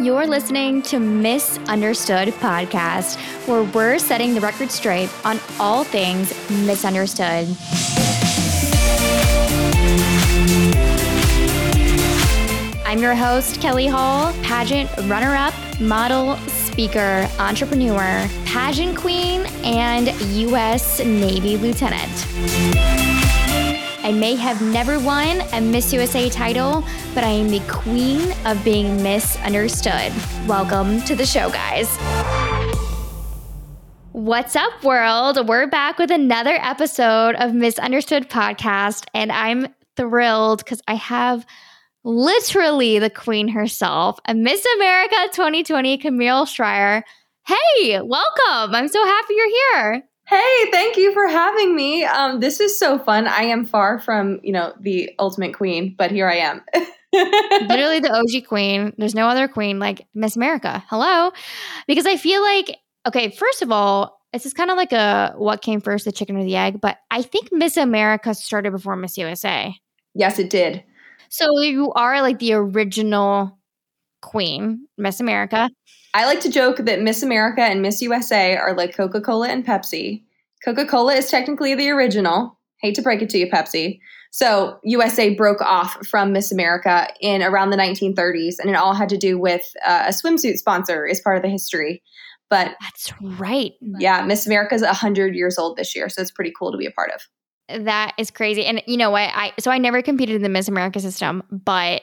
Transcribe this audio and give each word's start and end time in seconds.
You're 0.00 0.26
listening 0.26 0.80
to 0.84 0.98
Misunderstood 0.98 2.28
Podcast, 2.28 3.18
where 3.46 3.64
we're 3.64 3.98
setting 3.98 4.32
the 4.32 4.40
record 4.40 4.70
straight 4.70 5.10
on 5.26 5.38
all 5.58 5.84
things 5.84 6.32
misunderstood. 6.64 7.46
I'm 12.86 12.98
your 12.98 13.14
host, 13.14 13.60
Kellie 13.60 13.88
Hall, 13.88 14.32
pageant 14.42 14.88
runner 15.00 15.36
up, 15.36 15.52
model, 15.82 16.38
speaker, 16.48 17.28
entrepreneur, 17.38 18.26
pageant 18.46 18.96
queen, 18.96 19.42
and 19.64 20.18
U.S. 20.22 21.00
Navy 21.00 21.58
lieutenant. 21.58 23.09
I 24.10 24.12
may 24.12 24.34
have 24.34 24.60
never 24.60 24.98
won 24.98 25.40
a 25.52 25.60
Miss 25.60 25.92
USA 25.92 26.28
title, 26.28 26.82
but 27.14 27.22
I 27.22 27.28
am 27.28 27.48
the 27.48 27.60
queen 27.68 28.34
of 28.44 28.64
being 28.64 29.00
misunderstood. 29.04 30.12
Welcome 30.48 31.00
to 31.02 31.14
the 31.14 31.24
show, 31.24 31.48
guys. 31.48 31.96
What's 34.10 34.56
up, 34.56 34.82
world? 34.82 35.46
We're 35.46 35.68
back 35.68 35.98
with 35.98 36.10
another 36.10 36.58
episode 36.60 37.36
of 37.36 37.54
Misunderstood 37.54 38.28
Podcast, 38.28 39.04
and 39.14 39.30
I'm 39.30 39.68
thrilled 39.96 40.64
because 40.64 40.82
I 40.88 40.94
have 40.94 41.46
literally 42.02 42.98
the 42.98 43.10
queen 43.10 43.46
herself, 43.46 44.18
a 44.24 44.34
Miss 44.34 44.66
America 44.74 45.28
2020, 45.34 45.98
Camille 45.98 46.46
Schrier. 46.46 47.04
Hey, 47.46 48.00
welcome. 48.00 48.74
I'm 48.74 48.88
so 48.88 49.04
happy 49.04 49.34
you're 49.34 49.76
here. 49.76 50.09
Hey, 50.30 50.70
thank 50.70 50.96
you 50.96 51.12
for 51.12 51.26
having 51.26 51.74
me. 51.74 52.04
Um, 52.04 52.38
this 52.38 52.60
is 52.60 52.78
so 52.78 53.00
fun. 53.00 53.26
I 53.26 53.42
am 53.42 53.66
far 53.66 53.98
from, 53.98 54.38
you 54.44 54.52
know, 54.52 54.72
the 54.78 55.10
ultimate 55.18 55.54
queen, 55.54 55.96
but 55.98 56.12
here 56.12 56.28
I 56.28 56.36
am. 56.36 56.62
literally 57.12 57.98
the 57.98 58.12
OG 58.12 58.46
queen. 58.46 58.92
There's 58.96 59.16
no 59.16 59.26
other 59.26 59.48
queen 59.48 59.80
like 59.80 60.06
Miss 60.14 60.36
America. 60.36 60.84
Hello. 60.88 61.32
Because 61.88 62.06
I 62.06 62.16
feel 62.16 62.42
like, 62.42 62.78
okay, 63.08 63.30
first 63.30 63.60
of 63.60 63.72
all, 63.72 64.20
this 64.32 64.46
is 64.46 64.54
kind 64.54 64.70
of 64.70 64.76
like 64.76 64.92
a 64.92 65.34
what 65.36 65.62
came 65.62 65.80
first, 65.80 66.04
the 66.04 66.12
chicken 66.12 66.36
or 66.36 66.44
the 66.44 66.54
egg, 66.54 66.80
but 66.80 66.98
I 67.10 67.22
think 67.22 67.48
Miss 67.50 67.76
America 67.76 68.32
started 68.32 68.70
before 68.70 68.94
Miss 68.94 69.18
USA. 69.18 69.74
Yes, 70.14 70.38
it 70.38 70.48
did. 70.48 70.84
So 71.28 71.58
you 71.58 71.92
are 71.94 72.22
like 72.22 72.38
the 72.38 72.52
original 72.52 73.58
queen, 74.22 74.86
Miss 74.96 75.18
America. 75.18 75.70
I 76.14 76.26
like 76.26 76.40
to 76.40 76.50
joke 76.50 76.78
that 76.78 77.02
Miss 77.02 77.22
America 77.22 77.62
and 77.62 77.82
Miss 77.82 78.02
USA 78.02 78.56
are 78.56 78.74
like 78.74 78.96
Coca 78.96 79.20
Cola 79.20 79.48
and 79.48 79.64
Pepsi. 79.64 80.22
Coca 80.64 80.86
Cola 80.86 81.14
is 81.14 81.30
technically 81.30 81.74
the 81.74 81.90
original. 81.90 82.58
Hate 82.80 82.94
to 82.94 83.02
break 83.02 83.22
it 83.22 83.28
to 83.30 83.38
you, 83.38 83.46
Pepsi. 83.46 83.98
So 84.30 84.78
USA 84.84 85.34
broke 85.34 85.60
off 85.60 86.06
from 86.06 86.32
Miss 86.32 86.52
America 86.52 87.08
in 87.20 87.42
around 87.42 87.70
the 87.70 87.76
1930s, 87.76 88.54
and 88.58 88.70
it 88.70 88.76
all 88.76 88.94
had 88.94 89.08
to 89.10 89.16
do 89.16 89.38
with 89.38 89.62
uh, 89.84 90.04
a 90.06 90.10
swimsuit 90.10 90.56
sponsor 90.56 91.06
is 91.06 91.20
part 91.20 91.36
of 91.36 91.42
the 91.42 91.48
history. 91.48 92.02
But 92.48 92.76
that's 92.80 93.12
right. 93.20 93.72
Yeah, 93.80 94.22
Miss 94.22 94.46
America 94.46 94.74
is 94.74 94.82
100 94.82 95.34
years 95.34 95.58
old 95.58 95.76
this 95.76 95.94
year, 95.94 96.08
so 96.08 96.20
it's 96.20 96.30
pretty 96.30 96.52
cool 96.58 96.72
to 96.72 96.78
be 96.78 96.86
a 96.86 96.90
part 96.90 97.10
of. 97.12 97.84
That 97.84 98.14
is 98.18 98.30
crazy. 98.30 98.64
And 98.64 98.82
you 98.86 98.96
know 98.96 99.10
what? 99.10 99.30
I 99.32 99.52
so 99.58 99.70
I 99.70 99.78
never 99.78 100.02
competed 100.02 100.36
in 100.36 100.42
the 100.42 100.48
Miss 100.48 100.66
America 100.68 100.98
system, 101.00 101.44
but 101.50 102.02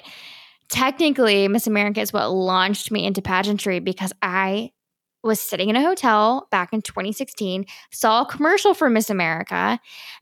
technically 0.70 1.48
Miss 1.48 1.68
America 1.68 2.00
is 2.00 2.14
what 2.14 2.32
launched 2.32 2.92
me 2.92 3.06
into 3.06 3.22
pageantry 3.22 3.80
because 3.80 4.14
I 4.22 4.72
was 5.28 5.40
sitting 5.40 5.70
in 5.70 5.76
a 5.76 5.84
hotel 5.84 6.48
back 6.50 6.74
in 6.74 6.82
2016, 6.82 7.66
saw 7.92 8.22
a 8.22 8.26
commercial 8.26 8.74
for 8.74 8.90
Miss 8.90 9.10
America, 9.10 9.80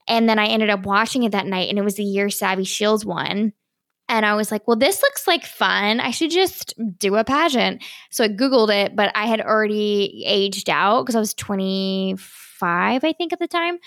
and 0.08 0.28
then 0.28 0.40
I 0.40 0.48
ended 0.48 0.70
up 0.70 0.86
watching 0.86 1.24
it 1.24 1.32
that 1.32 1.48
night 1.48 1.70
and 1.70 1.80
it 1.80 1.84
was 1.84 1.96
the 1.96 2.04
year 2.04 2.30
Savvy 2.30 2.66
Shields 2.66 3.06
won. 3.06 3.54
And 4.08 4.26
I 4.26 4.36
was 4.36 4.52
like, 4.52 4.68
well, 4.68 4.78
this 4.78 5.02
looks 5.02 5.28
like 5.28 5.44
fun. 5.44 6.00
I 6.00 6.12
should 6.12 6.30
just 6.30 6.76
do 7.00 7.16
a 7.16 7.24
pageant. 7.24 7.84
So 8.12 8.24
I 8.24 8.28
Googled 8.28 8.70
it, 8.70 8.96
but 8.96 9.12
I 9.16 9.26
had 9.26 9.42
already 9.42 10.24
aged 10.28 10.70
out 10.70 11.04
because 11.04 11.16
I 11.16 11.20
was 11.20 11.34
25, 11.34 13.04
I 13.04 13.14
think, 13.14 13.34
at 13.34 13.40
the 13.40 13.48
time. 13.48 13.80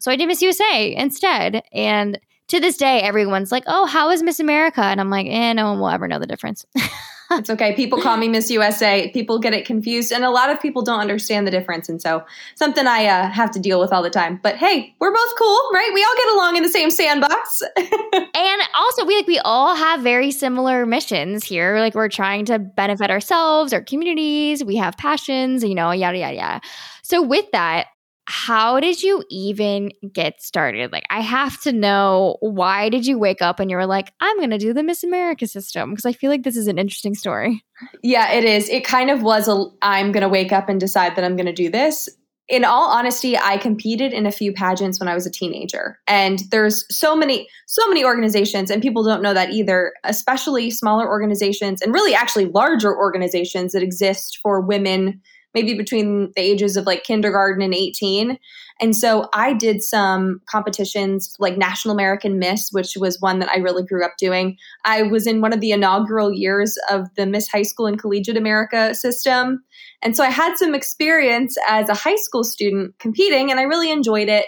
So 0.00 0.10
I 0.10 0.16
did 0.16 0.28
Miss 0.28 0.40
USA 0.40 0.94
instead. 0.94 1.62
And 1.72 2.18
to 2.48 2.60
this 2.60 2.78
day, 2.78 3.00
everyone's 3.00 3.52
like, 3.52 3.64
oh, 3.66 3.84
how 3.84 4.10
is 4.10 4.22
Miss 4.22 4.40
America? 4.40 4.80
And 4.80 5.00
I'm 5.00 5.10
like, 5.10 5.26
eh, 5.26 5.52
no 5.52 5.70
one 5.70 5.80
will 5.80 5.88
ever 5.88 6.08
know 6.08 6.18
the 6.18 6.26
difference. 6.26 6.64
it's 7.32 7.50
okay. 7.50 7.74
People 7.74 8.00
call 8.00 8.16
me 8.16 8.28
Miss 8.28 8.50
USA. 8.50 9.10
People 9.10 9.38
get 9.38 9.52
it 9.52 9.64
confused, 9.64 10.12
and 10.12 10.24
a 10.24 10.30
lot 10.30 10.50
of 10.50 10.60
people 10.60 10.82
don't 10.82 11.00
understand 11.00 11.46
the 11.46 11.50
difference. 11.50 11.88
And 11.88 12.00
so, 12.00 12.24
something 12.54 12.86
I 12.86 13.06
uh, 13.06 13.30
have 13.30 13.50
to 13.52 13.58
deal 13.58 13.80
with 13.80 13.92
all 13.92 14.02
the 14.02 14.10
time. 14.10 14.38
But 14.42 14.56
hey, 14.56 14.94
we're 15.00 15.12
both 15.12 15.32
cool, 15.38 15.70
right? 15.72 15.90
We 15.92 16.04
all 16.04 16.16
get 16.16 16.34
along 16.34 16.56
in 16.56 16.62
the 16.62 16.68
same 16.68 16.90
sandbox. 16.90 17.62
and 17.76 18.62
also, 18.78 19.04
we 19.04 19.16
like 19.16 19.26
we 19.26 19.38
all 19.40 19.74
have 19.74 20.00
very 20.00 20.30
similar 20.30 20.86
missions 20.86 21.44
here. 21.44 21.78
Like 21.80 21.94
we're 21.94 22.08
trying 22.08 22.44
to 22.46 22.58
benefit 22.58 23.10
ourselves, 23.10 23.72
our 23.72 23.82
communities. 23.82 24.64
We 24.64 24.76
have 24.76 24.96
passions, 24.96 25.64
you 25.64 25.74
know, 25.74 25.90
yada 25.90 26.18
yada 26.18 26.36
yada. 26.36 26.60
So, 27.02 27.22
with 27.22 27.50
that, 27.52 27.86
how 28.28 28.80
did 28.80 29.02
you 29.02 29.22
even 29.30 29.90
get 30.12 30.42
started? 30.42 30.92
Like, 30.92 31.04
I 31.10 31.20
have 31.20 31.60
to 31.62 31.72
know 31.72 32.36
why 32.40 32.88
did 32.88 33.06
you 33.06 33.18
wake 33.18 33.40
up 33.40 33.60
and 33.60 33.70
you 33.70 33.76
were 33.76 33.86
like, 33.86 34.12
I'm 34.20 34.36
going 34.38 34.50
to 34.50 34.58
do 34.58 34.72
the 34.72 34.82
Miss 34.82 35.04
America 35.04 35.46
system? 35.46 35.90
Because 35.90 36.06
I 36.06 36.12
feel 36.12 36.30
like 36.30 36.42
this 36.42 36.56
is 36.56 36.66
an 36.66 36.78
interesting 36.78 37.14
story. 37.14 37.64
Yeah, 38.02 38.32
it 38.32 38.44
is. 38.44 38.68
It 38.68 38.84
kind 38.84 39.10
of 39.10 39.22
was 39.22 39.48
a 39.48 39.66
I'm 39.82 40.10
going 40.10 40.22
to 40.22 40.28
wake 40.28 40.52
up 40.52 40.68
and 40.68 40.80
decide 40.80 41.14
that 41.16 41.24
I'm 41.24 41.36
going 41.36 41.46
to 41.46 41.52
do 41.52 41.70
this. 41.70 42.08
In 42.48 42.64
all 42.64 42.90
honesty, 42.90 43.36
I 43.36 43.58
competed 43.58 44.12
in 44.12 44.24
a 44.24 44.30
few 44.30 44.52
pageants 44.52 45.00
when 45.00 45.08
I 45.08 45.14
was 45.14 45.26
a 45.26 45.30
teenager. 45.30 45.98
And 46.06 46.40
there's 46.50 46.84
so 46.96 47.16
many 47.16 47.48
so 47.66 47.88
many 47.88 48.04
organizations 48.04 48.70
and 48.70 48.82
people 48.82 49.04
don't 49.04 49.22
know 49.22 49.34
that 49.34 49.50
either, 49.50 49.92
especially 50.04 50.70
smaller 50.70 51.08
organizations 51.08 51.82
and 51.82 51.92
really 51.92 52.14
actually 52.14 52.46
larger 52.46 52.96
organizations 52.96 53.72
that 53.72 53.82
exist 53.82 54.38
for 54.42 54.60
women 54.60 55.20
maybe 55.56 55.72
between 55.72 56.30
the 56.36 56.42
ages 56.42 56.76
of 56.76 56.84
like 56.84 57.02
kindergarten 57.02 57.62
and 57.62 57.72
18. 57.72 58.38
And 58.78 58.94
so 58.94 59.30
I 59.32 59.54
did 59.54 59.82
some 59.82 60.42
competitions 60.44 61.34
like 61.38 61.56
National 61.56 61.94
American 61.94 62.38
Miss, 62.38 62.68
which 62.72 62.94
was 62.94 63.18
one 63.22 63.38
that 63.38 63.48
I 63.48 63.56
really 63.56 63.82
grew 63.82 64.04
up 64.04 64.18
doing. 64.18 64.58
I 64.84 65.00
was 65.00 65.26
in 65.26 65.40
one 65.40 65.54
of 65.54 65.60
the 65.60 65.72
inaugural 65.72 66.30
years 66.30 66.76
of 66.90 67.06
the 67.16 67.24
Miss 67.24 67.48
High 67.48 67.62
School 67.62 67.86
and 67.86 67.98
Collegiate 67.98 68.36
America 68.36 68.94
system. 68.94 69.64
And 70.02 70.14
so 70.14 70.22
I 70.22 70.28
had 70.28 70.58
some 70.58 70.74
experience 70.74 71.56
as 71.66 71.88
a 71.88 71.94
high 71.94 72.16
school 72.16 72.44
student 72.44 72.98
competing 72.98 73.50
and 73.50 73.58
I 73.58 73.62
really 73.62 73.90
enjoyed 73.90 74.28
it. 74.28 74.44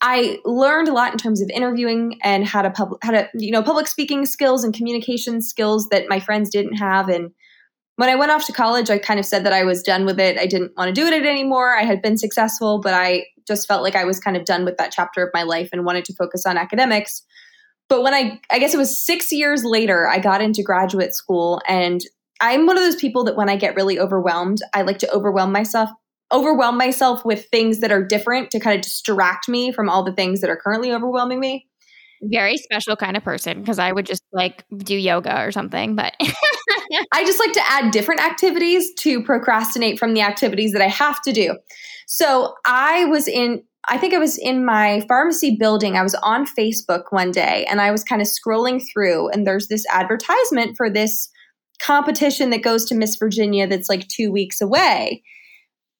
I 0.00 0.38
learned 0.46 0.88
a 0.88 0.94
lot 0.94 1.12
in 1.12 1.18
terms 1.18 1.42
of 1.42 1.50
interviewing 1.50 2.18
and 2.22 2.46
how 2.46 2.62
to 2.62 2.70
public 2.70 3.04
how 3.04 3.10
to 3.10 3.28
you 3.34 3.50
know 3.50 3.62
public 3.62 3.86
speaking 3.86 4.24
skills 4.24 4.64
and 4.64 4.72
communication 4.72 5.42
skills 5.42 5.86
that 5.90 6.08
my 6.08 6.18
friends 6.18 6.48
didn't 6.48 6.76
have 6.76 7.10
and 7.10 7.30
when 8.00 8.08
I 8.08 8.14
went 8.14 8.32
off 8.32 8.46
to 8.46 8.52
college, 8.54 8.88
I 8.88 8.96
kind 8.96 9.20
of 9.20 9.26
said 9.26 9.44
that 9.44 9.52
I 9.52 9.62
was 9.62 9.82
done 9.82 10.06
with 10.06 10.18
it. 10.18 10.38
I 10.38 10.46
didn't 10.46 10.72
want 10.74 10.88
to 10.88 10.98
do 10.98 11.06
it 11.06 11.12
anymore. 11.12 11.76
I 11.76 11.82
had 11.82 12.00
been 12.00 12.16
successful, 12.16 12.80
but 12.80 12.94
I 12.94 13.26
just 13.46 13.68
felt 13.68 13.82
like 13.82 13.94
I 13.94 14.04
was 14.04 14.18
kind 14.18 14.38
of 14.38 14.46
done 14.46 14.64
with 14.64 14.78
that 14.78 14.90
chapter 14.90 15.22
of 15.22 15.28
my 15.34 15.42
life 15.42 15.68
and 15.70 15.84
wanted 15.84 16.06
to 16.06 16.14
focus 16.14 16.46
on 16.46 16.56
academics. 16.56 17.22
But 17.90 18.02
when 18.02 18.14
I, 18.14 18.40
I 18.50 18.58
guess 18.58 18.72
it 18.72 18.78
was 18.78 19.04
six 19.04 19.30
years 19.30 19.64
later, 19.64 20.08
I 20.08 20.18
got 20.18 20.40
into 20.40 20.62
graduate 20.62 21.14
school. 21.14 21.60
And 21.68 22.00
I'm 22.40 22.64
one 22.64 22.78
of 22.78 22.84
those 22.84 22.96
people 22.96 23.22
that 23.24 23.36
when 23.36 23.50
I 23.50 23.56
get 23.56 23.76
really 23.76 24.00
overwhelmed, 24.00 24.62
I 24.72 24.80
like 24.80 24.98
to 25.00 25.12
overwhelm 25.12 25.52
myself 25.52 25.90
overwhelm 26.32 26.78
myself 26.78 27.24
with 27.24 27.46
things 27.46 27.80
that 27.80 27.90
are 27.90 28.04
different 28.04 28.52
to 28.52 28.60
kind 28.60 28.76
of 28.76 28.82
distract 28.82 29.48
me 29.48 29.72
from 29.72 29.88
all 29.88 30.04
the 30.04 30.12
things 30.12 30.40
that 30.40 30.48
are 30.48 30.56
currently 30.56 30.92
overwhelming 30.92 31.40
me 31.40 31.66
very 32.22 32.56
special 32.56 32.96
kind 32.96 33.16
of 33.16 33.24
person 33.24 33.60
because 33.60 33.78
I 33.78 33.92
would 33.92 34.06
just 34.06 34.22
like 34.32 34.64
do 34.78 34.96
yoga 34.96 35.42
or 35.42 35.52
something. 35.52 35.94
But 35.94 36.14
I 37.12 37.24
just 37.24 37.38
like 37.38 37.52
to 37.52 37.70
add 37.70 37.90
different 37.90 38.20
activities 38.20 38.92
to 39.00 39.22
procrastinate 39.22 39.98
from 39.98 40.14
the 40.14 40.20
activities 40.20 40.72
that 40.72 40.82
I 40.82 40.88
have 40.88 41.22
to 41.22 41.32
do. 41.32 41.56
So 42.06 42.54
I 42.66 43.04
was 43.06 43.26
in, 43.28 43.62
I 43.88 43.96
think 43.96 44.12
I 44.12 44.18
was 44.18 44.36
in 44.36 44.64
my 44.64 45.00
pharmacy 45.08 45.56
building. 45.58 45.96
I 45.96 46.02
was 46.02 46.14
on 46.16 46.46
Facebook 46.46 47.04
one 47.10 47.30
day 47.30 47.66
and 47.70 47.80
I 47.80 47.90
was 47.90 48.04
kind 48.04 48.20
of 48.20 48.28
scrolling 48.28 48.82
through, 48.92 49.30
and 49.30 49.46
there's 49.46 49.68
this 49.68 49.84
advertisement 49.90 50.76
for 50.76 50.90
this 50.90 51.30
competition 51.80 52.50
that 52.50 52.62
goes 52.62 52.84
to 52.86 52.94
Miss 52.94 53.16
Virginia 53.16 53.66
that's 53.66 53.88
like 53.88 54.06
two 54.08 54.30
weeks 54.30 54.60
away. 54.60 55.22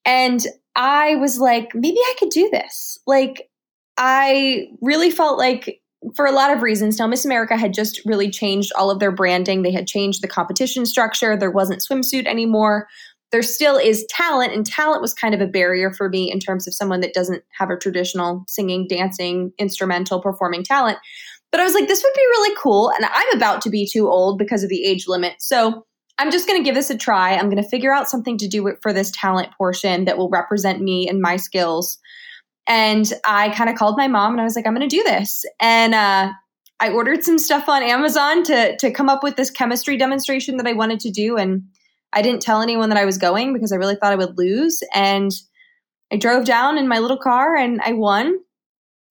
And 0.04 0.44
I 0.76 1.16
was 1.16 1.38
like, 1.38 1.74
maybe 1.74 1.98
I 1.98 2.14
could 2.18 2.30
do 2.30 2.48
this. 2.50 2.98
Like, 3.06 3.48
I 3.96 4.68
really 4.80 5.10
felt 5.10 5.38
like 5.38 5.79
for 6.16 6.26
a 6.26 6.32
lot 6.32 6.54
of 6.54 6.62
reasons. 6.62 6.98
Now, 6.98 7.06
Miss 7.06 7.24
America 7.24 7.56
had 7.56 7.74
just 7.74 8.00
really 8.04 8.30
changed 8.30 8.72
all 8.76 8.90
of 8.90 8.98
their 8.98 9.12
branding. 9.12 9.62
They 9.62 9.72
had 9.72 9.86
changed 9.86 10.22
the 10.22 10.28
competition 10.28 10.86
structure. 10.86 11.36
There 11.36 11.50
wasn't 11.50 11.82
swimsuit 11.82 12.26
anymore. 12.26 12.88
There 13.32 13.42
still 13.42 13.76
is 13.76 14.04
talent, 14.08 14.52
and 14.52 14.66
talent 14.66 15.02
was 15.02 15.14
kind 15.14 15.34
of 15.34 15.40
a 15.40 15.46
barrier 15.46 15.92
for 15.92 16.08
me 16.08 16.32
in 16.32 16.40
terms 16.40 16.66
of 16.66 16.74
someone 16.74 17.00
that 17.00 17.14
doesn't 17.14 17.44
have 17.56 17.70
a 17.70 17.76
traditional 17.76 18.44
singing, 18.48 18.88
dancing, 18.88 19.52
instrumental 19.58 20.20
performing 20.20 20.64
talent. 20.64 20.98
But 21.52 21.60
I 21.60 21.64
was 21.64 21.74
like, 21.74 21.86
this 21.86 22.02
would 22.02 22.14
be 22.14 22.20
really 22.20 22.56
cool. 22.60 22.90
And 22.90 23.04
I'm 23.04 23.36
about 23.36 23.60
to 23.62 23.70
be 23.70 23.86
too 23.86 24.08
old 24.08 24.38
because 24.38 24.62
of 24.62 24.68
the 24.68 24.84
age 24.84 25.06
limit. 25.06 25.34
So 25.38 25.84
I'm 26.18 26.30
just 26.30 26.46
going 26.46 26.60
to 26.60 26.64
give 26.64 26.74
this 26.74 26.90
a 26.90 26.96
try. 26.96 27.34
I'm 27.34 27.50
going 27.50 27.62
to 27.62 27.68
figure 27.68 27.92
out 27.92 28.10
something 28.10 28.36
to 28.38 28.48
do 28.48 28.76
for 28.82 28.92
this 28.92 29.10
talent 29.12 29.48
portion 29.56 30.04
that 30.04 30.18
will 30.18 30.28
represent 30.28 30.80
me 30.80 31.08
and 31.08 31.20
my 31.20 31.36
skills. 31.36 31.98
And 32.70 33.12
I 33.26 33.48
kind 33.48 33.68
of 33.68 33.74
called 33.74 33.96
my 33.96 34.06
mom 34.06 34.30
and 34.30 34.40
I 34.40 34.44
was 34.44 34.54
like, 34.54 34.64
I'm 34.64 34.76
going 34.76 34.88
to 34.88 34.96
do 34.96 35.02
this. 35.02 35.44
And 35.58 35.92
uh, 35.92 36.30
I 36.78 36.90
ordered 36.90 37.24
some 37.24 37.36
stuff 37.36 37.68
on 37.68 37.82
Amazon 37.82 38.44
to 38.44 38.76
to 38.76 38.92
come 38.92 39.08
up 39.08 39.24
with 39.24 39.34
this 39.34 39.50
chemistry 39.50 39.96
demonstration 39.96 40.56
that 40.56 40.68
I 40.68 40.72
wanted 40.72 41.00
to 41.00 41.10
do. 41.10 41.36
And 41.36 41.64
I 42.12 42.22
didn't 42.22 42.42
tell 42.42 42.62
anyone 42.62 42.88
that 42.90 42.98
I 42.98 43.04
was 43.04 43.18
going 43.18 43.52
because 43.52 43.72
I 43.72 43.76
really 43.76 43.96
thought 43.96 44.12
I 44.12 44.16
would 44.16 44.38
lose. 44.38 44.84
And 44.94 45.32
I 46.12 46.16
drove 46.16 46.44
down 46.44 46.78
in 46.78 46.86
my 46.86 47.00
little 47.00 47.18
car 47.18 47.56
and 47.56 47.80
I 47.82 47.92
won, 47.92 48.38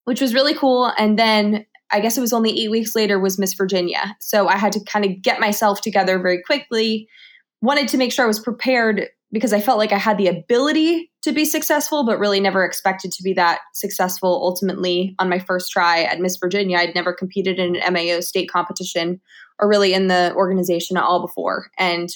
which 0.05 0.21
was 0.21 0.33
really 0.33 0.53
cool. 0.53 0.93
And 0.97 1.19
then 1.19 1.65
I 1.91 1.99
guess 1.99 2.17
it 2.17 2.21
was 2.21 2.31
only 2.31 2.57
eight 2.57 2.71
weeks 2.71 2.95
later 2.95 3.19
was 3.19 3.37
Miss 3.37 3.55
Virginia. 3.55 4.15
So 4.21 4.47
I 4.47 4.55
had 4.55 4.71
to 4.71 4.83
kind 4.85 5.03
of 5.03 5.21
get 5.21 5.41
myself 5.41 5.81
together 5.81 6.17
very 6.17 6.41
quickly. 6.41 7.09
Wanted 7.61 7.89
to 7.89 7.97
make 7.97 8.13
sure 8.13 8.23
I 8.23 8.27
was 8.29 8.39
prepared 8.39 9.09
because 9.31 9.53
I 9.53 9.61
felt 9.61 9.77
like 9.77 9.91
I 9.91 9.97
had 9.97 10.17
the 10.17 10.27
ability 10.27 11.11
to 11.21 11.31
be 11.31 11.45
successful, 11.45 12.03
but 12.05 12.17
really 12.17 12.39
never 12.39 12.65
expected 12.65 13.11
to 13.11 13.23
be 13.23 13.33
that 13.33 13.59
successful 13.73 14.41
ultimately 14.43 15.15
on 15.19 15.29
my 15.29 15.39
first 15.39 15.71
try 15.71 16.03
at 16.03 16.19
Miss 16.19 16.37
Virginia. 16.37 16.77
I'd 16.77 16.95
never 16.95 17.13
competed 17.13 17.59
in 17.59 17.75
an 17.75 17.93
MAO 17.93 18.21
state 18.21 18.49
competition 18.49 19.21
or 19.59 19.67
really 19.67 19.93
in 19.93 20.07
the 20.07 20.33
organization 20.35 20.97
at 20.97 21.03
all 21.03 21.21
before. 21.21 21.69
And 21.77 22.09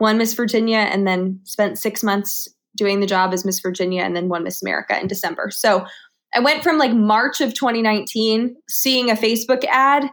won 0.00 0.16
Miss 0.16 0.34
Virginia 0.34 0.78
and 0.78 1.06
then 1.06 1.40
spent 1.44 1.78
six 1.78 2.02
months 2.02 2.48
doing 2.76 3.00
the 3.00 3.06
job 3.06 3.34
as 3.34 3.44
Miss 3.44 3.60
Virginia 3.60 4.02
and 4.02 4.16
then 4.16 4.28
won 4.28 4.44
Miss 4.44 4.62
America 4.62 4.98
in 4.98 5.08
December. 5.08 5.50
So 5.50 5.84
I 6.34 6.40
went 6.40 6.62
from 6.62 6.78
like 6.78 6.92
March 6.92 7.40
of 7.40 7.54
2019, 7.54 8.56
seeing 8.68 9.10
a 9.10 9.14
Facebook 9.14 9.64
ad 9.64 10.08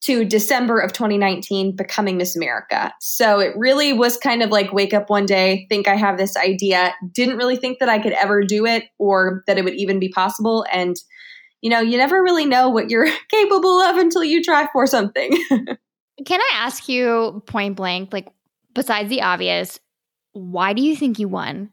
to 0.00 0.24
December 0.24 0.78
of 0.78 0.92
2019 0.92 1.74
becoming 1.74 2.16
Miss 2.16 2.36
America. 2.36 2.92
So 3.00 3.40
it 3.40 3.56
really 3.56 3.92
was 3.92 4.16
kind 4.16 4.42
of 4.42 4.50
like 4.50 4.72
wake 4.72 4.94
up 4.94 5.10
one 5.10 5.26
day, 5.26 5.66
think 5.68 5.88
I 5.88 5.96
have 5.96 6.18
this 6.18 6.36
idea, 6.36 6.94
didn't 7.12 7.36
really 7.36 7.56
think 7.56 7.78
that 7.80 7.88
I 7.88 7.98
could 7.98 8.12
ever 8.12 8.42
do 8.42 8.64
it 8.64 8.84
or 8.98 9.42
that 9.46 9.58
it 9.58 9.64
would 9.64 9.74
even 9.74 9.98
be 9.98 10.08
possible. 10.08 10.64
And, 10.72 10.96
you 11.62 11.70
know, 11.70 11.80
you 11.80 11.98
never 11.98 12.22
really 12.22 12.46
know 12.46 12.68
what 12.68 12.90
you're 12.90 13.08
capable 13.30 13.80
of 13.80 13.96
until 13.96 14.22
you 14.22 14.42
try 14.42 14.68
for 14.72 14.86
something. 14.86 15.32
Can 16.24 16.40
I 16.40 16.50
ask 16.54 16.88
you 16.88 17.42
point 17.46 17.76
blank, 17.76 18.12
like, 18.12 18.28
besides 18.74 19.08
the 19.08 19.22
obvious, 19.22 19.78
why 20.32 20.72
do 20.72 20.82
you 20.82 20.96
think 20.96 21.18
you 21.18 21.28
won? 21.28 21.70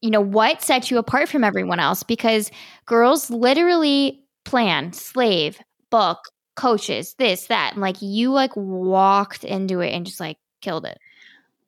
You 0.00 0.10
know, 0.10 0.20
what 0.20 0.62
sets 0.62 0.90
you 0.90 0.98
apart 0.98 1.28
from 1.28 1.44
everyone 1.44 1.80
else? 1.80 2.02
Because 2.02 2.50
girls 2.86 3.30
literally 3.30 4.24
plan, 4.44 4.92
slave, 4.92 5.58
book, 5.90 6.18
coaches, 6.58 7.14
this, 7.18 7.46
that. 7.46 7.72
And 7.72 7.80
like 7.80 8.02
you 8.02 8.32
like 8.32 8.50
walked 8.56 9.44
into 9.44 9.80
it 9.80 9.90
and 9.90 10.04
just 10.04 10.20
like 10.20 10.38
killed 10.60 10.84
it. 10.84 10.98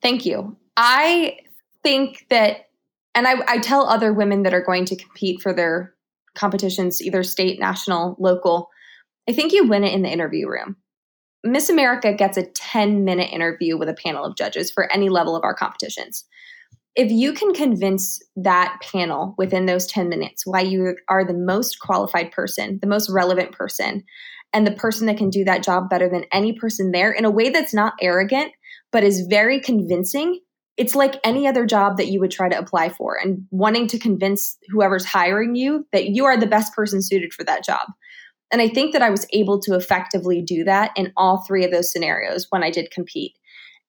Thank 0.02 0.26
you. 0.26 0.56
I 0.76 1.38
think 1.82 2.26
that, 2.28 2.68
and 3.14 3.26
I, 3.26 3.34
I 3.46 3.58
tell 3.58 3.86
other 3.86 4.12
women 4.12 4.42
that 4.42 4.54
are 4.54 4.62
going 4.62 4.84
to 4.86 4.96
compete 4.96 5.40
for 5.40 5.52
their 5.52 5.94
competitions, 6.34 7.00
either 7.00 7.22
state, 7.22 7.60
national, 7.60 8.16
local, 8.18 8.68
I 9.28 9.32
think 9.32 9.52
you 9.52 9.68
win 9.68 9.84
it 9.84 9.92
in 9.92 10.02
the 10.02 10.10
interview 10.10 10.48
room. 10.48 10.76
Miss 11.44 11.70
America 11.70 12.12
gets 12.12 12.36
a 12.36 12.46
10 12.46 13.04
minute 13.04 13.32
interview 13.32 13.78
with 13.78 13.88
a 13.88 13.94
panel 13.94 14.24
of 14.24 14.36
judges 14.36 14.70
for 14.70 14.92
any 14.92 15.08
level 15.08 15.36
of 15.36 15.44
our 15.44 15.54
competitions. 15.54 16.24
If 16.96 17.12
you 17.12 17.32
can 17.32 17.54
convince 17.54 18.20
that 18.36 18.78
panel 18.82 19.34
within 19.38 19.66
those 19.66 19.86
10 19.86 20.08
minutes 20.08 20.44
why 20.44 20.62
you 20.62 20.96
are 21.08 21.24
the 21.24 21.32
most 21.32 21.78
qualified 21.78 22.32
person, 22.32 22.80
the 22.82 22.88
most 22.88 23.08
relevant 23.08 23.52
person, 23.52 24.02
and 24.52 24.66
the 24.66 24.72
person 24.72 25.06
that 25.06 25.16
can 25.16 25.30
do 25.30 25.44
that 25.44 25.62
job 25.62 25.88
better 25.88 26.08
than 26.08 26.24
any 26.32 26.52
person 26.52 26.90
there 26.90 27.12
in 27.12 27.24
a 27.24 27.30
way 27.30 27.50
that's 27.50 27.74
not 27.74 27.94
arrogant, 28.00 28.52
but 28.92 29.04
is 29.04 29.26
very 29.28 29.60
convincing. 29.60 30.40
It's 30.76 30.94
like 30.94 31.20
any 31.24 31.46
other 31.46 31.66
job 31.66 31.96
that 31.98 32.08
you 32.08 32.20
would 32.20 32.30
try 32.30 32.48
to 32.48 32.58
apply 32.58 32.88
for 32.88 33.16
and 33.22 33.46
wanting 33.50 33.86
to 33.88 33.98
convince 33.98 34.56
whoever's 34.70 35.04
hiring 35.04 35.54
you 35.54 35.86
that 35.92 36.06
you 36.06 36.24
are 36.24 36.36
the 36.36 36.46
best 36.46 36.74
person 36.74 37.02
suited 37.02 37.32
for 37.32 37.44
that 37.44 37.64
job. 37.64 37.86
And 38.50 38.60
I 38.60 38.68
think 38.68 38.92
that 38.92 39.02
I 39.02 39.10
was 39.10 39.26
able 39.32 39.60
to 39.60 39.74
effectively 39.74 40.42
do 40.42 40.64
that 40.64 40.90
in 40.96 41.12
all 41.16 41.44
three 41.46 41.64
of 41.64 41.70
those 41.70 41.92
scenarios 41.92 42.46
when 42.50 42.62
I 42.62 42.70
did 42.70 42.90
compete. 42.90 43.36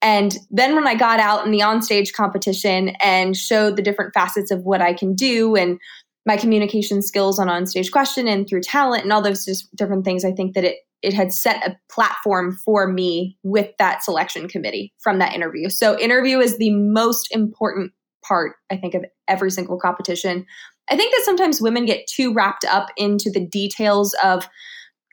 And 0.04 0.36
then 0.50 0.76
when 0.76 0.88
I 0.88 0.96
got 0.96 1.20
out 1.20 1.46
in 1.46 1.52
the 1.52 1.60
onstage 1.60 2.14
competition 2.14 2.90
and 3.02 3.38
showed 3.38 3.76
the 3.76 3.84
different 3.84 4.14
facets 4.14 4.52
of 4.52 4.64
what 4.64 4.82
I 4.82 4.94
can 4.94 5.14
do 5.14 5.56
and 5.56 5.80
my 6.26 6.38
communication 6.38 7.02
skills 7.02 7.40
on 7.40 7.48
onstage 7.48 7.92
question 7.92 8.28
and 8.28 8.48
through 8.48 8.62
talent 8.62 9.04
and 9.04 9.12
all 9.12 9.22
those 9.22 9.46
just 9.46 9.76
different 9.76 10.06
things, 10.06 10.24
I 10.24 10.32
think 10.32 10.54
that 10.56 10.64
it 10.64 10.78
it 11.02 11.14
had 11.14 11.34
set 11.34 11.66
a 11.68 11.76
platform 11.92 12.56
for 12.64 12.88
me 12.88 13.38
with 13.44 13.72
that 13.80 14.04
selection 14.04 14.48
committee 14.48 14.94
from 15.00 15.20
that 15.20 15.34
interview. 15.34 15.70
So 15.70 15.98
interview 16.00 16.40
is 16.40 16.58
the 16.58 16.72
most 16.72 17.28
important 17.32 17.92
part, 18.24 18.56
I 18.72 18.78
think, 18.78 18.94
of 18.94 19.06
every 19.28 19.52
single 19.52 19.80
competition. 19.80 20.46
I 20.90 20.96
think 20.96 21.12
that 21.12 21.24
sometimes 21.26 21.62
women 21.62 21.86
get 21.86 22.08
too 22.08 22.34
wrapped 22.34 22.66
up 22.66 22.90
into 22.98 23.32
the 23.32 23.46
details 23.46 24.14
of 24.24 24.48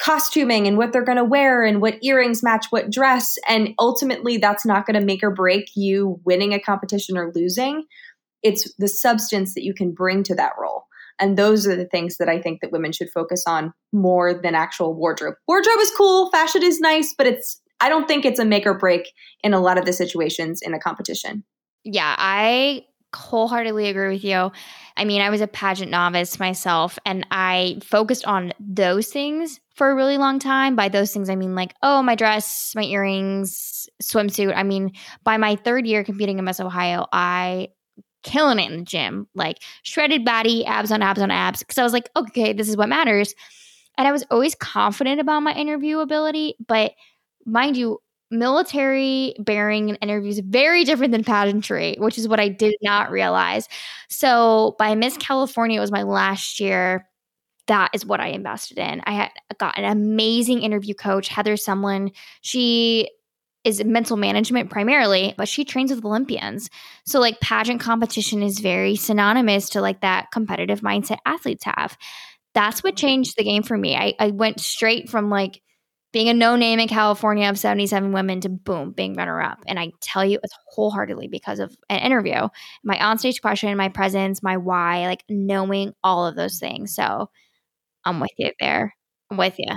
costuming 0.00 0.66
and 0.66 0.76
what 0.76 0.93
they're 0.93 1.05
going 1.05 1.19
to 1.19 1.25
wear 1.25 1.64
and 1.64 1.81
what 1.81 2.02
earrings 2.02 2.43
match 2.43 2.66
what 2.70 2.90
dress. 2.90 3.37
And 3.49 3.70
ultimately, 3.78 4.37
that's 4.37 4.66
not 4.66 4.87
going 4.87 4.99
to 4.99 5.05
make 5.05 5.22
or 5.22 5.31
break 5.31 5.70
you 5.75 6.20
winning 6.25 6.52
a 6.52 6.60
competition 6.60 7.16
or 7.16 7.32
losing. 7.34 7.84
It's 8.43 8.72
the 8.76 8.88
substance 8.88 9.55
that 9.55 9.64
you 9.64 9.75
can 9.75 9.93
bring 9.93 10.22
to 10.25 10.34
that 10.37 10.52
role. 10.60 10.84
And 11.20 11.37
those 11.37 11.67
are 11.67 11.76
the 11.76 11.87
things 11.87 12.17
that 12.19 12.29
I 12.29 12.41
think 12.41 12.61
that 12.61 12.73
women 12.73 12.93
should 12.93 13.11
focus 13.11 13.44
on 13.47 13.73
more 13.93 14.35
than 14.35 14.55
actual 14.55 14.94
wardrobe. 14.94 15.35
Wardrobe 15.47 15.81
is 15.81 15.91
cool, 15.97 16.31
fashion 16.31 16.62
is 16.62 16.81
nice, 16.81 17.15
but 17.17 17.26
it's 17.26 17.61
I 17.81 17.88
don't 17.88 18.09
think 18.09 18.25
it's 18.25 18.41
a 18.41 18.44
make 18.44 18.67
or 18.67 18.75
break 18.75 19.12
in 19.43 19.55
a 19.55 19.61
lot 19.61 19.79
of 19.79 19.85
the 19.85 19.93
situations 19.93 20.61
in 20.62 20.75
a 20.75 20.81
competition. 20.81 21.44
Yeah, 21.85 22.15
I 22.19 22.85
wholeheartedly 23.15 23.88
agree 23.88 24.15
with 24.15 24.25
you. 24.25 24.50
I 24.97 25.05
mean, 25.05 25.23
I 25.23 25.31
was 25.31 25.41
a 25.41 25.47
pageant 25.47 25.91
novice 25.91 26.38
myself 26.38 26.99
and 27.06 27.26
I 27.31 27.79
focused 27.82 28.26
on 28.26 28.53
those 28.61 29.09
things 29.09 29.61
for 29.75 29.91
a 29.91 29.94
really 29.94 30.19
long 30.19 30.38
time. 30.38 30.76
By 30.76 30.88
those 30.88 31.12
things, 31.12 31.31
I 31.31 31.37
mean 31.37 31.55
like, 31.55 31.75
oh, 31.82 32.03
my 32.03 32.15
dress, 32.15 32.73
my 32.75 32.82
earrings, 32.82 33.88
swimsuit. 34.03 34.55
I 34.55 34.62
mean, 34.62 34.93
by 35.25 35.37
my 35.37 35.56
third 35.56 35.87
year 35.87 36.05
competing 36.05 36.38
in 36.38 36.44
Miss 36.44 36.61
Ohio, 36.61 37.06
I 37.12 37.69
killing 38.23 38.59
it 38.59 38.70
in 38.70 38.79
the 38.79 38.85
gym, 38.85 39.29
like 39.35 39.59
shredded 39.82 40.25
body, 40.25 40.65
abs 40.67 40.93
on 40.93 41.03
abs 41.03 41.20
on 41.20 41.31
abs. 41.31 41.62
Cause 41.62 41.79
I 41.79 41.82
was 41.82 41.93
like, 41.93 42.11
okay, 42.17 42.53
this 42.53 42.69
is 42.69 42.76
what 42.76 42.88
matters. 42.88 43.35
And 43.97 44.06
I 44.06 44.12
was 44.12 44.25
always 44.31 44.55
confident 44.55 45.20
about 45.20 45.41
my 45.41 45.53
interview 45.55 45.99
ability. 45.99 46.55
But 46.67 46.93
mind 47.44 47.76
you, 47.76 48.00
military 48.31 49.35
bearing 49.38 49.88
and 49.88 49.99
interviews 50.03 50.38
very 50.41 50.85
different 50.85 51.12
than 51.12 51.25
pageantry, 51.25 51.97
which 51.99 52.19
is 52.19 52.29
what 52.29 52.41
I 52.41 52.49
did 52.49 52.75
not 52.82 53.11
realize. 53.11 53.69
So 54.09 54.76
by 54.79 54.94
Miss 54.94 55.17
California, 55.17 55.79
it 55.79 55.81
was 55.81 55.93
my 55.93 56.03
last 56.03 56.61
year. 56.61 57.09
That 57.67 57.91
is 57.93 58.06
what 58.06 58.20
I 58.20 58.29
invested 58.29 58.79
in. 58.79 59.03
I 59.05 59.12
had 59.12 59.31
got 59.59 59.79
an 59.79 59.85
amazing 59.85 60.62
interview 60.62 60.94
coach, 60.94 61.29
Heather 61.29 61.55
Sumlin. 61.55 62.15
She 62.41 63.11
is 63.69 63.85
mental 63.85 64.17
management 64.17 64.70
primarily, 64.70 65.35
but 65.37 65.49
she 65.49 65.65
trains 65.65 65.93
with 65.93 66.05
Olympians. 66.05 66.70
So 67.05 67.20
like 67.20 67.41
pageant 67.41 67.81
competition 67.81 68.43
is 68.43 68.58
very 68.58 68.96
synonymous 68.96 69.69
to 69.70 69.81
like 69.81 70.01
that 70.01 70.31
competitive 70.32 70.81
mindset 70.81 71.19
athletes 71.27 71.65
have. 71.65 71.96
That's 72.55 72.82
what 72.82 72.96
changed 72.96 73.34
the 73.37 73.44
game 73.44 73.63
for 73.63 73.77
me. 73.77 73.94
I, 73.94 74.15
I 74.19 74.29
went 74.29 74.58
straight 74.58 75.10
from 75.10 75.29
like 75.29 75.60
being 76.13 76.31
a 76.31 76.34
no 76.34 76.56
name 76.56 76.81
in 76.81 76.89
California 76.89 77.48
of 77.48 77.58
77 77.58 78.13
women 78.13 78.41
to 78.41 78.48
boom, 78.48 78.93
being 78.93 79.15
runner 79.15 79.43
up. 79.43 79.58
And 79.67 79.79
I 79.79 79.93
tell 80.01 80.25
you, 80.25 80.39
it's 80.43 80.55
wholeheartedly 80.69 81.29
because 81.29 81.58
of 81.58 81.77
an 81.91 82.01
interview, 82.01 82.48
my 82.82 82.96
onstage 82.96 83.43
question, 83.43 83.77
my 83.77 83.91
presence, 83.91 84.43
my 84.43 84.56
why, 84.56 85.06
like 85.06 85.22
knowing 85.29 85.93
all 86.03 86.27
of 86.27 86.34
those 86.34 86.58
things. 86.58 86.94
So 86.94 87.29
I'm 88.05 88.20
with 88.20 88.31
you 88.39 88.53
there. 88.58 88.94
I'm 89.31 89.37
with 89.37 89.58
you. 89.58 89.70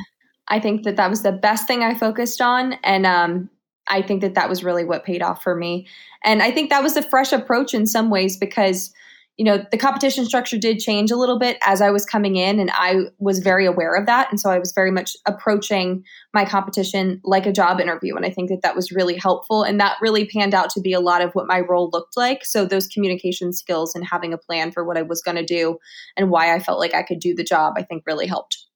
I 0.48 0.60
think 0.60 0.84
that 0.84 0.96
that 0.96 1.10
was 1.10 1.24
the 1.24 1.32
best 1.32 1.68
thing 1.68 1.84
I 1.84 1.96
focused 1.96 2.42
on. 2.42 2.74
And 2.84 3.06
um, 3.06 3.50
I 3.88 4.02
think 4.02 4.22
that 4.22 4.36
that 4.36 4.50
was 4.50 4.64
really 4.64 4.86
what 4.86 5.04
paid 5.04 5.22
off 5.22 5.44
for 5.44 5.56
me. 5.56 5.88
And 6.24 6.42
I 6.42 6.52
think 6.52 6.70
that 6.70 6.84
was 6.84 6.96
a 6.96 7.02
fresh 7.02 7.34
approach 7.34 7.74
in 7.74 7.88
some 7.88 8.10
ways 8.10 8.38
because, 8.38 8.94
you 9.38 9.46
know, 9.46 9.66
the 9.72 9.78
competition 9.78 10.26
structure 10.26 10.58
did 10.58 10.80
change 10.80 11.10
a 11.10 11.16
little 11.16 11.40
bit 11.40 11.58
as 11.66 11.82
I 11.82 11.90
was 11.90 12.06
coming 12.06 12.36
in, 12.36 12.60
and 12.60 12.70
I 12.74 13.06
was 13.18 13.40
very 13.40 13.66
aware 13.66 13.96
of 13.96 14.06
that. 14.06 14.30
And 14.30 14.40
so 14.40 14.52
I 14.52 14.60
was 14.60 14.72
very 14.72 14.92
much 14.92 15.18
approaching 15.26 16.04
my 16.34 16.46
competition 16.46 17.20
like 17.24 17.48
a 17.48 17.52
job 17.52 17.80
interview. 17.80 18.16
And 18.16 18.26
I 18.26 18.30
think 18.30 18.50
that 18.50 18.62
that 18.62 18.76
was 18.76 18.92
really 18.92 19.16
helpful. 19.18 19.64
And 19.64 19.80
that 19.80 19.98
really 20.00 20.26
panned 20.28 20.54
out 20.54 20.70
to 20.72 20.82
be 20.82 20.94
a 20.94 21.00
lot 21.00 21.24
of 21.24 21.32
what 21.34 21.48
my 21.48 21.62
role 21.62 21.90
looked 21.92 22.16
like. 22.16 22.46
So 22.46 22.66
those 22.66 22.88
communication 22.88 23.52
skills 23.52 23.96
and 23.96 24.06
having 24.06 24.32
a 24.32 24.38
plan 24.38 24.72
for 24.72 24.84
what 24.84 24.98
I 24.98 25.02
was 25.02 25.22
going 25.24 25.38
to 25.38 25.46
do 25.46 25.80
and 26.16 26.30
why 26.30 26.54
I 26.54 26.60
felt 26.60 26.80
like 26.80 26.94
I 26.94 27.04
could 27.04 27.20
do 27.20 27.34
the 27.34 27.44
job, 27.44 27.74
I 27.78 27.84
think 27.84 28.04
really 28.06 28.28
helped. 28.28 28.68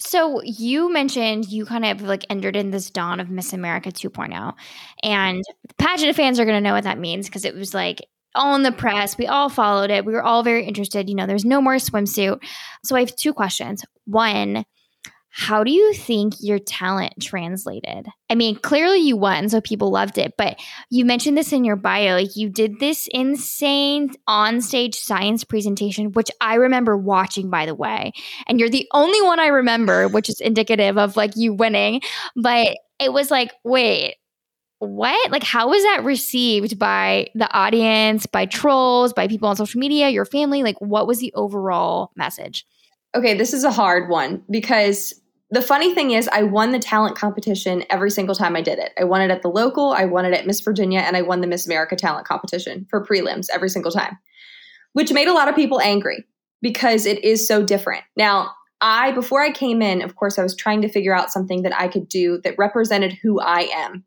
So 0.00 0.40
you 0.42 0.92
mentioned 0.92 1.50
you 1.50 1.66
kind 1.66 1.84
of 1.84 2.02
like 2.02 2.24
entered 2.30 2.56
in 2.56 2.70
this 2.70 2.90
dawn 2.90 3.20
of 3.20 3.28
Miss 3.30 3.52
America 3.52 3.90
2.0, 3.90 4.54
and 5.02 5.44
pageant 5.78 6.16
fans 6.16 6.40
are 6.40 6.44
going 6.44 6.56
to 6.56 6.66
know 6.66 6.74
what 6.74 6.84
that 6.84 6.98
means 6.98 7.26
because 7.26 7.44
it 7.44 7.54
was 7.54 7.74
like 7.74 8.00
all 8.34 8.54
in 8.54 8.62
the 8.62 8.72
press. 8.72 9.18
We 9.18 9.26
all 9.26 9.48
followed 9.48 9.90
it. 9.90 10.04
We 10.04 10.12
were 10.12 10.22
all 10.22 10.42
very 10.42 10.64
interested. 10.64 11.08
You 11.08 11.14
know, 11.14 11.26
there's 11.26 11.44
no 11.44 11.60
more 11.60 11.76
swimsuit. 11.76 12.42
So 12.84 12.96
I 12.96 13.00
have 13.00 13.14
two 13.14 13.34
questions. 13.34 13.84
One, 14.06 14.64
how 15.32 15.62
do 15.62 15.70
you 15.70 15.94
think 15.94 16.34
your 16.40 16.58
talent 16.58 17.14
translated? 17.20 18.08
I 18.28 18.34
mean, 18.34 18.56
clearly 18.56 18.98
you 18.98 19.16
won, 19.16 19.48
so 19.48 19.60
people 19.60 19.90
loved 19.90 20.18
it, 20.18 20.34
but 20.36 20.58
you 20.90 21.04
mentioned 21.04 21.36
this 21.38 21.52
in 21.52 21.64
your 21.64 21.76
bio. 21.76 22.16
Like 22.16 22.34
you 22.34 22.48
did 22.48 22.80
this 22.80 23.08
insane 23.12 24.10
on-stage 24.26 24.96
science 24.96 25.44
presentation, 25.44 26.12
which 26.12 26.30
I 26.40 26.56
remember 26.56 26.96
watching, 26.96 27.48
by 27.48 27.64
the 27.64 27.76
way. 27.76 28.12
And 28.48 28.58
you're 28.58 28.68
the 28.68 28.88
only 28.92 29.22
one 29.22 29.38
I 29.38 29.46
remember, 29.46 30.08
which 30.08 30.28
is 30.28 30.40
indicative 30.40 30.98
of 30.98 31.16
like 31.16 31.36
you 31.36 31.54
winning. 31.54 32.00
But 32.34 32.76
it 32.98 33.12
was 33.12 33.30
like, 33.30 33.52
wait, 33.62 34.16
what? 34.80 35.30
Like, 35.30 35.44
how 35.44 35.68
was 35.68 35.82
that 35.84 36.04
received 36.04 36.78
by 36.78 37.28
the 37.34 37.52
audience, 37.52 38.26
by 38.26 38.46
trolls, 38.46 39.12
by 39.12 39.28
people 39.28 39.48
on 39.48 39.54
social 39.54 39.78
media, 39.78 40.08
your 40.08 40.24
family? 40.24 40.62
Like, 40.62 40.80
what 40.80 41.06
was 41.06 41.20
the 41.20 41.32
overall 41.34 42.10
message? 42.16 42.66
Okay, 43.14 43.34
this 43.34 43.52
is 43.52 43.64
a 43.64 43.72
hard 43.72 44.08
one 44.08 44.42
because 44.50 45.14
the 45.50 45.62
funny 45.62 45.92
thing 45.94 46.12
is, 46.12 46.28
I 46.28 46.44
won 46.44 46.70
the 46.70 46.78
talent 46.78 47.16
competition 47.16 47.84
every 47.90 48.10
single 48.10 48.36
time 48.36 48.54
I 48.54 48.60
did 48.60 48.78
it. 48.78 48.92
I 48.98 49.04
won 49.04 49.20
it 49.20 49.32
at 49.32 49.42
the 49.42 49.48
local, 49.48 49.92
I 49.92 50.04
won 50.04 50.24
it 50.24 50.32
at 50.32 50.46
Miss 50.46 50.60
Virginia, 50.60 51.00
and 51.00 51.16
I 51.16 51.22
won 51.22 51.40
the 51.40 51.48
Miss 51.48 51.66
America 51.66 51.96
talent 51.96 52.26
competition 52.26 52.86
for 52.88 53.04
prelims 53.04 53.48
every 53.52 53.68
single 53.68 53.90
time, 53.90 54.16
which 54.92 55.12
made 55.12 55.26
a 55.26 55.32
lot 55.32 55.48
of 55.48 55.56
people 55.56 55.80
angry 55.80 56.24
because 56.62 57.04
it 57.04 57.24
is 57.24 57.48
so 57.48 57.64
different. 57.64 58.04
Now, 58.16 58.52
I, 58.80 59.10
before 59.10 59.42
I 59.42 59.50
came 59.50 59.82
in, 59.82 60.02
of 60.02 60.14
course, 60.14 60.38
I 60.38 60.42
was 60.44 60.54
trying 60.54 60.82
to 60.82 60.88
figure 60.88 61.14
out 61.14 61.32
something 61.32 61.62
that 61.62 61.78
I 61.78 61.88
could 61.88 62.08
do 62.08 62.40
that 62.44 62.54
represented 62.56 63.18
who 63.20 63.40
I 63.40 63.68
am. 63.74 64.04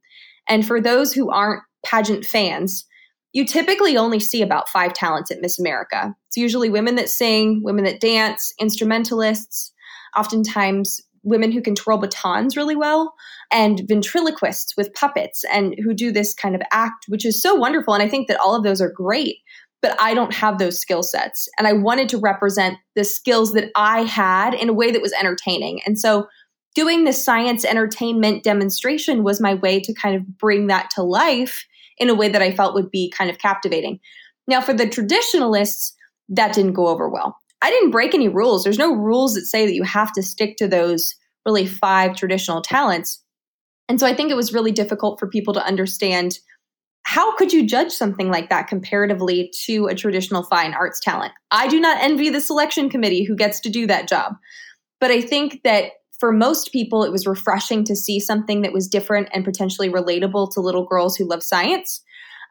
And 0.47 0.65
for 0.65 0.79
those 0.79 1.11
who 1.13 1.29
aren't 1.29 1.63
pageant 1.85 2.25
fans, 2.25 2.85
you 3.33 3.45
typically 3.45 3.97
only 3.97 4.19
see 4.19 4.41
about 4.41 4.69
five 4.69 4.93
talents 4.93 5.31
at 5.31 5.41
Miss 5.41 5.59
America. 5.59 6.15
It's 6.27 6.37
usually 6.37 6.69
women 6.69 6.95
that 6.95 7.09
sing, 7.09 7.61
women 7.63 7.83
that 7.85 7.99
dance, 7.99 8.53
instrumentalists, 8.59 9.71
oftentimes 10.15 11.01
women 11.23 11.51
who 11.51 11.61
can 11.61 11.73
twirl 11.73 11.97
batons 11.97 12.55
really 12.55 12.75
well, 12.75 13.13
and 13.51 13.81
ventriloquists 13.87 14.75
with 14.77 14.93
puppets 14.93 15.43
and 15.51 15.75
who 15.83 15.93
do 15.93 16.11
this 16.11 16.33
kind 16.33 16.53
of 16.53 16.61
act, 16.71 17.05
which 17.07 17.25
is 17.25 17.41
so 17.41 17.55
wonderful. 17.55 17.93
And 17.93 18.03
I 18.03 18.09
think 18.09 18.27
that 18.27 18.39
all 18.39 18.55
of 18.55 18.63
those 18.63 18.81
are 18.81 18.91
great 18.91 19.37
but 19.83 19.99
I 19.99 20.13
don't 20.13 20.33
have 20.33 20.57
those 20.57 20.79
skill 20.79 21.03
sets. 21.03 21.47
And 21.59 21.67
I 21.67 21.73
wanted 21.73 22.07
to 22.09 22.17
represent 22.17 22.77
the 22.95 23.03
skills 23.03 23.51
that 23.53 23.69
I 23.75 24.03
had 24.03 24.53
in 24.53 24.69
a 24.69 24.73
way 24.73 24.91
that 24.91 25.01
was 25.01 25.11
entertaining. 25.11 25.81
And 25.85 25.99
so 25.99 26.25
doing 26.73 27.03
this 27.03 27.23
science 27.23 27.65
entertainment 27.65 28.43
demonstration 28.43 29.23
was 29.23 29.41
my 29.41 29.55
way 29.55 29.81
to 29.81 29.93
kind 29.93 30.15
of 30.15 30.37
bring 30.37 30.67
that 30.67 30.89
to 30.91 31.03
life 31.03 31.65
in 31.97 32.09
a 32.09 32.15
way 32.15 32.29
that 32.29 32.41
I 32.41 32.51
felt 32.51 32.73
would 32.75 32.91
be 32.91 33.11
kind 33.11 33.29
of 33.29 33.37
captivating. 33.39 33.99
Now, 34.47 34.61
for 34.61 34.73
the 34.73 34.87
traditionalists, 34.87 35.95
that 36.29 36.53
didn't 36.53 36.73
go 36.73 36.87
over 36.87 37.09
well. 37.09 37.37
I 37.61 37.69
didn't 37.69 37.91
break 37.91 38.13
any 38.13 38.27
rules. 38.27 38.63
There's 38.63 38.77
no 38.77 38.93
rules 38.93 39.33
that 39.35 39.45
say 39.45 39.65
that 39.65 39.73
you 39.73 39.83
have 39.83 40.11
to 40.13 40.23
stick 40.23 40.57
to 40.57 40.67
those 40.67 41.15
really 41.45 41.65
five 41.65 42.15
traditional 42.15 42.61
talents. 42.61 43.21
And 43.87 43.99
so 43.99 44.07
I 44.07 44.13
think 44.13 44.31
it 44.31 44.35
was 44.35 44.53
really 44.53 44.71
difficult 44.71 45.19
for 45.19 45.27
people 45.27 45.53
to 45.53 45.65
understand 45.65 46.39
how 47.03 47.35
could 47.35 47.51
you 47.51 47.67
judge 47.67 47.91
something 47.91 48.29
like 48.29 48.49
that 48.49 48.67
comparatively 48.67 49.51
to 49.65 49.87
a 49.87 49.95
traditional 49.95 50.43
fine 50.43 50.73
arts 50.73 50.99
talent? 50.99 51.33
I 51.51 51.67
do 51.67 51.79
not 51.79 52.01
envy 52.01 52.29
the 52.29 52.39
selection 52.39 52.89
committee 52.89 53.23
who 53.23 53.35
gets 53.35 53.59
to 53.61 53.69
do 53.69 53.85
that 53.87 54.07
job. 54.07 54.35
But 54.99 55.11
I 55.11 55.19
think 55.19 55.61
that 55.63 55.91
for 56.23 56.31
most 56.31 56.71
people, 56.71 57.03
it 57.03 57.11
was 57.11 57.27
refreshing 57.27 57.83
to 57.83 57.97
see 57.97 58.17
something 58.17 58.61
that 58.61 58.71
was 58.71 58.87
different 58.87 59.27
and 59.33 59.43
potentially 59.43 59.89
relatable 59.89 60.49
to 60.53 60.61
little 60.61 60.85
girls 60.85 61.17
who 61.17 61.27
love 61.27 61.43
science. 61.43 62.01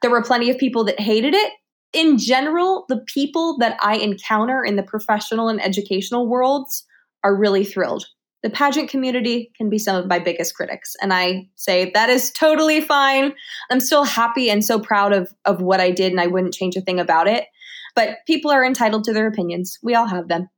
There 0.03 0.11
were 0.11 0.23
plenty 0.23 0.51
of 0.51 0.59
people 0.59 0.85
that 0.85 1.01
hated 1.01 1.33
it. 1.33 1.55
In 1.95 2.19
general, 2.19 2.85
the 2.91 3.03
people 3.07 3.57
that 3.61 3.79
I 3.81 3.97
encounter 3.97 4.63
in 4.63 4.77
the 4.77 4.83
professional 4.83 5.49
and 5.49 5.59
educational 5.65 6.29
worlds 6.29 6.85
are 7.25 7.35
really 7.35 7.65
thrilled 7.65 8.05
the 8.43 8.51
pageant 8.51 8.91
community 8.91 9.51
can 9.57 9.71
be 9.71 9.79
some 9.79 9.97
of 9.97 10.07
my 10.07 10.19
biggest 10.19 10.55
critics. 10.55 10.95
And 11.01 11.15
I 11.15 11.49
say 11.55 11.91
that 11.95 12.11
is 12.11 12.31
totally 12.33 12.81
fine. 12.81 13.33
I'm 13.71 13.81
still 13.81 14.05
happy 14.05 14.51
and 14.51 14.65
so 14.65 14.81
proud 14.81 15.13
of, 15.13 15.33
of 15.45 15.63
what 15.63 15.81
I 15.81 15.93
did, 15.93 16.11
and 16.11 16.21
I 16.21 16.27
wouldn't 16.27 16.55
change 16.55 16.77
a 16.77 16.81
thing 16.81 16.99
about 16.99 17.29
it. 17.29 17.47
But 17.95 18.19
people 18.27 18.51
are 18.51 18.65
entitled 18.65 19.05
to 19.05 19.13
their 19.13 19.29
opinions. 19.29 19.79
We 19.83 19.95
all 19.95 20.07
have 20.07 20.29
them. 20.29 20.49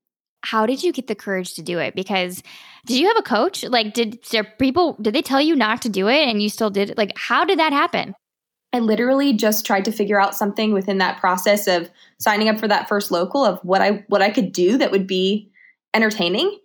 How 0.44 0.66
did 0.66 0.82
you 0.82 0.92
get 0.92 1.06
the 1.06 1.14
courage 1.14 1.54
to 1.54 1.62
do 1.62 1.78
it? 1.78 1.94
Because 1.94 2.42
did 2.86 2.98
you 2.98 3.08
have 3.08 3.16
a 3.16 3.22
coach? 3.22 3.64
Like, 3.64 3.94
did 3.94 4.18
there 4.30 4.44
people, 4.44 4.96
did 5.00 5.14
they 5.14 5.22
tell 5.22 5.40
you 5.40 5.56
not 5.56 5.82
to 5.82 5.88
do 5.88 6.08
it 6.08 6.28
and 6.28 6.42
you 6.42 6.48
still 6.48 6.70
did 6.70 6.90
it? 6.90 6.98
Like, 6.98 7.12
how 7.16 7.44
did 7.44 7.58
that 7.58 7.72
happen? 7.72 8.14
I 8.72 8.80
literally 8.80 9.32
just 9.32 9.64
tried 9.64 9.84
to 9.84 9.92
figure 9.92 10.20
out 10.20 10.34
something 10.34 10.72
within 10.72 10.98
that 10.98 11.18
process 11.18 11.66
of 11.66 11.88
signing 12.18 12.48
up 12.48 12.58
for 12.58 12.68
that 12.68 12.88
first 12.88 13.10
local 13.10 13.44
of 13.44 13.60
what 13.62 13.80
I 13.80 14.04
what 14.08 14.20
I 14.20 14.30
could 14.30 14.52
do 14.52 14.76
that 14.78 14.90
would 14.90 15.06
be 15.06 15.48
entertaining 15.94 16.58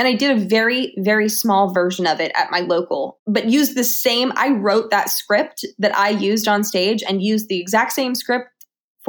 and 0.00 0.08
I 0.08 0.14
did 0.14 0.30
a 0.30 0.40
very, 0.40 0.94
very 0.96 1.28
small 1.28 1.74
version 1.74 2.06
of 2.06 2.20
it 2.20 2.32
at 2.34 2.50
my 2.50 2.60
local, 2.60 3.18
but 3.26 3.50
used 3.50 3.76
the 3.76 3.84
same. 3.84 4.32
I 4.34 4.48
wrote 4.48 4.90
that 4.90 5.10
script 5.10 5.66
that 5.78 5.94
I 5.94 6.08
used 6.08 6.48
on 6.48 6.64
stage 6.64 7.02
and 7.06 7.22
used 7.22 7.48
the 7.48 7.60
exact 7.60 7.92
same 7.92 8.14
script 8.14 8.48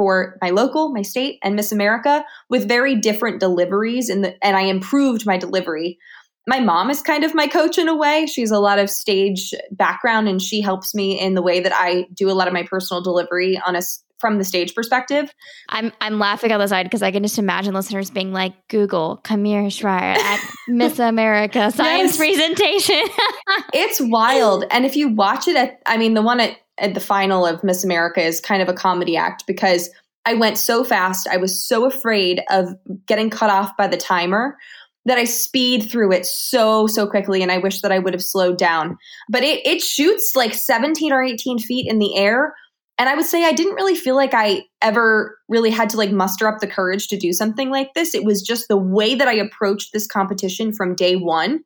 for 0.02 0.36
my 0.42 0.50
local, 0.50 0.88
my 0.88 1.02
state, 1.02 1.38
and 1.44 1.54
Miss 1.54 1.70
America 1.70 2.24
with 2.48 2.66
very 2.66 2.96
different 2.96 3.38
deliveries. 3.38 4.10
In 4.10 4.22
the, 4.22 4.44
and 4.44 4.56
I 4.56 4.62
improved 4.62 5.24
my 5.24 5.36
delivery. 5.38 5.96
My 6.44 6.58
mom 6.58 6.90
is 6.90 7.00
kind 7.00 7.22
of 7.22 7.36
my 7.36 7.46
coach 7.46 7.78
in 7.78 7.86
a 7.86 7.96
way. 7.96 8.26
She's 8.26 8.50
a 8.50 8.58
lot 8.58 8.80
of 8.80 8.90
stage 8.90 9.54
background 9.70 10.28
and 10.28 10.42
she 10.42 10.60
helps 10.60 10.92
me 10.92 11.20
in 11.20 11.34
the 11.34 11.40
way 11.40 11.60
that 11.60 11.72
I 11.72 12.08
do 12.14 12.28
a 12.28 12.34
lot 12.34 12.48
of 12.48 12.52
my 12.52 12.64
personal 12.64 13.00
delivery 13.00 13.60
on 13.64 13.76
a 13.76 13.82
from 14.18 14.38
the 14.38 14.44
stage 14.44 14.74
perspective. 14.74 15.32
I'm 15.68 15.92
I'm 16.00 16.18
laughing 16.18 16.50
on 16.50 16.58
the 16.58 16.66
side 16.66 16.82
because 16.82 17.02
I 17.02 17.12
can 17.12 17.22
just 17.22 17.38
imagine 17.38 17.74
listeners 17.74 18.10
being 18.10 18.32
like, 18.32 18.54
Google 18.66 19.20
Camille 19.22 19.70
Schrier, 19.70 20.16
at 20.16 20.40
Miss 20.68 20.98
America 20.98 21.70
science 21.70 22.16
presentation. 22.16 23.04
it's 23.72 24.00
wild. 24.00 24.64
And 24.72 24.84
if 24.84 24.96
you 24.96 25.10
watch 25.10 25.46
it 25.46 25.54
at 25.54 25.80
I 25.86 25.96
mean 25.96 26.14
the 26.14 26.22
one 26.22 26.40
at, 26.40 26.56
at 26.78 26.94
the 26.94 27.00
final 27.00 27.46
of 27.46 27.62
Miss 27.62 27.84
America 27.84 28.20
is 28.20 28.40
kind 28.40 28.62
of 28.62 28.68
a 28.68 28.74
comedy 28.74 29.16
act 29.16 29.46
because 29.46 29.90
I 30.24 30.34
went 30.34 30.58
so 30.58 30.84
fast. 30.84 31.26
I 31.28 31.36
was 31.36 31.60
so 31.60 31.84
afraid 31.84 32.42
of 32.50 32.74
getting 33.06 33.30
cut 33.30 33.50
off 33.50 33.76
by 33.76 33.88
the 33.88 33.96
timer 33.96 34.56
that 35.04 35.18
I 35.18 35.24
speed 35.24 35.90
through 35.90 36.12
it 36.12 36.24
so, 36.24 36.86
so 36.86 37.08
quickly. 37.08 37.42
And 37.42 37.50
I 37.50 37.58
wish 37.58 37.80
that 37.80 37.90
I 37.90 37.98
would 37.98 38.14
have 38.14 38.22
slowed 38.22 38.56
down. 38.56 38.96
But 39.28 39.42
it, 39.42 39.66
it 39.66 39.82
shoots 39.82 40.32
like 40.36 40.54
17 40.54 41.12
or 41.12 41.22
18 41.22 41.58
feet 41.58 41.88
in 41.90 41.98
the 41.98 42.16
air 42.16 42.54
and 42.98 43.08
I 43.08 43.14
would 43.14 43.26
say 43.26 43.44
I 43.44 43.52
didn't 43.52 43.74
really 43.74 43.96
feel 43.96 44.14
like 44.14 44.32
I 44.32 44.62
ever 44.80 45.36
really 45.48 45.70
had 45.70 45.88
to 45.90 45.96
like 45.96 46.12
muster 46.12 46.46
up 46.46 46.60
the 46.60 46.66
courage 46.66 47.08
to 47.08 47.16
do 47.16 47.32
something 47.32 47.70
like 47.70 47.94
this. 47.94 48.14
It 48.14 48.24
was 48.24 48.42
just 48.42 48.68
the 48.68 48.76
way 48.76 49.14
that 49.14 49.28
I 49.28 49.34
approached 49.34 49.92
this 49.92 50.06
competition 50.06 50.72
from 50.72 50.94
day 50.94 51.16
one. 51.16 51.64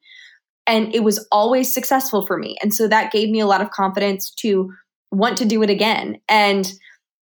And 0.66 0.94
it 0.94 1.04
was 1.04 1.26
always 1.30 1.72
successful 1.72 2.24
for 2.24 2.38
me. 2.38 2.56
And 2.62 2.72
so 2.72 2.88
that 2.88 3.12
gave 3.12 3.28
me 3.28 3.40
a 3.40 3.46
lot 3.46 3.60
of 3.60 3.70
confidence 3.70 4.30
to 4.36 4.72
want 5.16 5.36
to 5.38 5.44
do 5.44 5.62
it 5.62 5.70
again. 5.70 6.20
And 6.28 6.70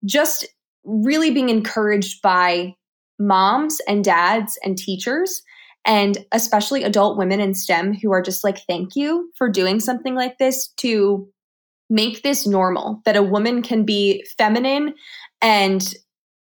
just 0.05 0.47
really 0.85 1.31
being 1.31 1.49
encouraged 1.49 2.23
by 2.23 2.75
moms 3.19 3.79
and 3.87 4.03
dads 4.03 4.59
and 4.65 4.79
teachers 4.79 5.43
and 5.85 6.19
especially 6.33 6.83
adult 6.83 7.19
women 7.19 7.41
in 7.41 7.55
STEM 7.55 7.95
who 7.95 8.13
are 8.13 8.23
just 8.23 8.45
like, 8.45 8.59
thank 8.67 8.97
you 8.97 9.31
for 9.37 9.49
doing 9.49 9.81
something 9.81 10.15
like 10.15 10.39
this 10.39 10.69
to 10.79 11.29
make 11.89 12.23
this 12.23 12.47
normal 12.47 13.01
that 13.05 13.17
a 13.17 13.23
woman 13.23 13.63
can 13.63 13.85
be 13.85 14.25
feminine 14.39 14.95
and 15.43 15.95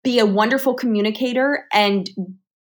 be 0.03 0.19
a 0.19 0.27
wonderful 0.27 0.75
communicator 0.75 1.67
and 1.73 2.11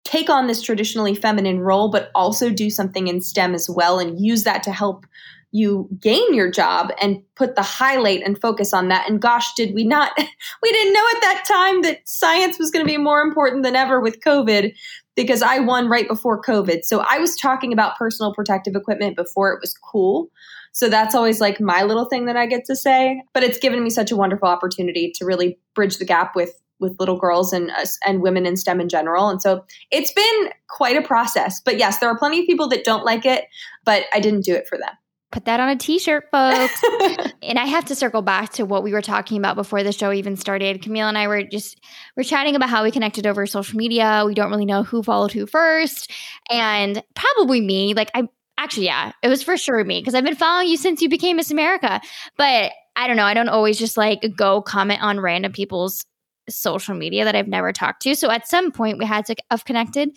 take 0.04 0.30
on 0.30 0.46
this 0.46 0.62
traditionally 0.62 1.14
feminine 1.14 1.60
role, 1.60 1.90
but 1.90 2.10
also 2.14 2.50
do 2.50 2.70
something 2.70 3.08
in 3.08 3.20
STEM 3.20 3.54
as 3.54 3.68
well 3.68 3.98
and 3.98 4.20
use 4.20 4.44
that 4.44 4.62
to 4.62 4.72
help 4.72 5.06
you 5.52 5.88
gain 6.00 6.32
your 6.34 6.50
job 6.50 6.92
and 7.00 7.22
put 7.34 7.56
the 7.56 7.62
highlight 7.62 8.22
and 8.22 8.40
focus 8.40 8.72
on 8.72 8.88
that. 8.88 9.08
And 9.08 9.20
gosh, 9.20 9.54
did 9.54 9.74
we 9.74 9.84
not, 9.84 10.12
we 10.62 10.72
didn't 10.72 10.92
know 10.92 11.06
at 11.14 11.22
that 11.22 11.44
time 11.46 11.82
that 11.82 12.08
science 12.08 12.58
was 12.58 12.70
going 12.70 12.84
to 12.84 12.90
be 12.90 12.96
more 12.96 13.20
important 13.20 13.64
than 13.64 13.76
ever 13.76 14.00
with 14.00 14.20
COVID 14.20 14.72
because 15.16 15.42
I 15.42 15.58
won 15.58 15.88
right 15.88 16.08
before 16.08 16.40
COVID. 16.40 16.84
So 16.84 17.04
I 17.08 17.18
was 17.18 17.36
talking 17.36 17.72
about 17.72 17.96
personal 17.96 18.32
protective 18.32 18.74
equipment 18.74 19.16
before 19.16 19.52
it 19.52 19.60
was 19.60 19.74
cool. 19.74 20.28
So 20.72 20.88
that's 20.88 21.14
always 21.14 21.40
like 21.40 21.60
my 21.60 21.82
little 21.82 22.04
thing 22.04 22.26
that 22.26 22.36
I 22.36 22.46
get 22.46 22.64
to 22.66 22.76
say. 22.76 23.20
But 23.34 23.42
it's 23.42 23.58
given 23.58 23.82
me 23.82 23.90
such 23.90 24.12
a 24.12 24.16
wonderful 24.16 24.48
opportunity 24.48 25.12
to 25.16 25.24
really 25.24 25.58
bridge 25.74 25.98
the 25.98 26.04
gap 26.04 26.36
with 26.36 26.54
with 26.78 26.96
little 26.98 27.18
girls 27.18 27.52
and 27.52 27.70
uh, 27.72 27.84
and 28.06 28.22
women 28.22 28.46
in 28.46 28.56
STEM 28.56 28.80
in 28.80 28.88
general. 28.88 29.28
And 29.28 29.42
so 29.42 29.64
it's 29.90 30.12
been 30.12 30.50
quite 30.68 30.96
a 30.96 31.02
process. 31.02 31.60
But 31.60 31.78
yes, 31.78 31.98
there 31.98 32.08
are 32.08 32.18
plenty 32.18 32.40
of 32.40 32.46
people 32.46 32.68
that 32.68 32.84
don't 32.84 33.04
like 33.04 33.26
it, 33.26 33.44
but 33.84 34.04
I 34.14 34.20
didn't 34.20 34.44
do 34.44 34.54
it 34.54 34.66
for 34.66 34.78
them. 34.78 34.90
Put 35.32 35.44
that 35.44 35.60
on 35.60 35.68
a 35.68 35.76
t-shirt, 35.76 36.28
folks. 36.32 36.82
and 37.42 37.58
I 37.58 37.66
have 37.66 37.84
to 37.86 37.94
circle 37.94 38.20
back 38.20 38.50
to 38.54 38.64
what 38.64 38.82
we 38.82 38.92
were 38.92 39.02
talking 39.02 39.38
about 39.38 39.54
before 39.54 39.84
the 39.84 39.92
show 39.92 40.12
even 40.12 40.36
started. 40.36 40.82
Camille 40.82 41.06
and 41.06 41.16
I 41.16 41.28
were 41.28 41.44
just 41.44 41.80
we're 42.16 42.24
chatting 42.24 42.56
about 42.56 42.68
how 42.68 42.82
we 42.82 42.90
connected 42.90 43.26
over 43.26 43.46
social 43.46 43.76
media. 43.76 44.24
We 44.26 44.34
don't 44.34 44.50
really 44.50 44.64
know 44.64 44.82
who 44.82 45.04
followed 45.04 45.30
who 45.30 45.46
first, 45.46 46.10
and 46.50 47.02
probably 47.14 47.60
me. 47.60 47.94
Like 47.94 48.10
I 48.14 48.28
Actually, 48.60 48.84
yeah, 48.84 49.12
it 49.22 49.28
was 49.28 49.42
for 49.42 49.56
sure 49.56 49.82
me 49.84 50.00
because 50.00 50.14
I've 50.14 50.22
been 50.22 50.36
following 50.36 50.68
you 50.68 50.76
since 50.76 51.00
you 51.00 51.08
became 51.08 51.38
Miss 51.38 51.50
America. 51.50 51.98
But 52.36 52.72
I 52.94 53.06
don't 53.06 53.16
know. 53.16 53.24
I 53.24 53.32
don't 53.32 53.48
always 53.48 53.78
just 53.78 53.96
like 53.96 54.20
go 54.36 54.60
comment 54.60 55.02
on 55.02 55.18
random 55.18 55.52
people's 55.52 56.04
social 56.46 56.94
media 56.94 57.24
that 57.24 57.34
I've 57.34 57.48
never 57.48 57.72
talked 57.72 58.02
to. 58.02 58.14
So 58.14 58.30
at 58.30 58.46
some 58.46 58.70
point 58.70 58.98
we 58.98 59.06
had 59.06 59.24
to 59.26 59.36
have 59.50 59.64
connected. 59.64 60.10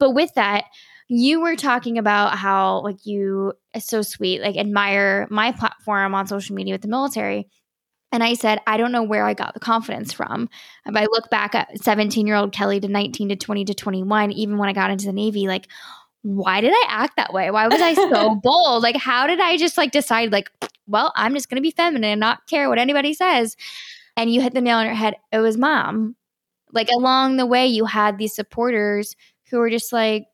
But 0.00 0.14
with 0.14 0.34
that, 0.34 0.64
you 1.08 1.40
were 1.40 1.56
talking 1.56 1.98
about 1.98 2.36
how 2.36 2.80
like 2.80 3.06
you 3.06 3.52
are 3.74 3.80
so 3.80 4.02
sweet, 4.02 4.40
like 4.40 4.56
admire 4.56 5.26
my 5.30 5.52
platform 5.52 6.14
on 6.14 6.26
social 6.26 6.54
media 6.54 6.74
with 6.74 6.82
the 6.82 6.88
military. 6.88 7.48
And 8.12 8.22
I 8.22 8.34
said, 8.34 8.60
I 8.66 8.76
don't 8.76 8.92
know 8.92 9.02
where 9.02 9.26
I 9.26 9.34
got 9.34 9.54
the 9.54 9.60
confidence 9.60 10.12
from. 10.12 10.48
If 10.86 10.96
I 10.96 11.04
look 11.04 11.28
back 11.30 11.54
at 11.54 11.78
17 11.82 12.26
year 12.26 12.36
old 12.36 12.52
Kellie 12.52 12.80
to 12.80 12.88
19 12.88 13.28
to 13.28 13.36
20 13.36 13.64
to 13.66 13.74
21, 13.74 14.32
even 14.32 14.58
when 14.58 14.68
I 14.68 14.72
got 14.72 14.90
into 14.90 15.06
the 15.06 15.12
Navy, 15.12 15.48
like 15.48 15.68
why 16.26 16.60
did 16.60 16.72
I 16.72 16.84
act 16.88 17.16
that 17.16 17.32
way? 17.32 17.52
Why 17.52 17.68
was 17.68 17.80
I 17.80 17.94
so 17.94 18.34
bold? 18.42 18.82
Like, 18.82 18.96
how 18.96 19.28
did 19.28 19.38
I 19.38 19.56
just 19.56 19.78
like 19.78 19.92
decide, 19.92 20.32
like, 20.32 20.50
well, 20.88 21.12
I'm 21.14 21.34
just 21.34 21.48
going 21.48 21.56
to 21.56 21.62
be 21.62 21.70
feminine 21.70 22.10
and 22.10 22.20
not 22.20 22.48
care 22.48 22.68
what 22.68 22.80
anybody 22.80 23.14
says? 23.14 23.56
And 24.16 24.32
you 24.32 24.40
hit 24.40 24.52
the 24.52 24.60
nail 24.60 24.78
on 24.78 24.86
your 24.86 24.94
head. 24.94 25.14
It 25.30 25.38
was 25.38 25.56
mom. 25.56 26.16
Like, 26.72 26.88
along 26.88 27.36
the 27.36 27.46
way, 27.46 27.66
you 27.66 27.84
had 27.84 28.18
these 28.18 28.34
supporters 28.34 29.14
who 29.50 29.58
were 29.58 29.70
just 29.70 29.92
like, 29.92 30.26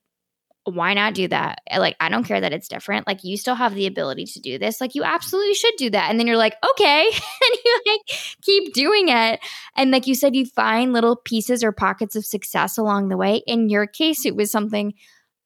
why 0.65 0.93
not 0.93 1.13
do 1.13 1.27
that? 1.27 1.61
Eh, 1.67 1.77
like, 1.77 1.95
I 1.99 2.09
don't 2.09 2.23
care 2.23 2.39
that 2.39 2.53
it's 2.53 2.67
different. 2.67 3.05
Like, 3.05 3.23
you 3.23 3.37
still 3.37 3.55
have 3.55 3.75
the 3.75 3.85
ability 3.85 4.25
to 4.25 4.39
do 4.39 4.57
this. 4.57 4.79
Like, 4.79 4.95
you 4.95 5.03
absolutely 5.03 5.55
should 5.55 5.75
do 5.77 5.89
that. 5.89 6.09
And 6.09 6.19
then 6.19 6.27
you're 6.27 6.37
like, 6.37 6.55
okay. 6.71 7.05
and 7.11 7.57
you 7.65 7.79
like 7.87 8.01
keep 8.41 8.73
doing 8.73 9.09
it. 9.09 9.39
And 9.75 9.91
like 9.91 10.07
you 10.07 10.15
said, 10.15 10.35
you 10.35 10.45
find 10.45 10.93
little 10.93 11.15
pieces 11.15 11.63
or 11.63 11.71
pockets 11.71 12.15
of 12.15 12.25
success 12.25 12.77
along 12.77 13.09
the 13.09 13.17
way. 13.17 13.43
In 13.45 13.69
your 13.69 13.87
case, 13.87 14.25
it 14.25 14.35
was 14.35 14.51
something 14.51 14.93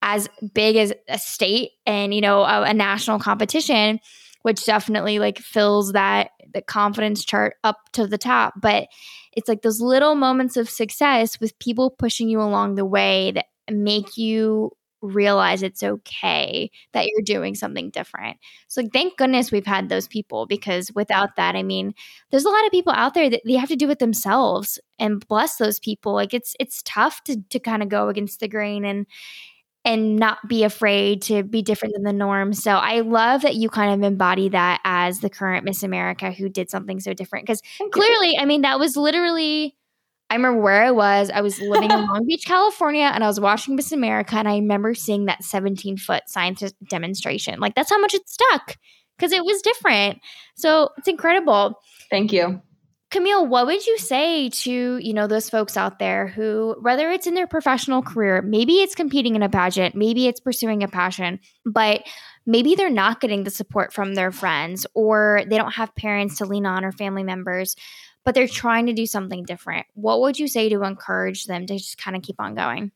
as 0.01 0.29
big 0.53 0.75
as 0.75 0.93
a 1.07 1.17
state 1.17 1.71
and, 1.85 2.13
you 2.13 2.21
know, 2.21 2.43
a, 2.43 2.63
a 2.63 2.73
national 2.73 3.19
competition, 3.19 3.99
which 4.43 4.65
definitely 4.65 5.17
like 5.17 5.39
fills 5.39 5.93
that 5.93 6.29
the 6.53 6.61
confidence 6.61 7.25
chart 7.25 7.55
up 7.63 7.77
to 7.93 8.05
the 8.05 8.19
top. 8.19 8.53
But 8.61 8.87
it's 9.33 9.49
like 9.49 9.63
those 9.63 9.81
little 9.81 10.15
moments 10.15 10.57
of 10.57 10.69
success 10.69 11.39
with 11.39 11.57
people 11.59 11.89
pushing 11.89 12.29
you 12.29 12.39
along 12.41 12.75
the 12.75 12.85
way 12.85 13.31
that 13.31 13.45
make 13.69 14.17
you 14.17 14.71
realize 15.01 15.63
it's 15.63 15.83
okay 15.83 16.71
that 16.93 17.07
you're 17.07 17.21
doing 17.21 17.55
something 17.55 17.89
different. 17.89 18.37
So 18.67 18.83
thank 18.91 19.17
goodness 19.17 19.51
we've 19.51 19.65
had 19.65 19.89
those 19.89 20.07
people 20.07 20.45
because 20.45 20.91
without 20.95 21.35
that, 21.35 21.55
I 21.55 21.63
mean, 21.63 21.93
there's 22.31 22.45
a 22.45 22.49
lot 22.49 22.65
of 22.65 22.71
people 22.71 22.93
out 22.93 23.13
there 23.13 23.29
that 23.29 23.41
they 23.45 23.53
have 23.53 23.69
to 23.69 23.75
do 23.75 23.89
it 23.89 23.99
themselves 23.99 24.79
and 24.99 25.25
bless 25.27 25.57
those 25.57 25.79
people. 25.79 26.13
Like 26.13 26.33
it's 26.33 26.55
it's 26.59 26.81
tough 26.83 27.23
to 27.25 27.41
to 27.49 27.59
kind 27.59 27.83
of 27.83 27.89
go 27.89 28.09
against 28.09 28.39
the 28.39 28.47
grain 28.47 28.85
and 28.85 29.05
and 29.85 30.17
not 30.17 30.39
be 30.49 30.65
afraid 30.65 31.21
to 31.21 31.43
be 31.43 31.61
different 31.61 31.93
than 31.93 32.03
the 32.03 32.11
norm. 32.11 32.51
So 32.51 32.71
I 32.71 32.99
love 32.99 33.43
that 33.43 33.55
you 33.55 33.69
kind 33.69 33.93
of 33.93 34.05
embody 34.05 34.49
that 34.49 34.81
as 34.83 35.21
the 35.21 35.29
current 35.29 35.63
Miss 35.63 35.81
America 35.81 36.29
who 36.29 36.49
did 36.49 36.69
something 36.69 36.99
so 36.99 37.13
different 37.13 37.45
because 37.45 37.61
clearly, 37.91 38.37
I 38.37 38.43
mean, 38.43 38.63
that 38.63 38.79
was 38.79 38.97
literally 38.97 39.77
I 40.29 40.35
remember 40.35 40.59
where 40.59 40.83
I 40.83 40.91
was. 40.91 41.29
I 41.29 41.41
was 41.41 41.59
living 41.61 41.91
in 41.91 42.05
Long 42.05 42.25
Beach, 42.27 42.45
California, 42.45 43.09
and 43.13 43.23
I 43.23 43.27
was 43.27 43.39
watching 43.39 43.75
Miss 43.75 43.91
America, 43.91 44.35
and 44.35 44.47
I 44.47 44.55
remember 44.55 44.93
seeing 44.93 45.25
that 45.25 45.43
17 45.43 45.97
foot 45.97 46.23
science 46.27 46.63
demonstration. 46.89 47.59
Like, 47.59 47.75
that's 47.75 47.89
how 47.89 47.99
much 47.99 48.13
it 48.13 48.27
stuck 48.27 48.77
because 49.17 49.31
it 49.31 49.45
was 49.45 49.61
different. 49.61 50.19
So 50.55 50.89
it's 50.97 51.07
incredible. 51.07 51.79
Thank 52.09 52.31
you. 52.31 52.61
Camille, 53.09 53.47
what 53.47 53.65
would 53.67 53.85
you 53.87 53.97
say 53.97 54.49
to, 54.49 54.97
you 54.97 55.13
know, 55.13 55.27
those 55.27 55.49
folks 55.49 55.77
out 55.77 55.97
there 55.97 56.27
who 56.27 56.75
whether 56.81 57.09
it's 57.09 57.25
in 57.25 57.35
their 57.35 57.47
professional 57.47 58.01
career, 58.01 58.41
maybe 58.41 58.81
it's 58.81 58.95
competing 58.95 59.35
in 59.35 59.43
a 59.43 59.47
pageant, 59.47 59.95
maybe 59.95 60.27
it's 60.27 60.41
pursuing 60.41 60.83
a 60.83 60.89
passion, 60.89 61.39
but 61.65 62.03
maybe 62.45 62.75
they're 62.75 62.89
not 62.89 63.21
getting 63.21 63.45
the 63.45 63.49
support 63.49 63.93
from 63.93 64.15
their 64.15 64.31
friends 64.31 64.85
or 64.93 65.41
they 65.47 65.57
don't 65.57 65.73
have 65.73 65.95
parents 65.95 66.37
to 66.39 66.45
lean 66.45 66.65
on 66.65 66.83
or 66.83 66.91
family 66.91 67.23
members 67.23 67.77
but 68.27 68.35
they're 68.35 68.45
trying 68.45 68.87
to 68.87 68.91
do 68.91 69.05
something 69.05 69.45
different. 69.45 69.85
What 69.93 70.19
would 70.19 70.37
you 70.37 70.49
say 70.49 70.67
to 70.67 70.83
encourage 70.83 71.45
them 71.45 71.65
to 71.65 71.77
just 71.77 71.97
kind 71.97 72.13
of 72.13 72.23
keep 72.23 72.35
on 72.39 72.55
going? 72.55 72.91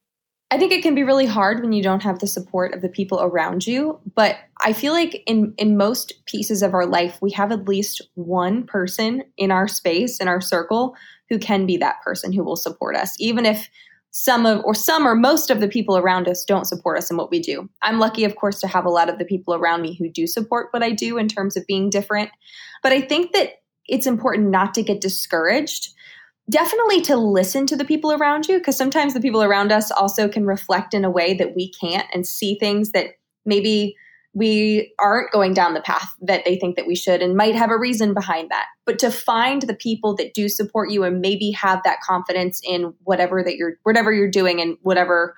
I 0.51 0.57
think 0.57 0.73
it 0.73 0.83
can 0.83 0.93
be 0.93 1.03
really 1.03 1.25
hard 1.25 1.61
when 1.61 1.71
you 1.71 1.81
don't 1.81 2.03
have 2.03 2.19
the 2.19 2.27
support 2.27 2.73
of 2.73 2.81
the 2.81 2.89
people 2.89 3.21
around 3.21 3.65
you, 3.65 3.97
but 4.13 4.35
I 4.59 4.73
feel 4.73 4.91
like 4.91 5.23
in 5.25 5.53
in 5.57 5.77
most 5.77 6.25
pieces 6.25 6.61
of 6.61 6.73
our 6.73 6.85
life 6.85 7.17
we 7.21 7.31
have 7.31 7.53
at 7.53 7.65
least 7.65 8.01
one 8.15 8.65
person 8.65 9.23
in 9.37 9.51
our 9.51 9.69
space 9.69 10.19
in 10.19 10.27
our 10.27 10.41
circle 10.41 10.97
who 11.29 11.39
can 11.39 11.65
be 11.65 11.77
that 11.77 12.01
person 12.03 12.33
who 12.33 12.43
will 12.43 12.57
support 12.57 12.97
us 12.97 13.15
even 13.17 13.45
if 13.45 13.69
some 14.11 14.45
of 14.45 14.61
or 14.65 14.75
some 14.75 15.07
or 15.07 15.15
most 15.15 15.49
of 15.49 15.61
the 15.61 15.69
people 15.69 15.97
around 15.97 16.27
us 16.27 16.43
don't 16.43 16.67
support 16.67 16.97
us 16.97 17.09
in 17.09 17.15
what 17.15 17.31
we 17.31 17.39
do. 17.39 17.69
I'm 17.81 17.99
lucky 17.99 18.25
of 18.25 18.35
course 18.35 18.59
to 18.59 18.67
have 18.67 18.83
a 18.83 18.89
lot 18.89 19.07
of 19.07 19.17
the 19.17 19.23
people 19.23 19.55
around 19.55 19.81
me 19.81 19.95
who 19.95 20.09
do 20.09 20.27
support 20.27 20.67
what 20.71 20.83
I 20.83 20.91
do 20.91 21.17
in 21.17 21.29
terms 21.29 21.55
of 21.55 21.65
being 21.67 21.89
different. 21.89 22.31
But 22.83 22.91
I 22.91 22.99
think 22.99 23.31
that 23.31 23.60
it's 23.91 24.07
important 24.07 24.49
not 24.49 24.73
to 24.73 24.81
get 24.81 25.01
discouraged. 25.01 25.93
Definitely 26.49 27.01
to 27.01 27.17
listen 27.17 27.67
to 27.67 27.75
the 27.75 27.85
people 27.85 28.11
around 28.11 28.47
you, 28.47 28.57
because 28.57 28.75
sometimes 28.75 29.13
the 29.13 29.21
people 29.21 29.43
around 29.43 29.71
us 29.71 29.91
also 29.91 30.27
can 30.27 30.45
reflect 30.45 30.95
in 30.95 31.05
a 31.05 31.11
way 31.11 31.35
that 31.35 31.55
we 31.55 31.71
can't 31.71 32.07
and 32.13 32.25
see 32.25 32.57
things 32.57 32.91
that 32.91 33.17
maybe 33.45 33.95
we 34.33 34.93
aren't 34.97 35.31
going 35.31 35.53
down 35.53 35.73
the 35.73 35.81
path 35.81 36.07
that 36.21 36.45
they 36.45 36.55
think 36.55 36.77
that 36.77 36.87
we 36.87 36.95
should 36.95 37.21
and 37.21 37.35
might 37.35 37.53
have 37.53 37.69
a 37.69 37.77
reason 37.77 38.13
behind 38.13 38.49
that. 38.49 38.65
But 38.85 38.97
to 38.99 39.11
find 39.11 39.61
the 39.61 39.75
people 39.75 40.15
that 40.15 40.33
do 40.33 40.47
support 40.47 40.89
you 40.89 41.03
and 41.03 41.19
maybe 41.19 41.51
have 41.51 41.81
that 41.83 41.99
confidence 42.01 42.61
in 42.63 42.93
whatever 43.03 43.43
that 43.43 43.57
you're 43.57 43.73
whatever 43.83 44.13
you're 44.13 44.31
doing 44.31 44.61
and 44.61 44.77
whatever 44.83 45.35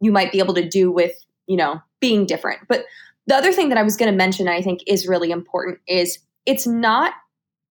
you 0.00 0.10
might 0.10 0.32
be 0.32 0.40
able 0.40 0.54
to 0.54 0.68
do 0.68 0.90
with, 0.90 1.14
you 1.46 1.56
know, 1.56 1.80
being 2.00 2.26
different. 2.26 2.60
But 2.68 2.84
the 3.28 3.36
other 3.36 3.52
thing 3.52 3.68
that 3.68 3.78
I 3.78 3.84
was 3.84 3.96
going 3.96 4.10
to 4.10 4.16
mention 4.16 4.48
I 4.48 4.62
think 4.62 4.80
is 4.86 5.06
really 5.06 5.30
important 5.30 5.78
is 5.86 6.18
it's 6.44 6.66
not 6.66 7.12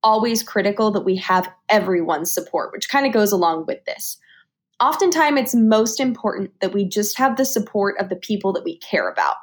always 0.03 0.43
critical 0.43 0.91
that 0.91 1.01
we 1.01 1.15
have 1.17 1.49
everyone's 1.69 2.33
support, 2.33 2.71
which 2.71 2.89
kind 2.89 3.05
of 3.05 3.13
goes 3.13 3.31
along 3.31 3.65
with 3.65 3.83
this. 3.85 4.17
Oftentimes, 4.79 5.39
it's 5.39 5.55
most 5.55 5.99
important 5.99 6.51
that 6.61 6.73
we 6.73 6.83
just 6.83 7.17
have 7.17 7.37
the 7.37 7.45
support 7.45 7.95
of 7.99 8.09
the 8.09 8.15
people 8.15 8.51
that 8.53 8.63
we 8.63 8.77
care 8.77 9.09
about. 9.09 9.35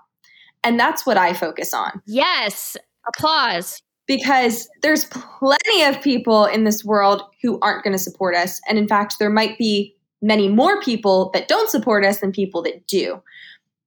And 0.62 0.78
that's 0.78 1.06
what 1.06 1.16
I 1.16 1.32
focus 1.32 1.72
on. 1.72 2.02
Yes. 2.06 2.76
Applause. 3.08 3.80
Because 4.06 4.68
there's 4.82 5.06
plenty 5.06 5.84
of 5.84 6.02
people 6.02 6.44
in 6.44 6.64
this 6.64 6.84
world 6.84 7.22
who 7.42 7.58
aren't 7.60 7.84
going 7.84 7.92
to 7.94 7.98
support 7.98 8.34
us. 8.34 8.60
And 8.68 8.76
in 8.76 8.88
fact, 8.88 9.16
there 9.18 9.30
might 9.30 9.56
be 9.56 9.96
many 10.20 10.48
more 10.48 10.80
people 10.82 11.30
that 11.32 11.48
don't 11.48 11.70
support 11.70 12.04
us 12.04 12.20
than 12.20 12.32
people 12.32 12.62
that 12.62 12.86
do 12.86 13.22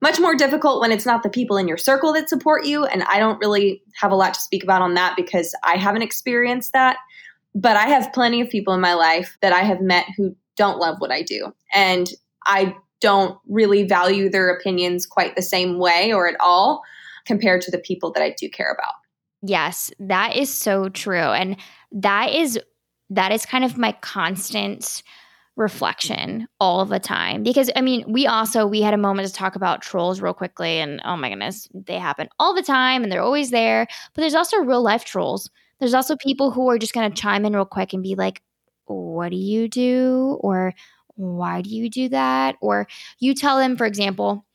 much 0.03 0.19
more 0.19 0.35
difficult 0.35 0.81
when 0.81 0.91
it's 0.91 1.05
not 1.05 1.23
the 1.23 1.29
people 1.29 1.55
in 1.55 1.65
your 1.65 1.77
circle 1.77 2.11
that 2.11 2.27
support 2.27 2.65
you. 2.65 2.83
And 2.83 3.03
I 3.03 3.19
don't 3.19 3.39
really 3.39 3.81
have 3.95 4.11
a 4.11 4.15
lot 4.15 4.33
to 4.33 4.39
speak 4.41 4.61
about 4.61 4.81
on 4.81 4.95
that 4.95 5.15
because 5.15 5.55
I 5.63 5.77
haven't 5.77 6.01
experienced 6.01 6.73
that. 6.73 6.97
But 7.55 7.77
I 7.77 7.85
have 7.85 8.11
plenty 8.11 8.41
of 8.41 8.49
people 8.49 8.73
in 8.73 8.81
my 8.81 8.95
life 8.95 9.37
that 9.41 9.53
I 9.53 9.61
have 9.61 9.79
met 9.79 10.05
who 10.17 10.35
don't 10.57 10.77
love 10.77 10.97
what 10.99 11.09
I 11.09 11.21
do. 11.21 11.53
And 11.73 12.09
I 12.45 12.75
don't 12.99 13.39
really 13.47 13.83
value 13.83 14.29
their 14.29 14.49
opinions 14.49 15.05
quite 15.05 15.37
the 15.37 15.41
same 15.41 15.79
way 15.79 16.11
or 16.11 16.27
at 16.27 16.35
all 16.41 16.81
compared 17.25 17.61
to 17.61 17.71
the 17.71 17.77
people 17.77 18.11
that 18.11 18.23
I 18.23 18.35
do 18.37 18.49
care 18.49 18.75
about. 18.77 18.95
Yes, 19.41 19.89
that 19.99 20.35
is 20.35 20.49
so 20.49 20.89
true. 20.89 21.15
And 21.15 21.55
that 21.93 22.29
is 22.33 22.59
that 23.09 23.31
is 23.31 23.45
kind 23.45 23.63
of 23.63 23.77
my 23.77 23.93
constant 24.01 25.01
reflection 25.55 26.47
all 26.59 26.85
the 26.85 26.99
time. 26.99 27.43
Because 27.43 27.69
i 27.75 27.81
mean 27.81 28.03
we 28.11 28.25
also 28.25 28.65
we 28.65 28.81
had 28.81 28.93
a 28.93 28.97
moment 28.97 29.27
to 29.27 29.33
talk 29.33 29.55
about 29.55 29.81
trolls 29.81 30.19
real 30.19 30.33
quickly 30.33 30.79
and 30.79 30.99
oh 31.05 31.15
my 31.15 31.29
goodness 31.29 31.67
they 31.73 31.99
happen 31.99 32.27
all 32.39 32.53
the 32.55 32.63
time 32.63 33.03
and 33.03 33.11
they're 33.11 33.21
always 33.21 33.51
there. 33.51 33.87
But 34.13 34.21
there's 34.21 34.35
also 34.35 34.57
real 34.57 34.81
life 34.81 35.05
trolls. 35.05 35.49
There's 35.79 35.93
also 35.93 36.15
people 36.15 36.51
who 36.51 36.69
are 36.69 36.79
just 36.79 36.93
going 36.93 37.11
to 37.11 37.21
chime 37.21 37.45
in 37.45 37.53
real 37.53 37.65
quick 37.65 37.93
and 37.93 38.01
be 38.01 38.15
like 38.15 38.41
what 38.85 39.29
do 39.29 39.37
you 39.37 39.67
do? 39.67 40.37
or 40.41 40.73
why 41.15 41.61
do 41.61 41.69
you 41.69 41.89
do 41.89 42.09
that? 42.09 42.55
or 42.59 42.87
you 43.19 43.35
tell 43.35 43.57
them 43.59 43.77
for 43.77 43.85
example 43.85 44.45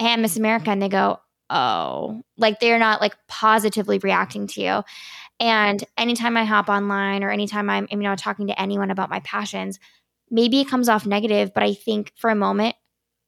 hey 0.00 0.16
miss 0.16 0.36
america 0.36 0.70
and 0.70 0.82
they 0.82 0.88
go 0.88 1.20
oh 1.50 2.20
like 2.36 2.58
they're 2.58 2.78
not 2.78 3.00
like 3.00 3.14
positively 3.28 3.98
reacting 3.98 4.46
to 4.48 4.60
you. 4.60 4.82
And 5.38 5.82
anytime 5.96 6.36
i 6.36 6.44
hop 6.44 6.68
online 6.68 7.22
or 7.22 7.30
anytime 7.30 7.70
i'm 7.70 7.86
you 7.90 7.98
know 7.98 8.16
talking 8.16 8.48
to 8.48 8.60
anyone 8.60 8.90
about 8.90 9.10
my 9.10 9.20
passions 9.20 9.78
maybe 10.32 10.60
it 10.60 10.68
comes 10.68 10.88
off 10.88 11.06
negative, 11.06 11.52
but 11.54 11.62
I 11.62 11.74
think 11.74 12.12
for 12.16 12.30
a 12.30 12.34
moment, 12.34 12.74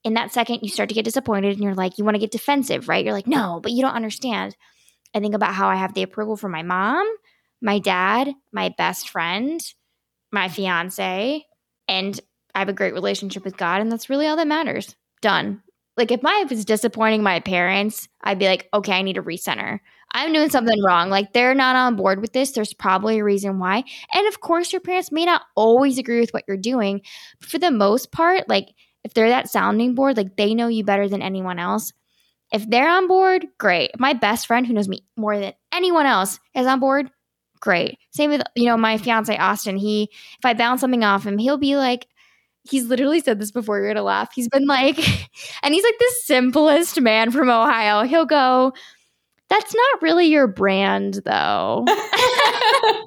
in 0.03 0.15
that 0.15 0.33
second, 0.33 0.61
you 0.63 0.69
start 0.69 0.89
to 0.89 0.95
get 0.95 1.05
disappointed 1.05 1.53
and 1.53 1.63
you're 1.63 1.75
like, 1.75 1.99
you 1.99 2.05
want 2.05 2.17
to 2.17 2.21
get 2.21 2.33
defensive, 2.33 2.89
right? 2.89 3.05
You're 3.05 3.15
like, 3.15 3.27
no, 3.27 3.61
but 3.63 3.73
you 3.73 3.83
don't 3.83 3.95
understand. 3.95 4.57
I 5.15 5.21
think 5.21 5.35
about 5.35 5.55
how 5.55 5.69
I 5.69 5.77
have 5.77 5.95
the 5.95 6.03
approval 6.03 6.37
from 6.37 6.51
my 6.51 6.63
mom, 6.63 7.07
my 7.63 7.79
dad, 7.79 8.33
my 8.53 8.75
best 8.77 9.11
friend, 9.11 9.61
my 10.33 10.49
fiance, 10.49 11.47
and 11.87 12.21
I 12.55 12.59
have 12.59 12.69
a 12.69 12.75
great 12.75 12.95
relationship 12.95 13.45
with 13.45 13.57
God, 13.57 13.81
and 13.81 13.93
that's 13.93 14.11
really 14.11 14.27
all 14.27 14.37
that 14.37 14.49
matters. 14.49 14.97
Done. 15.23 15.63
Like 15.97 16.11
if 16.11 16.23
my 16.23 16.45
was 16.51 16.65
disappointing 16.65 17.23
my 17.23 17.41
parents, 17.41 18.09
I'd 18.23 18.39
be 18.39 18.47
like, 18.47 18.69
okay, 18.75 18.93
I 18.93 19.03
need 19.03 19.15
to 19.15 19.23
recenter. 19.23 19.79
I'm 20.15 20.33
doing 20.33 20.49
something 20.49 20.81
wrong. 20.83 21.11
Like 21.11 21.33
they're 21.33 21.55
not 21.55 21.77
on 21.77 21.97
board 21.97 22.21
with 22.21 22.33
this. 22.33 22.53
There's 22.53 22.73
probably 22.73 23.19
a 23.19 23.25
reason 23.25 23.59
why. 23.59 23.83
And 24.15 24.29
of 24.29 24.41
course, 24.41 24.73
your 24.73 24.81
parents 24.81 25.13
may 25.13 25.25
not 25.25 25.43
always 25.57 25.99
agree 25.99 26.21
with 26.21 26.31
what 26.31 26.45
you're 26.47 26.57
doing. 26.57 27.03
But 27.41 27.51
for 27.51 27.59
the 27.59 27.73
most 27.73 28.13
part, 28.13 28.49
like 28.49 28.69
if 29.03 29.13
they're 29.13 29.29
that 29.29 29.51
sounding 29.51 29.95
board, 29.95 30.17
like 30.17 30.37
they 30.37 30.55
know 30.55 30.69
you 30.69 30.85
better 30.85 31.09
than 31.09 31.21
anyone 31.21 31.59
else. 31.59 31.93
If 32.53 32.69
they're 32.71 32.89
on 32.89 33.09
board, 33.09 33.47
great. 33.59 33.91
My 33.99 34.13
best 34.13 34.47
friend 34.47 34.67
who 34.67 34.73
knows 34.73 34.89
me 34.89 35.05
more 35.17 35.39
than 35.39 35.53
anyone 35.73 36.07
else 36.07 36.39
is 36.55 36.67
on 36.67 36.79
board, 36.79 37.11
great. 37.61 37.99
Same 38.13 38.31
with, 38.31 38.43
you 38.55 38.67
know, 38.67 38.77
my 38.77 38.99
fiance 38.99 39.37
Austin. 39.37 39.77
He 39.77 40.11
if 40.13 40.45
I 40.45 40.55
bounce 40.55 40.81
something 40.81 41.03
off 41.03 41.27
him, 41.27 41.39
he'll 41.39 41.59
be 41.59 41.77
like, 41.77 42.07
he's 42.63 42.85
literally 42.87 43.21
said 43.21 43.41
this 43.41 43.51
before, 43.51 43.79
you're 43.79 43.89
gonna 43.89 44.03
laugh. 44.03 44.31
He's 44.35 44.49
been 44.49 44.67
like, 44.67 44.99
and 45.63 45.75
he's 45.75 45.85
like 45.85 45.99
the 45.99 46.13
simplest 46.23 47.01
man 47.01 47.31
from 47.31 47.51
Ohio. 47.51 48.03
He'll 48.03 48.27
go, 48.27 48.73
that's 49.55 49.75
not 49.75 50.03
really 50.03 50.27
your 50.27 50.49
brand, 50.49 51.21
though. 51.25 51.85
I 51.89 53.07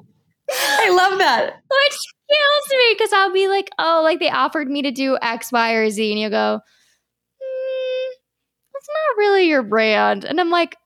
love 0.90 1.18
that. 1.18 1.62
Which 1.70 1.98
kills 2.30 2.70
me 2.70 2.94
because 2.94 3.12
I'll 3.12 3.32
be 3.32 3.48
like, 3.48 3.70
oh, 3.78 4.00
like 4.02 4.18
they 4.18 4.30
offered 4.30 4.68
me 4.68 4.80
to 4.82 4.90
do 4.90 5.18
X, 5.20 5.52
Y, 5.52 5.72
or 5.72 5.90
Z. 5.90 6.10
And 6.10 6.18
you 6.18 6.30
go, 6.30 6.60
mm, 7.42 8.10
that's 8.72 8.88
not 8.88 9.18
really 9.18 9.46
your 9.46 9.62
brand. 9.62 10.24
And 10.24 10.40
I'm 10.40 10.48
like, 10.50 10.78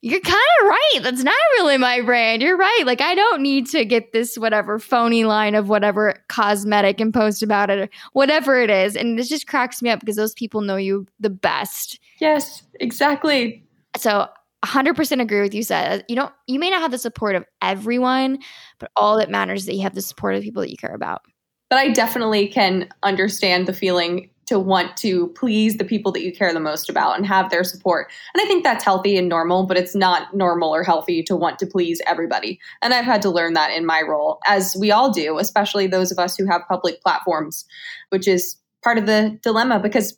you're 0.00 0.20
kind 0.20 0.36
of 0.60 0.68
right. 0.68 1.00
That's 1.02 1.24
not 1.24 1.34
really 1.56 1.76
my 1.78 2.00
brand. 2.02 2.42
You're 2.42 2.58
right. 2.58 2.82
Like, 2.84 3.00
I 3.00 3.16
don't 3.16 3.42
need 3.42 3.66
to 3.70 3.84
get 3.84 4.12
this 4.12 4.36
whatever 4.36 4.78
phony 4.78 5.24
line 5.24 5.56
of 5.56 5.68
whatever 5.68 6.22
cosmetic 6.28 7.00
and 7.00 7.12
post 7.12 7.42
about 7.42 7.68
it 7.70 7.80
or 7.80 7.88
whatever 8.12 8.60
it 8.60 8.70
is. 8.70 8.94
And 8.94 9.18
it 9.18 9.24
just 9.24 9.48
cracks 9.48 9.82
me 9.82 9.90
up 9.90 9.98
because 10.00 10.16
those 10.16 10.34
people 10.34 10.60
know 10.60 10.76
you 10.76 11.08
the 11.18 11.30
best. 11.30 11.98
Yes, 12.20 12.62
exactly. 12.78 13.64
So 13.96 14.28
100% 14.64 15.20
agree 15.20 15.40
with 15.40 15.54
you 15.54 15.62
said 15.62 16.00
uh, 16.00 16.04
you 16.08 16.16
don't 16.16 16.32
you 16.46 16.58
may 16.58 16.70
not 16.70 16.80
have 16.80 16.90
the 16.90 16.98
support 16.98 17.34
of 17.34 17.44
everyone 17.62 18.38
but 18.78 18.90
all 18.96 19.18
that 19.18 19.30
matters 19.30 19.62
is 19.62 19.66
that 19.66 19.74
you 19.74 19.82
have 19.82 19.94
the 19.94 20.02
support 20.02 20.34
of 20.34 20.42
people 20.42 20.62
that 20.62 20.70
you 20.70 20.76
care 20.76 20.94
about. 20.94 21.22
But 21.70 21.78
i 21.78 21.90
definitely 21.90 22.48
can 22.48 22.88
understand 23.02 23.66
the 23.66 23.72
feeling 23.72 24.30
to 24.46 24.58
want 24.58 24.94
to 24.98 25.28
please 25.28 25.78
the 25.78 25.84
people 25.84 26.12
that 26.12 26.22
you 26.22 26.30
care 26.30 26.52
the 26.52 26.60
most 26.60 26.90
about 26.90 27.16
and 27.16 27.26
have 27.26 27.50
their 27.50 27.64
support. 27.64 28.10
And 28.34 28.42
i 28.42 28.46
think 28.46 28.64
that's 28.64 28.84
healthy 28.84 29.16
and 29.16 29.28
normal 29.28 29.66
but 29.66 29.76
it's 29.76 29.94
not 29.94 30.34
normal 30.34 30.74
or 30.74 30.82
healthy 30.82 31.22
to 31.24 31.36
want 31.36 31.58
to 31.58 31.66
please 31.66 32.00
everybody. 32.06 32.58
And 32.82 32.94
i've 32.94 33.04
had 33.04 33.22
to 33.22 33.30
learn 33.30 33.54
that 33.54 33.70
in 33.70 33.84
my 33.84 34.02
role 34.02 34.38
as 34.46 34.76
we 34.78 34.90
all 34.90 35.10
do 35.10 35.38
especially 35.38 35.86
those 35.86 36.10
of 36.12 36.18
us 36.18 36.36
who 36.36 36.46
have 36.46 36.62
public 36.68 37.02
platforms 37.02 37.64
which 38.10 38.28
is 38.28 38.56
part 38.82 38.98
of 38.98 39.06
the 39.06 39.38
dilemma 39.42 39.80
because 39.80 40.16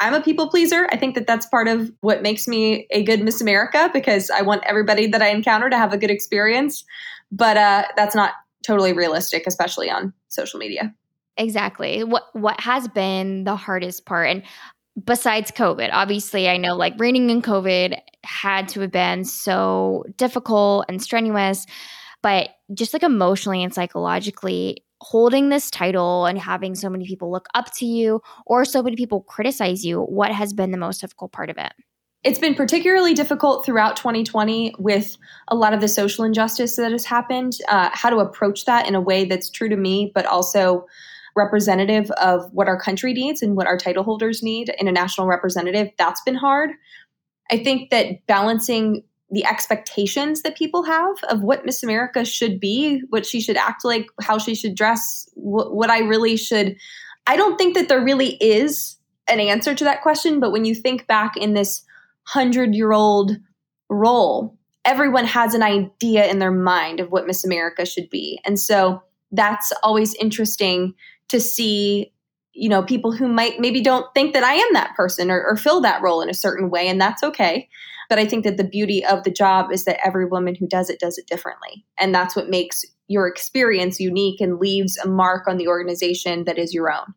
I'm 0.00 0.14
a 0.14 0.20
people 0.20 0.48
pleaser. 0.48 0.86
I 0.92 0.96
think 0.96 1.14
that 1.14 1.26
that's 1.26 1.46
part 1.46 1.68
of 1.68 1.90
what 2.00 2.22
makes 2.22 2.46
me 2.46 2.86
a 2.90 3.02
good 3.02 3.22
Miss 3.22 3.40
America 3.40 3.90
because 3.92 4.30
I 4.30 4.42
want 4.42 4.62
everybody 4.66 5.06
that 5.06 5.22
I 5.22 5.28
encounter 5.28 5.70
to 5.70 5.76
have 5.76 5.92
a 5.92 5.98
good 5.98 6.10
experience. 6.10 6.84
But 7.32 7.56
uh, 7.56 7.84
that's 7.96 8.14
not 8.14 8.32
totally 8.64 8.92
realistic, 8.92 9.44
especially 9.46 9.90
on 9.90 10.12
social 10.28 10.58
media. 10.58 10.94
Exactly. 11.38 12.04
What 12.04 12.24
what 12.32 12.60
has 12.60 12.88
been 12.88 13.44
the 13.44 13.56
hardest 13.56 14.06
part, 14.06 14.28
and 14.30 14.42
besides 15.04 15.50
COVID, 15.50 15.90
obviously, 15.92 16.48
I 16.48 16.56
know 16.56 16.74
like 16.74 16.94
reigning 16.98 17.30
in 17.30 17.42
COVID 17.42 17.98
had 18.24 18.68
to 18.70 18.80
have 18.80 18.90
been 18.90 19.24
so 19.24 20.04
difficult 20.16 20.86
and 20.88 21.02
strenuous, 21.02 21.66
but 22.22 22.50
just 22.74 22.92
like 22.92 23.02
emotionally 23.02 23.62
and 23.62 23.74
psychologically, 23.74 24.82
holding 25.06 25.50
this 25.50 25.70
title 25.70 26.26
and 26.26 26.36
having 26.36 26.74
so 26.74 26.90
many 26.90 27.06
people 27.06 27.30
look 27.30 27.46
up 27.54 27.72
to 27.72 27.86
you 27.86 28.20
or 28.44 28.64
so 28.64 28.82
many 28.82 28.96
people 28.96 29.20
criticize 29.20 29.84
you, 29.84 30.00
what 30.02 30.32
has 30.32 30.52
been 30.52 30.72
the 30.72 30.76
most 30.76 31.00
difficult 31.00 31.30
part 31.30 31.48
of 31.48 31.56
it? 31.56 31.72
It's 32.24 32.40
been 32.40 32.56
particularly 32.56 33.14
difficult 33.14 33.64
throughout 33.64 33.96
2020 33.96 34.74
with 34.80 35.16
a 35.46 35.54
lot 35.54 35.72
of 35.72 35.80
the 35.80 35.86
social 35.86 36.24
injustice 36.24 36.74
that 36.74 36.90
has 36.90 37.04
happened, 37.04 37.56
uh, 37.68 37.90
how 37.92 38.10
to 38.10 38.16
approach 38.16 38.64
that 38.64 38.88
in 38.88 38.96
a 38.96 39.00
way 39.00 39.24
that's 39.24 39.48
true 39.48 39.68
to 39.68 39.76
me, 39.76 40.10
but 40.12 40.26
also 40.26 40.84
representative 41.36 42.10
of 42.12 42.52
what 42.52 42.66
our 42.66 42.80
country 42.80 43.12
needs 43.12 43.42
and 43.42 43.54
what 43.54 43.68
our 43.68 43.78
title 43.78 44.02
holders 44.02 44.42
need 44.42 44.74
in 44.76 44.88
a 44.88 44.92
national 44.92 45.28
representative. 45.28 45.88
That's 45.98 46.20
been 46.22 46.34
hard. 46.34 46.70
I 47.52 47.58
think 47.58 47.90
that 47.90 48.26
balancing 48.26 49.04
the 49.30 49.44
expectations 49.44 50.42
that 50.42 50.56
people 50.56 50.84
have 50.84 51.16
of 51.28 51.42
what 51.42 51.66
Miss 51.66 51.82
America 51.82 52.24
should 52.24 52.60
be, 52.60 53.00
what 53.08 53.26
she 53.26 53.40
should 53.40 53.56
act 53.56 53.84
like, 53.84 54.06
how 54.22 54.38
she 54.38 54.54
should 54.54 54.74
dress, 54.74 55.28
what, 55.34 55.74
what 55.74 55.90
I 55.90 56.00
really 56.00 56.36
should. 56.36 56.76
I 57.26 57.36
don't 57.36 57.56
think 57.56 57.74
that 57.74 57.88
there 57.88 58.04
really 58.04 58.34
is 58.36 58.96
an 59.28 59.40
answer 59.40 59.74
to 59.74 59.84
that 59.84 60.02
question, 60.02 60.38
but 60.38 60.52
when 60.52 60.64
you 60.64 60.74
think 60.74 61.08
back 61.08 61.36
in 61.36 61.54
this 61.54 61.82
hundred 62.22 62.74
year 62.74 62.92
old 62.92 63.32
role, 63.88 64.56
everyone 64.84 65.24
has 65.24 65.54
an 65.54 65.62
idea 65.62 66.26
in 66.26 66.38
their 66.38 66.52
mind 66.52 67.00
of 67.00 67.10
what 67.10 67.26
Miss 67.26 67.44
America 67.44 67.84
should 67.84 68.08
be. 68.08 68.40
And 68.44 68.58
so 68.58 69.02
that's 69.32 69.72
always 69.82 70.14
interesting 70.14 70.94
to 71.28 71.40
see 71.40 72.12
you 72.52 72.68
know 72.68 72.82
people 72.82 73.12
who 73.12 73.28
might 73.28 73.60
maybe 73.60 73.82
don't 73.82 74.06
think 74.14 74.32
that 74.32 74.42
i 74.42 74.54
am 74.54 74.68
that 74.72 74.94
person 74.96 75.30
or, 75.30 75.44
or 75.44 75.56
fill 75.56 75.80
that 75.80 76.00
role 76.00 76.22
in 76.22 76.30
a 76.30 76.34
certain 76.34 76.70
way 76.70 76.88
and 76.88 77.00
that's 77.00 77.22
okay 77.22 77.68
but 78.08 78.18
I 78.18 78.26
think 78.26 78.44
that 78.44 78.56
the 78.56 78.64
beauty 78.64 79.04
of 79.04 79.24
the 79.24 79.30
job 79.30 79.72
is 79.72 79.84
that 79.84 79.98
every 80.04 80.26
woman 80.26 80.54
who 80.54 80.66
does 80.66 80.90
it 80.90 81.00
does 81.00 81.18
it 81.18 81.26
differently. 81.26 81.84
And 81.98 82.14
that's 82.14 82.36
what 82.36 82.48
makes 82.48 82.84
your 83.08 83.26
experience 83.26 84.00
unique 84.00 84.40
and 84.40 84.58
leaves 84.58 84.96
a 84.98 85.08
mark 85.08 85.46
on 85.46 85.56
the 85.56 85.68
organization 85.68 86.44
that 86.44 86.58
is 86.58 86.74
your 86.74 86.90
own. 86.90 87.14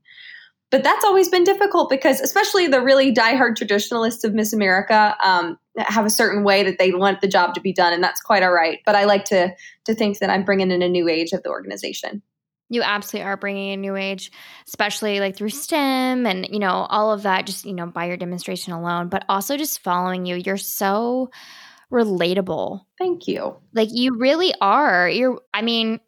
But 0.72 0.84
that's 0.84 1.04
always 1.04 1.30
been 1.30 1.44
difficult 1.44 1.90
because, 1.90 2.22
especially 2.22 2.68
the 2.68 2.82
really 2.82 3.12
diehard 3.12 3.56
traditionalists 3.56 4.24
of 4.24 4.36
Miss 4.36 4.54
America, 4.54 5.18
um, 5.24 5.58
have 5.78 6.06
a 6.06 6.12
certain 6.12 6.44
way 6.44 6.62
that 6.64 6.78
they 6.78 6.92
want 6.92 7.22
the 7.22 7.28
job 7.28 7.56
to 7.56 7.62
be 7.62 7.74
done, 7.74 7.92
and 7.92 8.04
that's 8.04 8.22
quite 8.22 8.44
all 8.44 8.52
right. 8.52 8.80
But 8.86 8.96
I 8.96 9.06
like 9.06 9.26
to 9.26 9.52
to 9.86 9.96
think 9.96 10.20
that 10.20 10.30
I'm 10.30 10.46
bringing 10.46 10.70
in 10.70 10.84
a 10.84 10.90
new 10.90 11.10
age 11.10 11.32
of 11.32 11.42
the 11.42 11.50
organization. 11.50 12.22
You 12.70 12.84
absolutely 12.84 13.28
are 13.28 13.38
bringing 13.38 13.72
a 13.72 13.78
new 13.78 13.96
age, 13.96 14.32
especially 14.68 15.20
like 15.20 15.36
through 15.36 15.50
STEM 15.50 16.26
and, 16.26 16.48
you 16.50 16.60
know, 16.60 16.88
all 16.90 17.12
of 17.12 17.24
that, 17.24 17.46
just, 17.46 17.66
you 17.66 17.74
know, 17.74 17.88
by 17.88 18.06
your 18.06 18.18
demonstration 18.18 18.74
alone, 18.74 19.10
but 19.10 19.26
also 19.28 19.58
just 19.58 19.80
following 19.80 20.26
you. 20.26 20.36
You're 20.36 20.58
so 20.58 21.32
relatable. 21.92 22.82
Thank 22.98 23.28
you. 23.28 23.58
Like 23.74 23.90
you 23.92 24.18
really 24.18 24.54
are. 24.62 25.10
You're, 25.10 25.42
I 25.54 25.64
mean, 25.64 26.00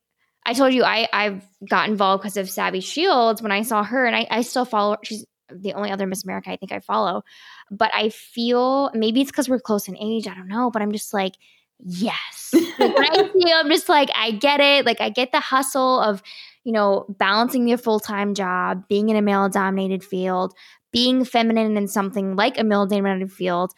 I 0.46 0.54
told 0.54 0.74
you 0.74 0.84
I, 0.84 1.08
I've 1.12 1.44
got 1.70 1.90
involved 1.90 2.24
because 2.24 2.38
of 2.38 2.50
Savvy 2.50 2.80
Shields 2.80 3.42
when 3.42 3.52
I 3.52 3.62
saw 3.62 3.84
her, 3.84 4.06
and 4.06 4.16
I, 4.16 4.28
I 4.30 4.42
still 4.42 4.66
follow 4.66 4.98
She's 5.04 5.26
the 5.54 5.74
only 5.74 5.92
other 5.92 6.08
Miss 6.08 6.24
America 6.24 6.52
I 6.52 6.58
think 6.58 6.72
I 6.72 6.80
follow. 6.80 7.24
But 7.70 7.92
I 7.94 8.10
feel 8.10 8.90
maybe 8.94 9.22
it's 9.22 9.32
because 9.32 9.50
we're 9.50 9.60
close 9.60 9.88
in 9.88 9.98
age. 9.98 10.28
I 10.28 10.34
don't 10.34 10.48
know. 10.48 10.72
But 10.72 10.82
I'm 10.82 10.92
just 10.92 11.14
like, 11.14 11.36
yes. 11.80 12.52
like 12.54 12.80
when 12.80 13.12
I 13.12 13.30
see 13.34 13.54
I'm 13.54 13.70
just 13.70 13.90
like, 13.90 14.10
I 14.16 14.32
get 14.32 14.60
it. 14.60 14.86
Like 14.86 15.02
I 15.02 15.10
get 15.10 15.32
the 15.32 15.40
hustle 15.40 16.00
of, 16.00 16.24
you 16.64 16.72
know, 16.72 17.06
balancing 17.18 17.68
your 17.68 17.78
full 17.78 18.00
time 18.00 18.34
job, 18.34 18.88
being 18.88 19.10
in 19.10 19.16
a 19.16 19.22
male 19.22 19.50
dominated 19.50 20.04
field, 20.04 20.54
being 20.92 21.24
feminine 21.26 21.78
in 21.78 21.88
something 21.88 22.36
like 22.36 22.58
a 22.60 22.64
male 22.64 22.86
dominated 22.86 23.32
field. 23.32 23.74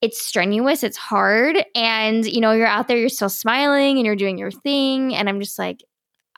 It's 0.00 0.24
strenuous, 0.24 0.84
it's 0.84 0.96
hard. 0.96 1.64
And, 1.74 2.24
you 2.24 2.40
know, 2.40 2.52
you're 2.52 2.66
out 2.66 2.86
there, 2.86 2.98
you're 2.98 3.08
still 3.08 3.28
smiling 3.28 3.96
and 3.96 4.06
you're 4.06 4.14
doing 4.14 4.38
your 4.38 4.52
thing. 4.52 5.14
And 5.14 5.28
I'm 5.28 5.40
just 5.40 5.58
like, 5.58 5.82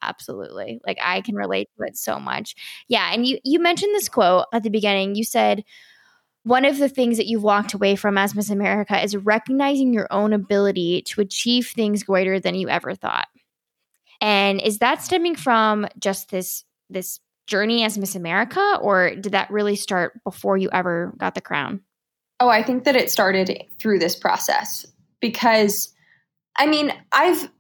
absolutely. 0.03 0.81
Like 0.87 0.99
I 1.03 1.21
can 1.21 1.35
relate 1.35 1.69
to 1.77 1.87
it 1.87 1.97
so 1.97 2.19
much. 2.19 2.55
Yeah. 2.89 3.13
And 3.13 3.27
you 3.27 3.39
you 3.45 3.59
mentioned 3.61 3.95
this 3.95 4.09
quote 4.09 4.47
at 4.53 4.63
the 4.63 4.71
beginning. 4.71 5.15
You 5.15 5.25
said, 5.25 5.65
one 6.45 6.65
of 6.65 6.79
the 6.79 6.89
things 6.89 7.19
that 7.19 7.27
you've 7.27 7.43
walked 7.43 7.75
away 7.75 7.97
from 7.97 8.17
as 8.17 8.35
Miss 8.35 8.49
America 8.49 9.03
is 9.03 9.17
recognizing 9.17 9.93
your 9.93 10.07
own 10.11 10.33
ability 10.33 11.03
to 11.03 11.21
achieve 11.21 11.69
things 11.69 12.03
greater 12.03 12.41
than 12.41 12.55
you 12.55 12.69
ever 12.69 12.95
thought. 12.95 13.29
And 14.21 14.61
is 14.61 14.79
that 14.79 15.03
stemming 15.03 15.35
from 15.35 15.87
just 15.99 16.31
this 16.31 16.65
this 16.89 17.21
journey 17.47 17.85
as 17.85 17.99
Miss 17.99 18.15
America 18.15 18.79
or 18.81 19.15
did 19.15 19.33
that 19.33 19.51
really 19.51 19.77
start 19.77 20.21
before 20.25 20.57
you 20.57 20.69
ever 20.73 21.15
got 21.19 21.35
the 21.35 21.41
crown? 21.41 21.81
Oh, 22.39 22.49
I 22.49 22.63
think 22.63 22.85
that 22.85 22.97
it 22.97 23.11
started 23.11 23.65
through 23.79 23.99
this 23.99 24.17
process 24.17 24.87
because 25.21 25.93
I 26.59 26.67
mean, 26.67 26.93
I've 27.13 27.51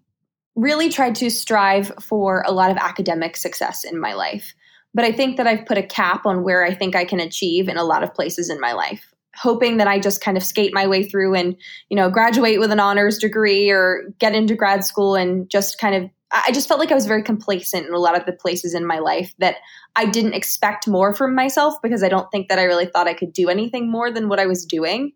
really 0.56 0.90
tried 0.90 1.14
to 1.16 1.30
strive 1.30 1.92
for 2.00 2.42
a 2.46 2.52
lot 2.52 2.70
of 2.70 2.76
academic 2.76 3.36
success 3.36 3.84
in 3.84 3.98
my 3.98 4.14
life. 4.14 4.52
But 4.92 5.04
I 5.04 5.12
think 5.12 5.36
that 5.36 5.46
I've 5.46 5.66
put 5.66 5.78
a 5.78 5.82
cap 5.82 6.26
on 6.26 6.42
where 6.42 6.64
I 6.64 6.74
think 6.74 6.96
I 6.96 7.04
can 7.04 7.20
achieve 7.20 7.68
in 7.68 7.76
a 7.76 7.84
lot 7.84 8.02
of 8.02 8.12
places 8.12 8.50
in 8.50 8.60
my 8.60 8.72
life 8.72 9.10
hoping 9.36 9.76
that 9.76 9.88
I 9.88 9.98
just 9.98 10.20
kind 10.20 10.36
of 10.36 10.42
skate 10.42 10.74
my 10.74 10.86
way 10.86 11.04
through 11.04 11.34
and, 11.34 11.56
you 11.88 11.96
know, 11.96 12.10
graduate 12.10 12.58
with 12.58 12.70
an 12.72 12.80
honors 12.80 13.18
degree 13.18 13.70
or 13.70 14.02
get 14.18 14.34
into 14.34 14.54
grad 14.54 14.84
school 14.84 15.14
and 15.14 15.48
just 15.48 15.78
kind 15.78 15.94
of 15.94 16.10
I 16.32 16.52
just 16.52 16.68
felt 16.68 16.78
like 16.78 16.92
I 16.92 16.94
was 16.94 17.06
very 17.06 17.22
complacent 17.22 17.86
in 17.86 17.92
a 17.92 17.98
lot 17.98 18.16
of 18.16 18.24
the 18.24 18.32
places 18.32 18.72
in 18.74 18.86
my 18.86 18.98
life 19.00 19.34
that 19.38 19.56
I 19.96 20.06
didn't 20.06 20.34
expect 20.34 20.86
more 20.86 21.12
from 21.14 21.34
myself 21.34 21.74
because 21.82 22.04
I 22.04 22.08
don't 22.08 22.30
think 22.30 22.48
that 22.48 22.58
I 22.58 22.64
really 22.64 22.86
thought 22.86 23.08
I 23.08 23.14
could 23.14 23.32
do 23.32 23.48
anything 23.48 23.90
more 23.90 24.12
than 24.12 24.28
what 24.28 24.38
I 24.38 24.46
was 24.46 24.64
doing. 24.64 25.12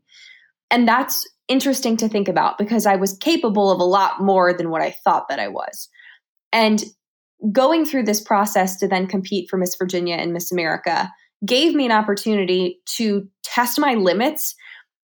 And 0.71 0.89
that's 0.89 1.25
interesting 1.47 1.97
to 1.99 2.09
think 2.09 2.27
about 2.27 2.59
because 2.59 2.85
I 2.87 2.97
was 2.97 3.17
capable 3.19 3.71
of 3.71 3.79
a 3.79 3.85
lot 3.85 4.21
more 4.21 4.53
than 4.53 4.71
what 4.71 4.83
I 4.83 4.91
thought 4.91 5.29
that 5.29 5.39
I 5.39 5.49
was. 5.49 5.89
And 6.53 6.83
going 7.53 7.85
through 7.85 8.05
this 8.05 8.21
process 8.21 8.77
to 8.79 8.89
then 8.89 9.07
compete 9.07 9.49
for 9.49 9.57
Miss 9.57 9.77
Virginia 9.77 10.17
and 10.17 10.33
Miss 10.33 10.51
America 10.51 11.13
gave 11.45 11.75
me 11.75 11.85
an 11.85 11.93
opportunity 11.93 12.81
to 12.87 13.29
test 13.43 13.79
my 13.79 13.95
limits 13.95 14.55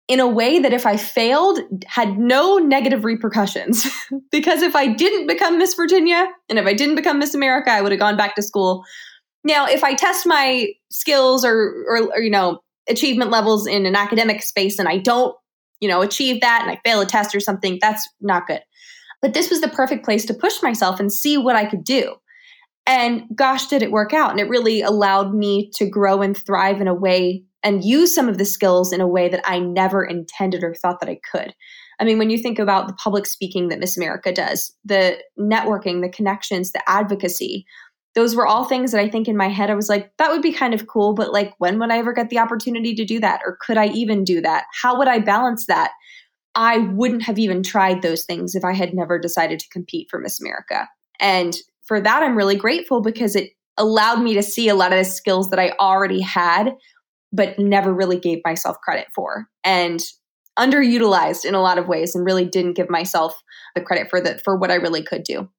in 0.09 0.19
a 0.19 0.27
way 0.27 0.57
that 0.57 0.73
if 0.73 0.87
I 0.87 0.97
failed 0.97 1.59
had 1.85 2.17
no 2.17 2.57
negative 2.57 3.05
repercussions. 3.05 3.87
because 4.31 4.63
if 4.63 4.75
I 4.75 4.87
didn't 4.87 5.27
become 5.27 5.59
Miss 5.59 5.75
Virginia 5.75 6.27
and 6.49 6.57
if 6.57 6.65
I 6.65 6.73
didn't 6.73 6.95
become 6.95 7.19
Miss 7.19 7.35
America, 7.35 7.69
I 7.69 7.81
would 7.81 7.91
have 7.91 7.99
gone 7.99 8.17
back 8.17 8.35
to 8.35 8.41
school. 8.41 8.83
Now, 9.43 9.67
if 9.67 9.83
I 9.83 9.93
test 9.93 10.25
my 10.25 10.69
skills 10.89 11.45
or, 11.45 11.85
or, 11.87 12.11
or, 12.15 12.21
you 12.21 12.31
know, 12.31 12.59
achievement 12.89 13.29
levels 13.29 13.67
in 13.67 13.85
an 13.85 13.95
academic 13.95 14.41
space 14.41 14.79
and 14.79 14.89
I 14.89 14.97
don't, 14.97 15.35
you 15.79 15.87
know, 15.87 16.01
achieve 16.01 16.41
that 16.41 16.63
and 16.63 16.71
I 16.71 16.81
fail 16.83 17.01
a 17.01 17.05
test 17.05 17.35
or 17.35 17.39
something, 17.39 17.77
that's 17.79 18.09
not 18.19 18.47
good. 18.47 18.61
But 19.21 19.35
this 19.35 19.51
was 19.51 19.61
the 19.61 19.67
perfect 19.67 20.03
place 20.03 20.25
to 20.25 20.33
push 20.33 20.61
myself 20.63 20.99
and 20.99 21.13
see 21.13 21.37
what 21.37 21.55
I 21.55 21.65
could 21.65 21.83
do. 21.83 22.15
And 22.87 23.25
gosh, 23.35 23.67
did 23.67 23.83
it 23.83 23.91
work 23.91 24.11
out. 24.11 24.31
And 24.31 24.39
it 24.39 24.49
really 24.49 24.81
allowed 24.81 25.35
me 25.35 25.69
to 25.75 25.87
grow 25.87 26.23
and 26.23 26.35
thrive 26.35 26.81
in 26.81 26.87
a 26.87 26.95
way 26.95 27.43
and 27.63 27.83
use 27.83 28.13
some 28.13 28.29
of 28.29 28.37
the 28.37 28.45
skills 28.45 28.93
in 28.93 29.01
a 29.01 29.07
way 29.07 29.29
that 29.29 29.41
I 29.43 29.59
never 29.59 30.03
intended 30.03 30.63
or 30.63 30.73
thought 30.73 30.99
that 30.99 31.09
I 31.09 31.19
could. 31.31 31.53
I 31.99 32.05
mean, 32.05 32.17
when 32.17 32.29
you 32.29 32.37
think 32.37 32.59
about 32.59 32.87
the 32.87 32.93
public 32.93 33.25
speaking 33.25 33.67
that 33.67 33.79
Miss 33.79 33.97
America 33.97 34.31
does, 34.31 34.73
the 34.85 35.17
networking, 35.37 36.01
the 36.01 36.09
connections, 36.09 36.71
the 36.71 36.89
advocacy, 36.89 37.65
those 38.15 38.35
were 38.35 38.47
all 38.47 38.65
things 38.65 38.91
that 38.91 39.01
I 39.01 39.09
think 39.09 39.27
in 39.27 39.37
my 39.37 39.49
head 39.49 39.69
I 39.69 39.75
was 39.75 39.89
like, 39.89 40.11
that 40.17 40.31
would 40.31 40.41
be 40.41 40.53
kind 40.53 40.73
of 40.73 40.87
cool, 40.87 41.13
but 41.13 41.33
like, 41.33 41.53
when 41.57 41.77
would 41.79 41.91
I 41.91 41.99
ever 41.99 42.13
get 42.13 42.29
the 42.29 42.39
opportunity 42.39 42.95
to 42.95 43.05
do 43.05 43.19
that? 43.19 43.41
Or 43.45 43.57
could 43.61 43.77
I 43.77 43.87
even 43.87 44.23
do 44.23 44.41
that? 44.41 44.65
How 44.81 44.97
would 44.97 45.07
I 45.07 45.19
balance 45.19 45.65
that? 45.67 45.91
I 46.55 46.79
wouldn't 46.79 47.23
have 47.23 47.37
even 47.37 47.61
tried 47.61 48.01
those 48.01 48.23
things 48.23 48.55
if 48.55 48.65
I 48.65 48.73
had 48.73 48.93
never 48.93 49.19
decided 49.19 49.59
to 49.59 49.69
compete 49.69 50.07
for 50.09 50.19
Miss 50.19 50.41
America. 50.41 50.87
And 51.19 51.55
for 51.83 52.01
that, 52.01 52.23
I'm 52.23 52.35
really 52.35 52.55
grateful 52.55 53.01
because 53.01 53.35
it 53.35 53.51
allowed 53.77 54.21
me 54.21 54.33
to 54.33 54.43
see 54.43 54.67
a 54.67 54.75
lot 54.75 54.91
of 54.91 54.99
the 54.99 55.05
skills 55.05 55.49
that 55.51 55.59
I 55.59 55.71
already 55.79 56.21
had, 56.21 56.75
but 57.31 57.57
never 57.59 57.93
really 57.93 58.19
gave 58.19 58.39
myself 58.45 58.77
credit 58.83 59.07
for. 59.13 59.47
And 59.63 60.03
underutilized 60.57 61.45
in 61.45 61.55
a 61.55 61.61
lot 61.61 61.77
of 61.77 61.87
ways 61.87 62.13
and 62.13 62.25
really 62.25 62.45
didn't 62.45 62.73
give 62.73 62.89
myself 62.89 63.41
the 63.75 63.81
credit 63.81 64.09
for 64.09 64.19
the 64.19 64.39
for 64.43 64.57
what 64.57 64.71
I 64.71 64.75
really 64.75 65.01
could 65.01 65.23
do. 65.23 65.49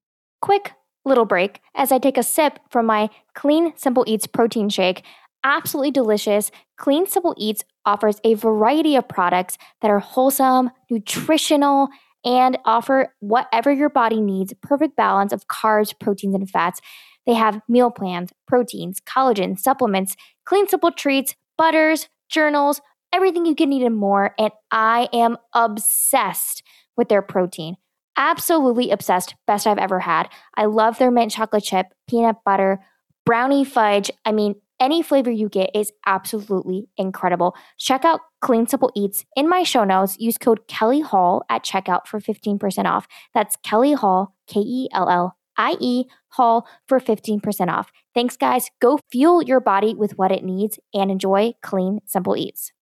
Quick 0.42 0.72
little 1.04 1.24
break 1.24 1.60
as 1.74 1.90
I 1.90 1.98
take 1.98 2.18
a 2.18 2.22
sip 2.22 2.58
from 2.70 2.86
my 2.86 3.08
Clean 3.34 3.72
Simple 3.76 4.04
Eats 4.06 4.26
protein 4.26 4.68
shake. 4.68 5.02
Absolutely 5.42 5.90
delicious. 5.90 6.50
Clean 6.76 7.06
Simple 7.06 7.34
Eats 7.38 7.64
offers 7.86 8.20
a 8.24 8.34
variety 8.34 8.94
of 8.96 9.08
products 9.08 9.56
that 9.80 9.90
are 9.90 10.00
wholesome, 10.00 10.70
nutritional, 10.90 11.88
and 12.24 12.58
offer 12.66 13.14
whatever 13.20 13.72
your 13.72 13.88
body 13.88 14.20
needs 14.20 14.52
perfect 14.60 14.96
balance 14.96 15.32
of 15.32 15.46
carbs, 15.46 15.98
proteins, 15.98 16.34
and 16.34 16.50
fats. 16.50 16.80
They 17.26 17.32
have 17.34 17.62
meal 17.68 17.90
plans, 17.90 18.30
proteins, 18.46 19.00
collagen, 19.00 19.58
supplements, 19.58 20.16
clean, 20.44 20.68
simple 20.68 20.92
treats, 20.92 21.34
butters, 21.60 22.08
journals, 22.30 22.80
everything 23.12 23.44
you 23.44 23.54
can 23.54 23.68
need 23.68 23.82
and 23.82 23.94
more. 23.94 24.34
And 24.38 24.50
I 24.70 25.10
am 25.12 25.36
obsessed 25.52 26.62
with 26.96 27.10
their 27.10 27.20
protein. 27.20 27.76
Absolutely 28.16 28.90
obsessed. 28.90 29.34
Best 29.46 29.66
I've 29.66 29.76
ever 29.76 30.00
had. 30.00 30.30
I 30.56 30.64
love 30.64 30.96
their 30.96 31.10
mint 31.10 31.32
chocolate 31.32 31.62
chip, 31.62 31.88
peanut 32.08 32.36
butter, 32.46 32.80
brownie 33.26 33.66
fudge. 33.66 34.10
I 34.24 34.32
mean, 34.32 34.54
any 34.80 35.02
flavor 35.02 35.30
you 35.30 35.50
get 35.50 35.68
is 35.74 35.92
absolutely 36.06 36.88
incredible. 36.96 37.54
Check 37.76 38.06
out 38.06 38.20
Clean 38.40 38.66
Simple 38.66 38.90
Eats 38.96 39.26
in 39.36 39.46
my 39.46 39.62
show 39.62 39.84
notes. 39.84 40.16
Use 40.18 40.38
code 40.38 40.66
Kellie 40.66 41.02
Hall 41.02 41.42
at 41.50 41.62
checkout 41.62 42.06
for 42.06 42.20
15% 42.20 42.86
off. 42.86 43.06
That's 43.34 43.56
Kellie 43.62 43.92
Hall, 43.92 44.34
K 44.46 44.60
E 44.60 44.88
L 44.94 45.10
L 45.10 45.36
I 45.60 45.76
E 45.78 46.06
Hall 46.28 46.66
for 46.86 46.98
15% 46.98 47.68
off. 47.68 47.92
Thanks, 48.14 48.36
guys. 48.36 48.70
Go 48.80 48.98
fuel 49.12 49.42
your 49.42 49.60
body 49.60 49.94
with 49.94 50.16
what 50.16 50.32
it 50.32 50.42
needs 50.42 50.78
and 50.94 51.10
enjoy 51.10 51.52
Clean 51.62 52.00
Simple 52.06 52.36
Eats. 52.36 52.72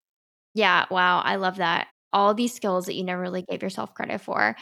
Yeah, 0.54 0.84
wow. 0.90 1.20
I 1.20 1.36
love 1.36 1.56
that. 1.56 1.88
All 2.12 2.34
these 2.34 2.54
skills 2.54 2.86
that 2.86 2.94
you 2.94 3.04
never 3.04 3.20
really 3.20 3.42
gave 3.42 3.62
yourself 3.62 3.94
credit 3.94 4.20
for. 4.20 4.54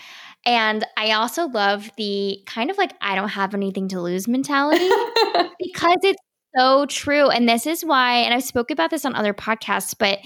And 0.45 0.85
I 0.97 1.13
also 1.13 1.47
love 1.47 1.91
the 1.97 2.39
kind 2.47 2.71
of 2.71 2.79
like, 2.79 2.93
I 3.01 3.15
don't 3.15 3.29
have 3.29 3.55
anything 3.55 3.89
to 3.89 4.01
lose 4.01 4.27
mentality 4.27 4.89
because 5.59 5.99
it's 6.03 6.21
so 6.57 6.87
true. 6.87 7.29
And 7.29 7.49
this 7.49 7.67
is 7.67 7.85
why, 7.85 8.19
and 8.19 8.33
I've 8.33 8.45
spoken 8.45 8.75
about 8.75 8.91
this 8.91 9.05
on 9.05 9.15
other 9.15 9.35
podcasts, 9.35 9.95
but 9.97 10.19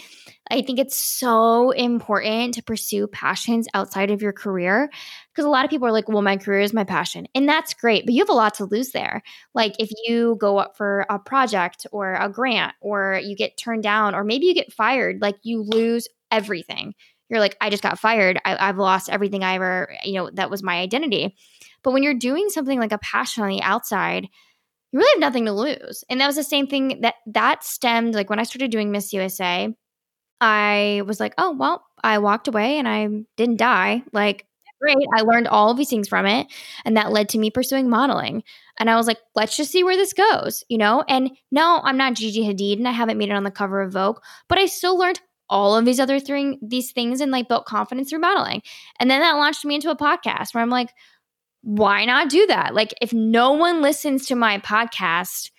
I 0.51 0.63
think 0.63 0.79
it's 0.79 0.97
so 0.97 1.71
important 1.71 2.55
to 2.55 2.63
pursue 2.63 3.07
passions 3.07 3.69
outside 3.75 4.11
of 4.11 4.23
your 4.23 4.33
career 4.33 4.91
because 5.33 5.45
a 5.45 5.51
lot 5.51 5.65
of 5.65 5.71
people 5.71 5.87
are 5.87 5.93
like, 5.93 6.09
well, 6.09 6.23
my 6.23 6.37
career 6.37 6.61
is 6.61 6.73
my 6.73 6.83
passion. 6.83 7.27
And 7.35 7.49
that's 7.49 7.75
great, 7.75 8.05
but 8.05 8.15
you 8.15 8.21
have 8.21 8.29
a 8.29 8.35
lot 8.35 8.55
to 8.55 8.65
lose 8.65 8.91
there. 8.91 9.23
Like 9.55 9.75
if 9.79 9.91
you 10.05 10.37
go 10.41 10.59
up 10.59 10.77
for 10.77 11.07
a 11.09 11.19
project 11.19 11.87
or 11.93 12.15
a 12.15 12.29
grant 12.29 12.75
or 12.81 13.21
you 13.23 13.37
get 13.37 13.57
turned 13.57 13.83
down 13.83 14.15
or 14.15 14.25
maybe 14.25 14.47
you 14.47 14.55
get 14.55 14.73
fired, 14.73 15.21
like 15.21 15.37
you 15.43 15.63
lose 15.63 16.09
everything. 16.31 16.95
You're 17.29 17.41
like, 17.41 17.57
I 17.61 17.71
just 17.71 17.83
got 17.83 17.99
fired. 17.99 18.41
I, 18.45 18.69
I've 18.69 18.79
lost 18.79 19.09
everything 19.09 19.45
I 19.45 19.55
ever, 19.55 19.95
you 20.05 20.15
know, 20.15 20.31
that 20.35 20.51
was 20.51 20.65
my 20.65 20.81
identity. 20.81 21.37
But 21.85 21.93
when 21.93 22.03
you're 22.03 22.15
doing 22.15 22.49
something 22.49 22.79
like 22.79 22.93
a 22.93 22.99
passion 22.99 23.45
on 23.45 23.51
the 23.51 23.63
outside, 23.63 24.27
you 24.93 24.99
really 24.99 25.11
have 25.15 25.21
nothing 25.21 25.45
to 25.47 25.53
lose. 25.53 26.03
And 26.11 26.21
that 26.21 26.27
was 26.27 26.37
the 26.37 26.43
same 26.43 26.67
thing 26.67 27.03
that 27.03 27.15
that 27.27 27.63
stemmed 27.63 28.15
like 28.15 28.29
when 28.29 28.41
I 28.41 28.43
started 28.43 28.73
doing 28.73 28.91
Miss 28.91 29.13
USA, 29.13 29.73
I 30.41 31.03
was 31.07 31.21
like, 31.21 31.35
oh, 31.39 31.53
well, 31.53 31.85
I 32.03 32.19
walked 32.19 32.49
away 32.49 32.79
and 32.79 32.89
I 32.89 33.09
didn't 33.37 33.59
die. 33.59 34.03
Like, 34.13 34.47
great. 34.81 34.97
I 35.15 35.23
learned 35.23 35.49
all 35.49 35.71
of 35.71 35.77
these 35.77 35.91
things 35.91 36.09
from 36.09 36.27
it. 36.27 36.47
And 36.85 36.97
that 36.97 37.13
led 37.13 37.29
to 37.31 37.39
me 37.39 37.51
pursuing 37.51 37.91
modeling. 37.91 38.43
And 38.79 38.89
I 38.89 38.97
was 38.97 39.07
like, 39.07 39.19
let's 39.35 39.57
just 39.57 39.71
see 39.71 39.85
where 39.85 39.97
this 39.97 40.13
goes, 40.13 40.65
you 40.69 40.79
know? 40.79 41.05
And 41.09 41.31
no, 41.51 41.81
I'm 41.85 41.97
not 41.97 42.15
Gigi 42.15 42.43
Hadid 42.43 42.79
and 42.79 42.89
I 42.89 42.93
haven't 42.93 43.19
made 43.19 43.29
it 43.29 43.35
on 43.35 43.45
the 43.45 43.51
cover 43.51 43.83
of 43.83 43.93
Vogue, 43.93 44.19
but 44.49 44.59
I 44.59 44.67
still 44.67 44.99
learned 44.99 45.21
all 45.51 45.77
of 45.77 45.85
these 45.85 46.01
other 46.01 46.21
thing, 46.21 46.59
these 46.63 46.93
things 46.93 47.21
and 47.21 47.33
like 47.33 47.49
built 47.49 47.67
confidence 47.67 48.09
through 48.11 48.21
modeling. 48.21 48.63
And 48.99 49.11
then 49.11 49.21
that 49.21 49.33
launched 49.33 49.65
me 49.65 49.75
into 49.75 49.91
a 49.91 49.97
podcast 49.97 50.55
where 50.55 50.63
I'm 50.63 50.71
like, 50.71 50.91
why 51.63 52.05
not 52.07 52.31
do 52.31 52.47
that? 52.47 52.75
Like, 52.75 52.95
if 53.03 53.13
no 53.13 53.53
one 53.53 53.83
listens 53.83 54.27
to 54.27 54.35
my 54.35 54.59
podcast, 54.59 55.51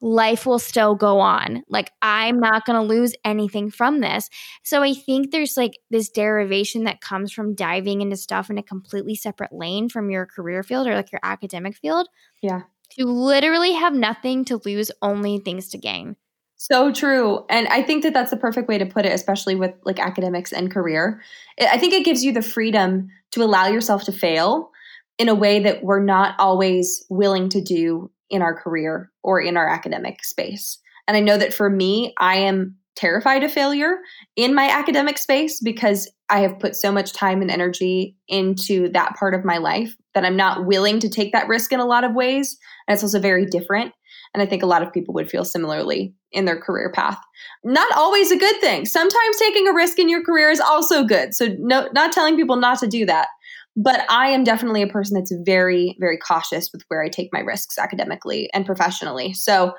life 0.00 0.46
will 0.46 0.58
still 0.58 0.94
go 0.94 1.20
on. 1.20 1.62
Like, 1.68 1.90
I'm 2.02 2.40
not 2.40 2.64
going 2.64 2.80
to 2.80 2.86
lose 2.86 3.14
anything 3.24 3.70
from 3.70 4.00
this. 4.00 4.28
So, 4.64 4.82
I 4.82 4.94
think 4.94 5.30
there's 5.30 5.56
like 5.56 5.78
this 5.90 6.08
derivation 6.08 6.84
that 6.84 7.00
comes 7.00 7.32
from 7.32 7.54
diving 7.54 8.00
into 8.00 8.16
stuff 8.16 8.50
in 8.50 8.58
a 8.58 8.62
completely 8.62 9.14
separate 9.14 9.52
lane 9.52 9.88
from 9.88 10.10
your 10.10 10.26
career 10.26 10.62
field 10.62 10.86
or 10.86 10.94
like 10.94 11.12
your 11.12 11.20
academic 11.22 11.76
field. 11.76 12.08
Yeah. 12.42 12.62
To 12.98 13.04
literally 13.04 13.72
have 13.72 13.94
nothing 13.94 14.44
to 14.46 14.60
lose, 14.64 14.90
only 15.00 15.38
things 15.38 15.68
to 15.70 15.78
gain. 15.78 16.16
So 16.62 16.92
true. 16.92 17.46
And 17.48 17.66
I 17.68 17.82
think 17.82 18.02
that 18.02 18.12
that's 18.12 18.30
the 18.30 18.36
perfect 18.36 18.68
way 18.68 18.76
to 18.76 18.84
put 18.84 19.06
it, 19.06 19.12
especially 19.14 19.54
with 19.54 19.72
like 19.86 19.98
academics 19.98 20.52
and 20.52 20.70
career. 20.70 21.22
I 21.58 21.78
think 21.78 21.94
it 21.94 22.04
gives 22.04 22.22
you 22.22 22.32
the 22.32 22.42
freedom 22.42 23.08
to 23.30 23.42
allow 23.42 23.68
yourself 23.68 24.04
to 24.04 24.12
fail 24.12 24.70
in 25.18 25.30
a 25.30 25.34
way 25.34 25.60
that 25.60 25.82
we're 25.82 26.04
not 26.04 26.34
always 26.38 27.02
willing 27.08 27.48
to 27.48 27.62
do 27.62 28.10
in 28.30 28.42
our 28.42 28.54
career 28.54 29.10
or 29.22 29.40
in 29.40 29.56
our 29.56 29.68
academic 29.68 30.24
space. 30.24 30.78
And 31.06 31.16
I 31.16 31.20
know 31.20 31.36
that 31.36 31.52
for 31.52 31.68
me, 31.68 32.14
I 32.18 32.36
am 32.36 32.76
terrified 32.96 33.42
of 33.42 33.52
failure 33.52 33.98
in 34.36 34.54
my 34.54 34.68
academic 34.68 35.16
space 35.18 35.60
because 35.60 36.10
I 36.28 36.40
have 36.40 36.58
put 36.58 36.76
so 36.76 36.92
much 36.92 37.12
time 37.12 37.40
and 37.40 37.50
energy 37.50 38.16
into 38.28 38.88
that 38.90 39.16
part 39.16 39.34
of 39.34 39.44
my 39.44 39.58
life 39.58 39.96
that 40.14 40.24
I'm 40.24 40.36
not 40.36 40.66
willing 40.66 41.00
to 41.00 41.08
take 41.08 41.32
that 41.32 41.48
risk 41.48 41.72
in 41.72 41.80
a 41.80 41.86
lot 41.86 42.04
of 42.04 42.14
ways. 42.14 42.56
And 42.86 42.94
it's 42.94 43.02
also 43.02 43.18
very 43.18 43.46
different. 43.46 43.92
And 44.34 44.42
I 44.42 44.46
think 44.46 44.62
a 44.62 44.66
lot 44.66 44.82
of 44.82 44.92
people 44.92 45.14
would 45.14 45.30
feel 45.30 45.44
similarly 45.44 46.14
in 46.30 46.44
their 46.44 46.60
career 46.60 46.92
path. 46.92 47.18
Not 47.64 47.90
always 47.96 48.30
a 48.30 48.38
good 48.38 48.60
thing. 48.60 48.86
Sometimes 48.86 49.38
taking 49.38 49.66
a 49.66 49.72
risk 49.72 49.98
in 49.98 50.08
your 50.08 50.22
career 50.22 50.50
is 50.50 50.60
also 50.60 51.02
good. 51.02 51.34
So 51.34 51.48
no 51.58 51.88
not 51.92 52.12
telling 52.12 52.36
people 52.36 52.56
not 52.56 52.78
to 52.80 52.86
do 52.86 53.04
that. 53.06 53.28
But 53.76 54.04
I 54.10 54.28
am 54.28 54.44
definitely 54.44 54.82
a 54.82 54.88
person 54.88 55.16
that's 55.16 55.32
very, 55.44 55.96
very 56.00 56.18
cautious 56.18 56.70
with 56.72 56.82
where 56.88 57.02
I 57.02 57.08
take 57.08 57.30
my 57.32 57.40
risks 57.40 57.78
academically 57.78 58.50
and 58.52 58.66
professionally. 58.66 59.32
So, 59.32 59.72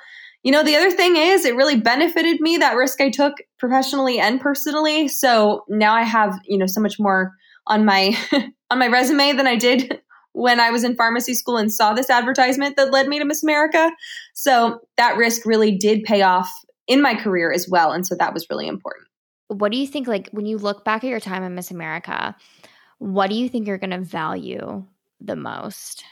you 0.44 0.52
know, 0.52 0.64
the 0.64 0.76
other 0.76 0.92
thing 0.92 1.18
is 1.18 1.46
it 1.46 1.56
really 1.56 1.80
benefited 1.80 2.40
me 2.40 2.58
that 2.58 2.76
risk 2.76 3.02
I 3.02 3.10
took 3.10 3.34
professionally 3.60 4.20
and 4.20 4.40
personally. 4.40 5.08
So 5.08 5.66
now 5.68 5.94
I 5.94 6.04
have, 6.04 6.40
you 6.46 6.58
know, 6.58 6.66
so 6.66 6.82
much 6.82 7.00
more 7.00 7.34
on 7.68 7.86
my 7.86 8.18
on 8.72 8.80
my 8.80 8.88
resume 8.88 9.34
than 9.34 9.48
I 9.48 9.56
did 9.56 10.00
when 10.34 10.60
I 10.60 10.72
was 10.72 10.84
in 10.84 10.96
pharmacy 10.96 11.34
school 11.34 11.58
and 11.58 11.72
saw 11.72 11.94
this 11.94 12.10
advertisement 12.10 12.78
that 12.78 12.92
led 12.92 13.08
me 13.08 13.20
to 13.20 13.26
Miss 13.26 13.44
America. 13.44 13.92
So 14.34 14.80
that 14.98 15.18
risk 15.18 15.46
really 15.46 15.78
did 15.78 16.04
pay 16.04 16.22
off 16.22 16.50
in 16.88 17.02
my 17.02 17.16
career 17.16 17.52
as 17.52 17.68
well. 17.70 17.92
And 17.92 18.08
so 18.08 18.16
that 18.16 18.34
was 18.34 18.50
really 18.50 18.68
important. 18.68 19.08
What 19.48 19.72
do 19.72 19.78
you 19.78 19.86
think, 19.86 20.08
like, 20.08 20.30
when 20.32 20.46
you 20.46 20.58
look 20.58 20.86
back 20.86 21.04
at 21.04 21.10
your 21.10 21.20
time 21.20 21.44
in 21.44 21.56
Miss 21.56 21.72
America, 21.72 22.36
what 23.02 23.32
do 23.32 23.36
you 23.36 23.50
think 23.50 23.66
you're 23.66 23.80
going 23.80 23.90
to 23.90 24.00
value 24.00 24.86
the 25.20 25.36
most? 25.36 26.04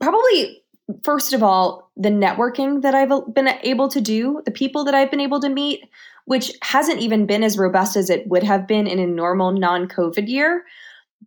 Probably, 0.00 0.62
first 1.04 1.34
of 1.34 1.42
all, 1.42 1.90
the 1.98 2.08
networking 2.08 2.80
that 2.80 2.94
I've 2.94 3.12
been 3.34 3.48
able 3.62 3.88
to 3.88 4.00
do, 4.00 4.40
the 4.46 4.50
people 4.50 4.84
that 4.84 4.94
I've 4.94 5.10
been 5.10 5.20
able 5.20 5.38
to 5.40 5.50
meet, 5.50 5.82
which 6.24 6.50
hasn't 6.62 7.00
even 7.00 7.26
been 7.26 7.44
as 7.44 7.58
robust 7.58 7.94
as 7.94 8.08
it 8.08 8.26
would 8.26 8.42
have 8.42 8.66
been 8.66 8.86
in 8.86 8.98
a 8.98 9.06
normal 9.06 9.52
non 9.52 9.86
COVID 9.86 10.26
year. 10.26 10.64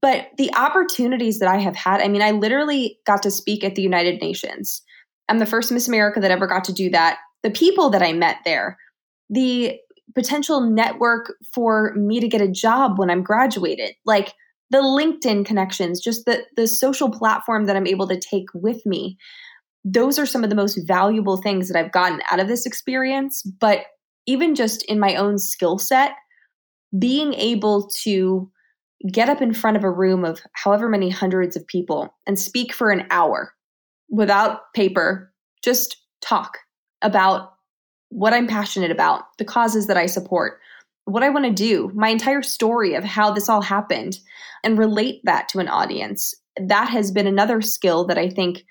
But 0.02 0.30
the 0.40 0.52
opportunities 0.56 1.38
that 1.38 1.50
I 1.50 1.58
have 1.58 1.76
had, 1.76 2.02
I 2.02 2.08
mean, 2.08 2.24
I 2.24 2.32
literally 2.32 2.98
got 3.06 3.22
to 3.22 3.30
speak 3.30 3.64
at 3.64 3.76
the 3.76 3.84
United 3.84 4.20
Nations. 4.20 4.82
I'm 5.30 5.38
the 5.38 5.46
first 5.46 5.72
Miss 5.72 5.88
America 5.88 6.20
that 6.22 6.32
ever 6.32 6.48
got 6.48 6.64
to 6.64 6.74
do 6.74 6.90
that. 6.90 7.20
The 7.44 7.52
people 7.52 7.92
that 7.92 8.02
I 8.02 8.14
met 8.14 8.38
there, 8.46 8.80
the 9.30 9.78
potential 10.16 10.60
network 10.60 11.36
for 11.54 11.94
me 11.94 12.20
to 12.20 12.28
get 12.28 12.42
a 12.42 12.48
job 12.48 12.98
when 12.98 13.12
I'm 13.12 13.22
graduated, 13.22 13.94
like 14.04 14.34
the 14.70 14.80
LinkedIn 14.80 15.46
connections, 15.46 16.02
just 16.02 16.26
the 16.26 16.46
the 16.56 16.68
social 16.68 17.10
platform 17.10 17.66
that 17.66 17.76
I'm 17.76 17.88
able 17.88 18.08
to 18.08 18.20
take 18.20 18.48
with 18.54 18.86
me. 18.86 19.18
Those 19.84 20.20
are 20.20 20.26
some 20.26 20.44
of 20.44 20.50
the 20.50 20.56
most 20.56 20.80
valuable 20.86 21.38
things 21.38 21.70
that 21.70 21.78
I've 21.78 21.92
gotten 21.92 22.22
out 22.30 22.40
of 22.40 22.48
this 22.48 22.66
experience, 22.66 23.42
but 23.44 23.86
even 24.26 24.56
just 24.56 24.84
in 24.84 25.00
my 25.00 25.16
own 25.16 25.38
skill 25.38 25.78
set, 25.78 26.12
being 27.00 27.34
able 27.34 27.90
to 28.04 28.52
get 29.12 29.30
up 29.30 29.42
in 29.42 29.54
front 29.54 29.78
of 29.78 29.84
a 29.84 29.92
room 29.92 30.26
of 30.26 30.42
however 30.54 30.90
many 30.90 31.10
hundreds 31.10 31.56
of 31.56 31.66
people 31.68 32.14
and 32.26 32.40
speak 32.40 32.74
for 32.74 32.92
an 32.92 33.06
hour 33.12 33.54
without 34.10 34.74
paper, 34.74 35.32
just 35.64 35.98
talk 36.22 36.58
about 37.02 37.54
what 38.10 38.34
I'm 38.34 38.48
passionate 38.48 38.92
about, 38.92 39.24
the 39.38 39.46
causes 39.46 39.88
that 39.88 39.98
I 39.98 40.06
support, 40.06 40.60
what 41.08 41.24
I 41.24 41.30
want 41.30 41.46
to 41.46 41.52
do, 41.52 41.90
my 41.96 42.10
entire 42.10 42.42
story 42.42 42.94
of 42.94 43.04
how 43.04 43.32
this 43.32 43.48
all 43.48 43.62
happened, 43.62 44.20
and 44.64 44.78
relate 44.78 45.22
that 45.24 45.48
to 45.50 45.60
an 45.60 45.70
audience. 45.70 46.36
That 46.60 46.90
has 46.90 47.12
been 47.12 47.28
another 47.28 47.62
skill 47.62 48.06
that 48.08 48.18
I 48.18 48.30
think 48.30 48.66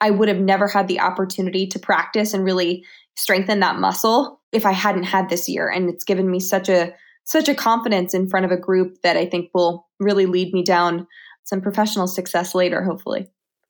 I 0.00 0.10
would 0.10 0.28
have 0.28 0.38
never 0.38 0.68
had 0.68 0.86
the 0.86 1.00
opportunity 1.00 1.66
to 1.66 1.78
practice 1.78 2.34
and 2.34 2.44
really 2.44 2.84
strengthen 3.16 3.60
that 3.60 3.78
muscle 3.78 4.40
if 4.52 4.64
I 4.64 4.72
hadn't 4.72 5.04
had 5.04 5.28
this 5.28 5.48
year. 5.48 5.68
And 5.68 5.90
it's 5.90 6.04
given 6.04 6.30
me 6.30 6.38
such 6.40 6.68
a 6.68 6.94
such 7.24 7.48
a 7.48 7.54
confidence 7.54 8.14
in 8.14 8.28
front 8.28 8.44
of 8.44 8.52
a 8.52 8.56
group 8.56 9.00
that 9.02 9.16
I 9.16 9.26
think 9.26 9.50
will 9.54 9.88
really 10.00 10.26
lead 10.26 10.52
me 10.52 10.62
down 10.62 11.06
some 11.44 11.60
professional 11.60 12.06
success 12.06 12.54
later, 12.54 12.82
hopefully. 12.82 13.28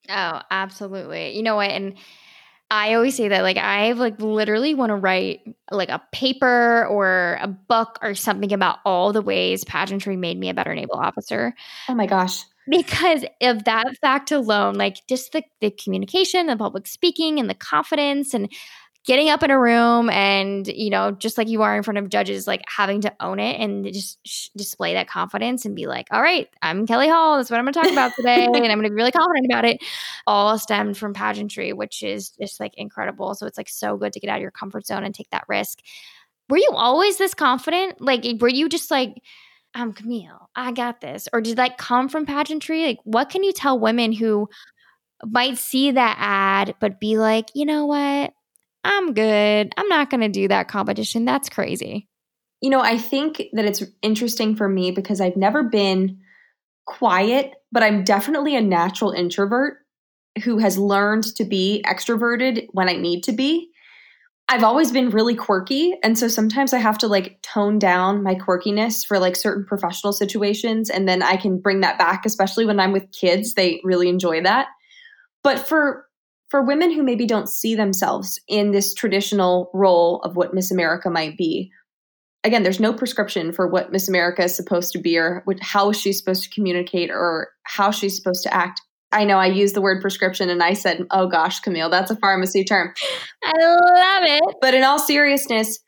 Oh, 0.08 0.40
absolutely. 0.50 1.36
You 1.36 1.42
know 1.42 1.56
what? 1.56 1.70
And 1.70 1.94
I 2.72 2.94
always 2.94 3.14
say 3.14 3.28
that 3.28 3.42
like 3.42 3.58
I 3.58 3.92
like 3.92 4.18
literally 4.18 4.74
want 4.74 4.88
to 4.90 4.96
write 4.96 5.40
like 5.70 5.90
a 5.90 6.00
paper 6.10 6.86
or 6.86 7.38
a 7.42 7.46
book 7.46 7.98
or 8.00 8.14
something 8.14 8.50
about 8.50 8.78
all 8.86 9.12
the 9.12 9.20
ways 9.20 9.62
pageantry 9.62 10.16
made 10.16 10.38
me 10.38 10.48
a 10.48 10.54
better 10.54 10.74
naval 10.74 10.96
officer. 10.96 11.54
Oh 11.90 11.94
my 11.94 12.06
gosh. 12.06 12.44
Because 12.70 13.26
of 13.42 13.64
that 13.64 13.94
fact 14.00 14.32
alone, 14.32 14.76
like 14.76 15.06
just 15.06 15.32
the, 15.32 15.42
the 15.60 15.70
communication, 15.70 16.46
the 16.46 16.56
public 16.56 16.86
speaking, 16.86 17.38
and 17.38 17.50
the 17.50 17.54
confidence, 17.54 18.32
and 18.32 18.50
getting 19.04 19.30
up 19.30 19.42
in 19.42 19.50
a 19.50 19.58
room 19.58 20.08
and 20.10 20.68
you 20.68 20.88
know 20.88 21.10
just 21.10 21.36
like 21.36 21.48
you 21.48 21.62
are 21.62 21.76
in 21.76 21.82
front 21.82 21.98
of 21.98 22.08
judges 22.08 22.46
like 22.46 22.62
having 22.68 23.00
to 23.00 23.12
own 23.20 23.40
it 23.40 23.60
and 23.60 23.84
just 23.92 24.18
sh- 24.26 24.48
display 24.56 24.94
that 24.94 25.08
confidence 25.08 25.64
and 25.64 25.74
be 25.74 25.86
like 25.86 26.06
all 26.12 26.22
right 26.22 26.48
i'm 26.62 26.86
Kellie 26.86 27.08
Hall. 27.08 27.36
That's 27.36 27.50
what 27.50 27.58
i'm 27.58 27.64
going 27.64 27.72
to 27.74 27.80
talk 27.80 27.90
about 27.90 28.12
today 28.14 28.44
and 28.44 28.56
i'm 28.56 28.62
going 28.62 28.82
to 28.82 28.90
be 28.90 28.94
really 28.94 29.12
confident 29.12 29.46
about 29.46 29.64
it. 29.64 29.82
All 30.26 30.58
stemmed 30.58 30.96
from 30.96 31.14
pageantry 31.14 31.72
which 31.72 32.02
is 32.02 32.30
just 32.30 32.60
like 32.60 32.74
incredible. 32.76 33.34
So 33.34 33.46
it's 33.46 33.58
like 33.58 33.68
so 33.68 33.96
good 33.96 34.12
to 34.12 34.20
get 34.20 34.30
out 34.30 34.36
of 34.36 34.42
your 34.42 34.50
comfort 34.50 34.86
zone 34.86 35.04
and 35.04 35.14
take 35.14 35.30
that 35.30 35.44
risk. 35.48 35.80
Were 36.48 36.58
you 36.58 36.70
always 36.72 37.18
this 37.18 37.34
confident? 37.34 38.00
Like 38.00 38.24
were 38.40 38.48
you 38.48 38.68
just 38.68 38.90
like 38.90 39.14
i'm 39.74 39.94
camille 39.94 40.50
i 40.54 40.70
got 40.70 41.00
this 41.00 41.30
or 41.32 41.40
did 41.40 41.56
that 41.56 41.78
come 41.78 42.08
from 42.08 42.26
pageantry? 42.26 42.86
Like 42.86 43.00
what 43.04 43.30
can 43.30 43.42
you 43.42 43.52
tell 43.52 43.78
women 43.78 44.12
who 44.12 44.48
might 45.24 45.56
see 45.56 45.92
that 45.92 46.16
ad 46.18 46.74
but 46.80 47.00
be 47.00 47.16
like 47.16 47.50
you 47.54 47.64
know 47.64 47.86
what 47.86 48.32
I'm 48.84 49.14
good. 49.14 49.72
I'm 49.76 49.88
not 49.88 50.10
going 50.10 50.20
to 50.20 50.28
do 50.28 50.48
that 50.48 50.68
competition. 50.68 51.24
That's 51.24 51.48
crazy. 51.48 52.08
You 52.60 52.70
know, 52.70 52.80
I 52.80 52.98
think 52.98 53.42
that 53.52 53.64
it's 53.64 53.82
interesting 54.02 54.54
for 54.56 54.68
me 54.68 54.90
because 54.90 55.20
I've 55.20 55.36
never 55.36 55.62
been 55.62 56.18
quiet, 56.86 57.52
but 57.70 57.82
I'm 57.82 58.04
definitely 58.04 58.56
a 58.56 58.60
natural 58.60 59.12
introvert 59.12 59.78
who 60.44 60.58
has 60.58 60.78
learned 60.78 61.24
to 61.36 61.44
be 61.44 61.84
extroverted 61.86 62.66
when 62.72 62.88
I 62.88 62.94
need 62.94 63.22
to 63.24 63.32
be. 63.32 63.68
I've 64.48 64.64
always 64.64 64.92
been 64.92 65.10
really 65.10 65.34
quirky. 65.34 65.94
And 66.02 66.18
so 66.18 66.28
sometimes 66.28 66.72
I 66.72 66.78
have 66.78 66.98
to 66.98 67.06
like 67.06 67.40
tone 67.42 67.78
down 67.78 68.22
my 68.22 68.34
quirkiness 68.34 69.04
for 69.06 69.18
like 69.18 69.36
certain 69.36 69.64
professional 69.64 70.12
situations. 70.12 70.90
And 70.90 71.08
then 71.08 71.22
I 71.22 71.36
can 71.36 71.58
bring 71.58 71.80
that 71.80 71.98
back, 71.98 72.26
especially 72.26 72.66
when 72.66 72.80
I'm 72.80 72.92
with 72.92 73.10
kids. 73.12 73.54
They 73.54 73.80
really 73.84 74.08
enjoy 74.08 74.42
that. 74.42 74.66
But 75.42 75.58
for 75.58 76.06
for 76.52 76.60
women 76.60 76.92
who 76.92 77.02
maybe 77.02 77.24
don't 77.24 77.48
see 77.48 77.74
themselves 77.74 78.38
in 78.46 78.72
this 78.72 78.92
traditional 78.92 79.70
role 79.72 80.20
of 80.20 80.36
what 80.36 80.52
Miss 80.52 80.70
America 80.70 81.08
might 81.08 81.34
be, 81.38 81.72
again, 82.44 82.62
there's 82.62 82.78
no 82.78 82.92
prescription 82.92 83.52
for 83.54 83.66
what 83.66 83.90
Miss 83.90 84.06
America 84.06 84.42
is 84.42 84.54
supposed 84.54 84.92
to 84.92 84.98
be 84.98 85.16
or 85.16 85.42
how 85.62 85.92
she's 85.92 86.18
supposed 86.18 86.42
to 86.42 86.50
communicate 86.50 87.10
or 87.10 87.48
how 87.62 87.90
she's 87.90 88.14
supposed 88.14 88.42
to 88.42 88.52
act. 88.52 88.82
I 89.12 89.24
know 89.24 89.38
I 89.38 89.46
used 89.46 89.74
the 89.74 89.80
word 89.80 90.02
prescription 90.02 90.50
and 90.50 90.62
I 90.62 90.74
said, 90.74 91.06
oh 91.10 91.26
gosh, 91.26 91.58
Camille, 91.60 91.88
that's 91.88 92.10
a 92.10 92.16
pharmacy 92.16 92.64
term. 92.64 92.92
I 93.42 93.52
love 93.58 94.24
it. 94.24 94.56
But 94.60 94.74
in 94.74 94.84
all 94.84 94.98
seriousness, 94.98 95.78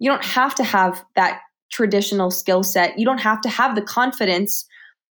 you 0.00 0.10
don't 0.10 0.24
have 0.24 0.54
to 0.56 0.64
have 0.64 1.02
that 1.16 1.40
traditional 1.72 2.30
skill 2.30 2.62
set. 2.62 2.98
You 2.98 3.06
don't 3.06 3.22
have 3.22 3.40
to 3.40 3.48
have 3.48 3.74
the 3.74 3.80
confidence 3.80 4.66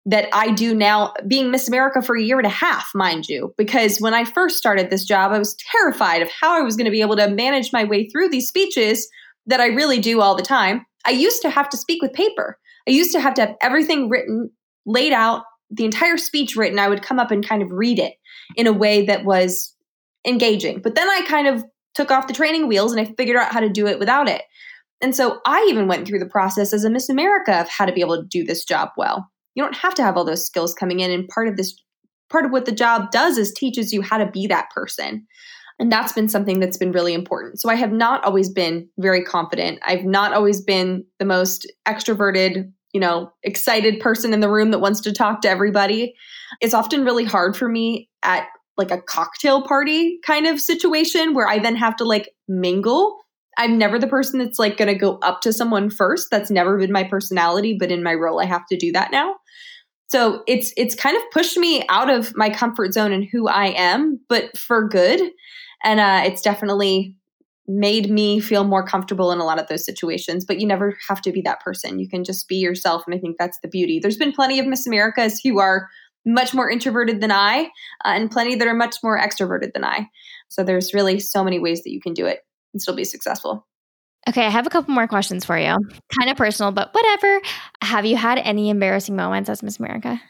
that 0.07 0.29
I 0.33 0.53
do 0.53 0.73
now, 0.73 1.13
being 1.27 1.51
Miss 1.51 1.67
America 1.67 2.01
for 2.01 2.17
a 2.17 2.23
year 2.23 2.39
and 2.39 2.47
a 2.47 2.51
half, 2.51 2.89
mind 2.95 3.29
you, 3.29 3.53
because 3.59 3.99
when 3.99 4.15
I 4.15 4.25
first 4.25 4.57
started 4.57 4.89
this 4.89 5.05
job, 5.05 5.33
I 5.33 5.39
was 5.39 5.57
terrified 5.73 6.23
of 6.23 6.31
how 6.31 6.57
I 6.57 6.63
was 6.63 6.77
going 6.77 6.85
to 6.85 6.93
be 6.93 7.01
able 7.01 7.17
to 7.17 7.29
manage 7.29 7.73
my 7.73 7.83
way 7.83 8.09
through 8.09 8.29
these 8.29 8.47
speeches 8.47 9.09
that 9.47 9.61
I 9.61 9.67
really 9.67 9.99
do 9.99 10.21
all 10.21 10.37
the 10.37 10.45
time. 10.45 10.87
I 11.05 11.11
used 11.11 11.43
to 11.43 11.51
have 11.51 11.69
to 11.71 11.77
speak 11.77 12.03
with 12.03 12.13
paper. 12.13 12.57
I 12.89 12.93
used 12.93 13.13
to 13.13 13.21
have 13.21 13.35
to 13.35 13.41
have 13.43 13.57
everything 13.61 14.09
written, 14.09 14.51
laid 14.87 15.13
out, 15.13 15.43
the 15.71 15.85
entire 15.85 16.17
speech 16.17 16.55
written. 16.55 16.79
I 16.79 16.89
would 16.89 17.03
come 17.03 17.19
up 17.19 17.33
and 17.33 17.47
kind 17.47 17.61
of 17.61 17.73
read 17.73 17.99
it 17.99 18.15
in 18.55 18.69
a 18.69 18.73
way 18.73 19.05
that 19.07 19.25
was 19.25 19.75
engaging. 20.25 20.81
But 20.83 20.95
then 20.95 21.11
I 21.11 21.23
kind 21.27 21.49
of 21.49 21.65
took 21.95 22.13
off 22.13 22.29
the 22.29 22.33
training 22.33 22.69
wheels 22.69 22.93
and 22.93 23.01
I 23.01 23.13
figured 23.17 23.37
out 23.37 23.53
how 23.53 23.59
to 23.59 23.69
do 23.69 23.89
it 23.89 23.99
without 23.99 24.29
it. 24.29 24.43
And 25.01 25.17
so 25.17 25.41
I 25.45 25.67
even 25.69 25.89
went 25.89 26.07
through 26.07 26.21
the 26.21 26.27
process 26.27 26.73
as 26.73 26.85
a 26.85 26.91
Miss 26.91 27.09
America 27.09 27.61
of 27.61 27.69
how 27.69 27.87
to 27.87 27.93
be 27.93 28.01
able 28.01 28.23
to 28.23 28.29
do 28.29 28.45
this 28.45 28.65
job 28.65 28.91
well 28.97 29.29
you 29.57 29.63
don't 29.63 29.75
have 29.75 29.95
to 29.95 30.03
have 30.03 30.17
all 30.17 30.25
those 30.25 30.47
skills 30.47 30.75
coming 30.75 31.01
in 31.01 31.11
and 31.11 31.27
part 31.27 31.49
of 31.49 31.57
this 31.57 31.75
part 32.31 32.45
of 32.45 32.53
what 32.53 32.67
the 32.67 32.73
job 32.73 33.11
does 33.11 33.39
is 33.39 33.53
teaches 33.53 33.93
you 33.93 34.03
how 34.03 34.19
to 34.19 34.31
be 34.31 34.47
that 34.47 34.71
person. 34.71 35.27
And 35.79 35.93
that's 35.93 36.13
been 36.13 36.29
something 36.29 36.61
that's 36.61 36.79
been 36.79 36.93
really 36.93 37.15
important. 37.15 37.61
So 37.61 37.69
i 37.69 37.75
have 37.75 37.93
not 37.93 38.25
always 38.25 38.49
been 38.49 38.89
very 38.99 39.25
confident. 39.25 39.81
I've 39.87 40.05
not 40.05 40.33
always 40.33 40.61
been 40.61 41.05
the 41.19 41.25
most 41.25 41.71
extroverted 41.89 42.71
you 42.93 43.01
know 43.01 43.31
excited 43.43 44.01
person 44.01 44.33
in 44.33 44.41
the 44.41 44.49
room 44.49 44.71
that 44.71 44.79
wants 44.79 45.01
to 45.03 45.13
talk 45.13 45.41
to 45.43 45.49
everybody. 45.49 46.15
It's 46.61 46.75
often 46.75 47.05
really 47.05 47.25
hard 47.25 47.57
for 47.57 47.69
me 47.69 48.09
at 48.23 48.47
like 48.77 48.91
a 48.91 49.01
cocktail 49.01 49.63
party 49.63 50.19
kind 50.25 50.47
of 50.47 50.61
situation 50.61 51.33
where 51.33 51.49
i 51.49 51.59
then 51.59 51.77
have 51.77 51.97
to 51.97 52.05
like 52.05 52.31
mingle. 52.47 53.19
I'm 53.59 53.79
never 53.79 53.99
the 53.99 54.07
person 54.07 54.39
that's 54.39 54.59
like 54.59 54.77
going 54.77 54.93
to 54.93 54.99
go 54.99 55.19
up 55.23 55.41
to 55.41 55.53
someone 55.53 55.89
first. 55.89 56.29
That's 56.31 56.51
never 56.51 56.77
been 56.77 56.93
my 56.93 57.05
personality, 57.05 57.75
but 57.79 57.91
in 57.91 58.03
my 58.03 58.13
role 58.13 58.41
I 58.41 58.45
have 58.45 58.67
to 58.67 58.77
do 58.77 58.93
that 58.93 59.11
now. 59.11 59.37
So 60.09 60.43
it's 60.47 60.73
it's 60.77 60.95
kind 60.95 61.17
of 61.17 61.23
pushed 61.33 61.57
me 61.57 61.85
out 61.89 62.11
of 62.11 62.35
my 62.37 62.51
comfort 62.51 62.93
zone 62.93 63.13
and 63.13 63.27
who 63.31 63.49
I 63.49 63.67
am, 63.77 64.21
but 64.29 64.57
for 64.57 64.89
good. 64.89 65.21
And 65.83 66.01
uh, 66.01 66.23
it's 66.25 66.43
definitely 66.43 67.17
made 67.69 68.11
me 68.11 68.39
feel 68.39 68.65
more 68.65 68.87
comfortable 68.87 69.33
in 69.33 69.41
a 69.41 69.45
lot 69.45 69.61
of 69.61 69.67
those 69.67 69.85
situations. 69.85 70.45
But 70.45 70.61
you 70.61 70.67
never 70.67 70.97
have 71.09 71.21
to 71.23 71.33
be 71.33 71.41
that 71.43 71.61
person. 71.61 71.99
You 71.99 72.09
can 72.09 72.25
just 72.25 72.49
be 72.49 72.57
yourself, 72.57 73.03
and 73.07 73.15
I 73.15 73.19
think 73.19 73.37
that's 73.39 73.59
the 73.61 73.69
beauty. 73.69 73.99
There's 73.99 74.17
been 74.17 74.33
plenty 74.33 74.59
of 74.59 74.67
Miss 74.67 74.87
Americas 74.87 75.41
who 75.43 75.59
are 75.59 75.89
much 76.25 76.55
more 76.55 76.69
introverted 76.69 77.21
than 77.21 77.31
I, 77.31 77.71
uh, 78.05 78.09
and 78.09 78.31
plenty 78.31 78.57
that 78.57 78.67
are 78.67 78.75
much 78.75 78.97
more 79.03 79.19
extroverted 79.19 79.73
than 79.73 79.85
I. 79.85 80.09
So 80.49 80.65
there's 80.65 80.93
really 80.93 81.21
so 81.21 81.45
many 81.45 81.59
ways 81.59 81.83
that 81.83 81.93
you 81.93 82.01
can 82.01 82.15
do 82.15 82.27
it 82.27 82.41
and 82.73 82.83
still 82.83 82.97
be 82.97 83.05
successful. 83.05 83.67
Okay, 84.29 84.45
I 84.45 84.51
have 84.51 84.67
a 84.67 84.71
couple 84.71 84.93
more 84.93 85.07
questions 85.07 85.45
for 85.45 85.57
you. 85.57 85.77
Kind 86.19 86.31
of 86.31 86.37
personal, 86.37 86.73
but 86.73 86.93
whatever. 86.93 87.41
Have 87.83 88.05
you 88.05 88.17
had 88.17 88.39
any 88.39 88.71
embarrassing 88.71 89.15
moments 89.15 89.49
as 89.49 89.63
Miss 89.63 89.79
America? 89.79 90.21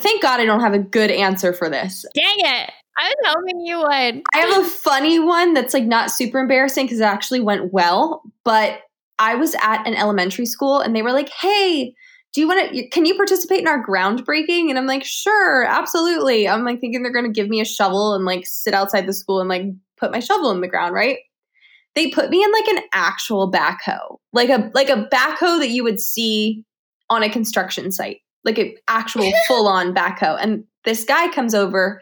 Thank 0.00 0.22
God 0.22 0.40
I 0.40 0.44
don't 0.44 0.60
have 0.60 0.74
a 0.74 0.78
good 0.80 1.10
answer 1.10 1.52
for 1.52 1.70
this. 1.70 2.04
Dang 2.14 2.34
it. 2.38 2.70
I 2.98 3.08
was 3.08 3.34
hoping 3.34 3.60
you 3.60 3.78
would. 3.78 4.22
I 4.34 4.38
have 4.38 4.64
a 4.64 4.68
funny 4.68 5.18
one 5.18 5.54
that's 5.54 5.74
like 5.74 5.84
not 5.84 6.10
super 6.10 6.38
embarrassing 6.38 6.86
because 6.86 7.00
it 7.00 7.04
actually 7.04 7.40
went 7.40 7.72
well. 7.72 8.22
But 8.44 8.80
I 9.18 9.36
was 9.36 9.54
at 9.62 9.86
an 9.86 9.94
elementary 9.94 10.46
school 10.46 10.80
and 10.80 10.94
they 10.94 11.02
were 11.02 11.12
like, 11.12 11.28
hey, 11.28 11.94
do 12.32 12.40
you 12.40 12.48
want 12.48 12.72
to, 12.72 12.88
can 12.88 13.06
you 13.06 13.14
participate 13.14 13.60
in 13.60 13.68
our 13.68 13.84
groundbreaking? 13.84 14.68
And 14.68 14.76
I'm 14.76 14.86
like, 14.86 15.04
sure, 15.04 15.64
absolutely. 15.64 16.48
I'm 16.48 16.64
like 16.64 16.80
thinking 16.80 17.02
they're 17.02 17.12
going 17.12 17.24
to 17.24 17.30
give 17.30 17.48
me 17.48 17.60
a 17.60 17.64
shovel 17.64 18.14
and 18.14 18.24
like 18.24 18.46
sit 18.46 18.74
outside 18.74 19.06
the 19.06 19.12
school 19.12 19.38
and 19.38 19.48
like 19.48 19.66
put 19.96 20.10
my 20.10 20.18
shovel 20.18 20.50
in 20.50 20.60
the 20.60 20.68
ground, 20.68 20.94
right? 20.94 21.18
They 21.94 22.10
put 22.10 22.30
me 22.30 22.42
in 22.42 22.52
like 22.52 22.68
an 22.68 22.82
actual 22.92 23.50
backhoe, 23.50 24.18
like 24.32 24.48
a 24.48 24.70
like 24.74 24.88
a 24.88 25.08
backhoe 25.12 25.58
that 25.60 25.70
you 25.70 25.84
would 25.84 26.00
see 26.00 26.64
on 27.10 27.22
a 27.22 27.30
construction 27.30 27.92
site, 27.92 28.20
like 28.44 28.58
an 28.58 28.74
actual 28.88 29.30
full 29.48 29.68
on 29.68 29.94
backhoe. 29.94 30.36
And 30.40 30.64
this 30.84 31.04
guy 31.04 31.28
comes 31.28 31.54
over 31.54 32.00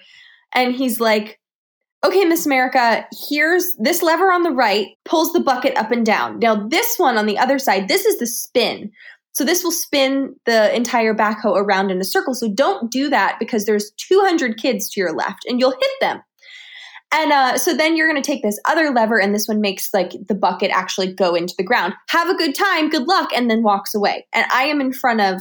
and 0.55 0.75
he's 0.75 1.01
like, 1.01 1.39
okay, 2.05 2.25
Miss 2.25 2.47
America, 2.47 3.07
here's 3.29 3.65
this 3.79 4.03
lever 4.03 4.33
on 4.33 4.43
the 4.43 4.51
right, 4.51 4.89
pulls 5.05 5.33
the 5.33 5.41
bucket 5.41 5.77
up 5.77 5.91
and 5.91 6.05
down. 6.05 6.39
Now, 6.41 6.67
this 6.69 6.97
one 6.99 7.17
on 7.17 7.27
the 7.27 7.39
other 7.39 7.59
side, 7.59 7.89
this 7.89 8.05
is 8.05 8.19
the 8.19 8.27
spin. 8.27 8.91
So 9.35 9.45
this 9.45 9.65
will 9.65 9.73
spin 9.73 10.35
the 10.45 10.75
entire 10.75 11.15
backhoe 11.15 11.57
around 11.57 11.91
in 11.91 12.01
a 12.01 12.05
circle. 12.05 12.35
So 12.35 12.53
don't 12.53 12.91
do 12.91 13.09
that 13.09 13.37
because 13.39 13.65
there's 13.65 13.93
200 13.97 14.59
kids 14.59 14.91
to 14.91 15.01
your 15.01 15.15
left 15.15 15.47
and 15.47 15.59
you'll 15.59 15.71
hit 15.71 15.91
them. 16.01 16.21
And 17.13 17.31
uh, 17.31 17.59
so 17.59 17.77
then 17.77 17.97
you're 17.97 18.09
going 18.09 18.21
to 18.21 18.27
take 18.27 18.43
this 18.43 18.59
other 18.67 18.91
lever, 18.91 19.21
and 19.21 19.35
this 19.35 19.47
one 19.47 19.61
makes 19.61 19.93
like 19.93 20.13
the 20.29 20.35
bucket 20.35 20.71
actually 20.71 21.13
go 21.13 21.35
into 21.35 21.55
the 21.57 21.65
ground. 21.65 21.93
Have 22.09 22.29
a 22.29 22.37
good 22.37 22.55
time, 22.55 22.89
good 22.89 23.07
luck, 23.07 23.31
and 23.35 23.51
then 23.51 23.63
walks 23.63 23.95
away. 23.95 24.27
And 24.33 24.47
I 24.53 24.65
am 24.65 24.81
in 24.81 24.93
front 24.93 25.21
of 25.21 25.41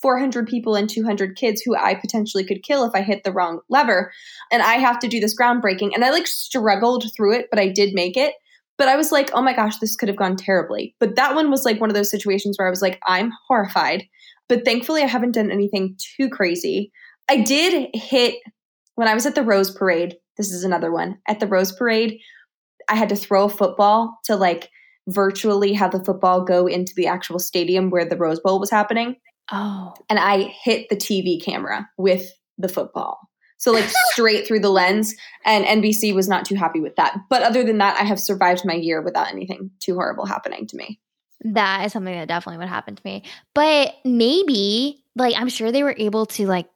400 0.00 0.46
people 0.46 0.76
and 0.76 0.88
200 0.88 1.36
kids 1.36 1.60
who 1.60 1.76
I 1.76 1.94
potentially 1.94 2.44
could 2.44 2.62
kill 2.62 2.84
if 2.84 2.92
I 2.94 3.02
hit 3.02 3.24
the 3.24 3.32
wrong 3.32 3.60
lever. 3.68 4.12
And 4.52 4.62
I 4.62 4.74
have 4.74 5.00
to 5.00 5.08
do 5.08 5.18
this 5.18 5.36
groundbreaking. 5.36 5.90
And 5.92 6.04
I 6.04 6.10
like 6.10 6.26
struggled 6.26 7.04
through 7.16 7.34
it, 7.34 7.46
but 7.50 7.58
I 7.58 7.68
did 7.68 7.94
make 7.94 8.16
it. 8.16 8.34
But 8.76 8.86
I 8.86 8.94
was 8.94 9.10
like, 9.10 9.30
oh 9.34 9.42
my 9.42 9.52
gosh, 9.52 9.78
this 9.78 9.96
could 9.96 10.08
have 10.08 10.16
gone 10.16 10.36
terribly. 10.36 10.94
But 11.00 11.16
that 11.16 11.34
one 11.34 11.50
was 11.50 11.64
like 11.64 11.80
one 11.80 11.90
of 11.90 11.96
those 11.96 12.12
situations 12.12 12.56
where 12.56 12.68
I 12.68 12.70
was 12.70 12.82
like, 12.82 13.00
I'm 13.06 13.32
horrified. 13.48 14.04
But 14.48 14.64
thankfully, 14.64 15.02
I 15.02 15.06
haven't 15.06 15.32
done 15.32 15.50
anything 15.50 15.96
too 16.16 16.28
crazy. 16.28 16.92
I 17.28 17.38
did 17.38 17.90
hit 17.92 18.36
when 18.94 19.08
I 19.08 19.14
was 19.14 19.26
at 19.26 19.34
the 19.34 19.42
Rose 19.42 19.70
Parade 19.70 20.16
this 20.38 20.52
is 20.52 20.64
another 20.64 20.90
one. 20.90 21.18
At 21.26 21.40
the 21.40 21.46
Rose 21.46 21.72
Parade, 21.72 22.20
I 22.88 22.94
had 22.94 23.08
to 23.10 23.16
throw 23.16 23.44
a 23.44 23.50
football 23.50 24.18
to 24.24 24.36
like 24.36 24.70
virtually 25.08 25.72
have 25.72 25.90
the 25.90 26.04
football 26.04 26.42
go 26.42 26.66
into 26.66 26.92
the 26.96 27.06
actual 27.06 27.38
stadium 27.38 27.90
where 27.90 28.04
the 28.04 28.16
Rose 28.16 28.40
Bowl 28.40 28.60
was 28.60 28.70
happening. 28.70 29.16
Oh. 29.50 29.94
And 30.08 30.18
I 30.18 30.54
hit 30.62 30.88
the 30.88 30.96
TV 30.96 31.42
camera 31.42 31.88
with 31.96 32.30
the 32.56 32.68
football. 32.68 33.18
So 33.58 33.72
like 33.72 33.88
straight 34.10 34.46
through 34.46 34.60
the 34.60 34.70
lens. 34.70 35.14
And 35.44 35.64
NBC 35.64 36.14
was 36.14 36.28
not 36.28 36.44
too 36.44 36.54
happy 36.54 36.80
with 36.80 36.96
that. 36.96 37.16
But 37.28 37.42
other 37.42 37.64
than 37.64 37.78
that, 37.78 38.00
I 38.00 38.04
have 38.04 38.20
survived 38.20 38.64
my 38.64 38.74
year 38.74 39.02
without 39.02 39.28
anything 39.28 39.70
too 39.80 39.94
horrible 39.94 40.26
happening 40.26 40.66
to 40.68 40.76
me. 40.76 41.00
That 41.42 41.84
is 41.86 41.92
something 41.92 42.14
that 42.14 42.28
definitely 42.28 42.58
would 42.58 42.68
happen 42.68 42.96
to 42.96 43.02
me. 43.04 43.22
But 43.54 43.94
maybe, 44.04 45.04
like, 45.14 45.36
I'm 45.36 45.48
sure 45.48 45.70
they 45.70 45.84
were 45.84 45.94
able 45.96 46.26
to 46.26 46.46
like 46.46 46.66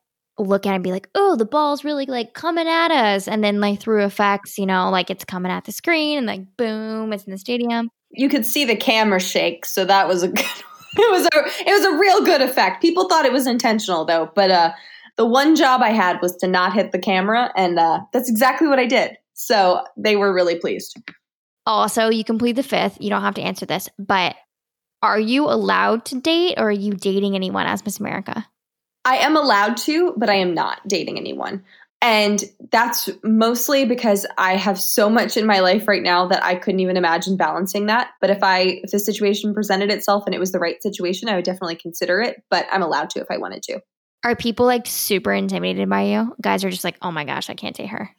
look 0.42 0.66
at 0.66 0.72
it 0.72 0.74
and 0.76 0.84
be 0.84 0.92
like, 0.92 1.08
oh, 1.14 1.36
the 1.36 1.44
ball's 1.44 1.84
really 1.84 2.06
like 2.06 2.34
coming 2.34 2.68
at 2.68 2.90
us. 2.90 3.28
And 3.28 3.42
then 3.42 3.60
like 3.60 3.80
through 3.80 4.04
effects, 4.04 4.58
you 4.58 4.66
know, 4.66 4.90
like 4.90 5.10
it's 5.10 5.24
coming 5.24 5.52
at 5.52 5.64
the 5.64 5.72
screen 5.72 6.18
and 6.18 6.26
like 6.26 6.56
boom, 6.56 7.12
it's 7.12 7.24
in 7.24 7.32
the 7.32 7.38
stadium. 7.38 7.88
You 8.10 8.28
could 8.28 8.44
see 8.44 8.64
the 8.64 8.76
camera 8.76 9.20
shake, 9.20 9.64
so 9.64 9.84
that 9.84 10.08
was 10.08 10.22
a 10.22 10.28
good 10.28 10.46
it 10.94 11.10
was 11.10 11.24
a 11.24 11.68
it 11.68 11.72
was 11.72 11.84
a 11.84 11.98
real 11.98 12.22
good 12.24 12.42
effect. 12.42 12.82
People 12.82 13.08
thought 13.08 13.24
it 13.24 13.32
was 13.32 13.46
intentional 13.46 14.04
though, 14.04 14.30
but 14.34 14.50
uh 14.50 14.72
the 15.16 15.26
one 15.26 15.56
job 15.56 15.82
I 15.82 15.90
had 15.90 16.20
was 16.22 16.36
to 16.36 16.46
not 16.46 16.72
hit 16.72 16.92
the 16.92 16.98
camera, 16.98 17.52
and 17.56 17.78
uh, 17.78 18.00
that's 18.12 18.30
exactly 18.30 18.66
what 18.66 18.78
I 18.78 18.86
did. 18.86 19.16
So 19.34 19.84
they 19.96 20.16
were 20.16 20.32
really 20.32 20.58
pleased. 20.58 20.96
Also, 21.66 22.08
you 22.08 22.24
complete 22.24 22.52
the 22.52 22.62
fifth. 22.62 22.96
You 23.00 23.10
don't 23.10 23.22
have 23.22 23.34
to 23.34 23.42
answer 23.42 23.66
this, 23.66 23.88
but 23.98 24.36
are 25.02 25.20
you 25.20 25.44
allowed 25.44 26.04
to 26.06 26.20
date 26.20 26.54
or 26.58 26.68
are 26.68 26.72
you 26.72 26.94
dating 26.94 27.34
anyone 27.34 27.66
as 27.66 27.84
Miss 27.84 28.00
America? 28.00 28.46
I 29.04 29.16
am 29.16 29.36
allowed 29.36 29.76
to, 29.78 30.14
but 30.16 30.30
I 30.30 30.34
am 30.34 30.54
not 30.54 30.80
dating 30.86 31.18
anyone. 31.18 31.64
And 32.00 32.42
that's 32.72 33.08
mostly 33.22 33.84
because 33.84 34.26
I 34.36 34.56
have 34.56 34.80
so 34.80 35.08
much 35.08 35.36
in 35.36 35.46
my 35.46 35.60
life 35.60 35.86
right 35.86 36.02
now 36.02 36.26
that 36.26 36.44
I 36.44 36.56
couldn't 36.56 36.80
even 36.80 36.96
imagine 36.96 37.36
balancing 37.36 37.86
that. 37.86 38.10
But 38.20 38.30
if 38.30 38.42
I 38.42 38.80
if 38.82 38.90
the 38.90 38.98
situation 38.98 39.54
presented 39.54 39.90
itself 39.90 40.24
and 40.26 40.34
it 40.34 40.40
was 40.40 40.50
the 40.50 40.58
right 40.58 40.82
situation, 40.82 41.28
I 41.28 41.36
would 41.36 41.44
definitely 41.44 41.76
consider 41.76 42.20
it, 42.20 42.42
but 42.50 42.66
I'm 42.72 42.82
allowed 42.82 43.10
to 43.10 43.20
if 43.20 43.28
I 43.30 43.38
wanted 43.38 43.62
to. 43.64 43.80
Are 44.24 44.34
people 44.34 44.66
like 44.66 44.86
super 44.86 45.32
intimidated 45.32 45.88
by 45.88 46.02
you? 46.02 46.34
Guys 46.40 46.64
are 46.64 46.70
just 46.70 46.84
like, 46.84 46.96
"Oh 47.02 47.12
my 47.12 47.24
gosh, 47.24 47.48
I 47.48 47.54
can't 47.54 47.76
date 47.76 47.90
her." 47.90 48.10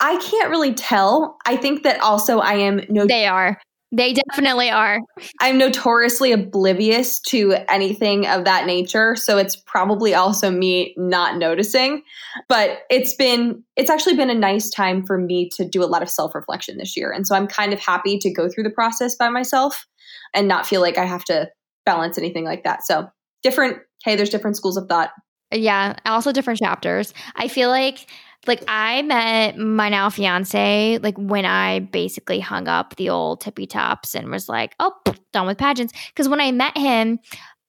I 0.00 0.16
can't 0.18 0.50
really 0.50 0.72
tell. 0.72 1.36
I 1.46 1.56
think 1.56 1.82
that 1.82 2.00
also 2.00 2.38
I 2.38 2.54
am 2.54 2.80
no 2.88 3.06
They 3.06 3.26
are. 3.26 3.60
They 3.90 4.12
definitely 4.12 4.70
are. 4.70 5.00
I'm 5.40 5.56
notoriously 5.56 6.32
oblivious 6.32 7.20
to 7.20 7.54
anything 7.68 8.26
of 8.26 8.44
that 8.44 8.66
nature. 8.66 9.16
So 9.16 9.38
it's 9.38 9.56
probably 9.56 10.14
also 10.14 10.50
me 10.50 10.94
not 10.98 11.38
noticing. 11.38 12.02
But 12.48 12.80
it's 12.90 13.14
been, 13.14 13.64
it's 13.76 13.88
actually 13.88 14.16
been 14.16 14.28
a 14.28 14.34
nice 14.34 14.68
time 14.68 15.06
for 15.06 15.16
me 15.16 15.48
to 15.54 15.66
do 15.66 15.82
a 15.82 15.86
lot 15.86 16.02
of 16.02 16.10
self 16.10 16.34
reflection 16.34 16.76
this 16.76 16.96
year. 16.98 17.10
And 17.10 17.26
so 17.26 17.34
I'm 17.34 17.46
kind 17.46 17.72
of 17.72 17.80
happy 17.80 18.18
to 18.18 18.30
go 18.30 18.48
through 18.48 18.64
the 18.64 18.70
process 18.70 19.16
by 19.16 19.30
myself 19.30 19.86
and 20.34 20.46
not 20.46 20.66
feel 20.66 20.82
like 20.82 20.98
I 20.98 21.06
have 21.06 21.24
to 21.24 21.48
balance 21.86 22.18
anything 22.18 22.44
like 22.44 22.64
that. 22.64 22.84
So 22.84 23.08
different, 23.42 23.78
hey, 24.04 24.16
there's 24.16 24.30
different 24.30 24.56
schools 24.56 24.76
of 24.76 24.86
thought. 24.88 25.12
Yeah. 25.50 25.96
Also 26.04 26.30
different 26.30 26.58
chapters. 26.58 27.14
I 27.36 27.48
feel 27.48 27.70
like 27.70 28.06
like 28.48 28.64
I 28.66 29.02
met 29.02 29.56
my 29.58 29.88
now 29.88 30.10
fiance 30.10 30.98
like 31.02 31.16
when 31.16 31.44
I 31.44 31.80
basically 31.80 32.40
hung 32.40 32.66
up 32.66 32.96
the 32.96 33.10
old 33.10 33.40
tippy 33.40 33.66
tops 33.66 34.14
and 34.14 34.30
was 34.30 34.48
like, 34.48 34.74
oh, 34.80 34.92
done 35.32 35.46
with 35.46 35.58
pageants. 35.58 35.92
Because 36.08 36.28
when 36.28 36.40
I 36.40 36.50
met 36.50 36.76
him, 36.76 37.20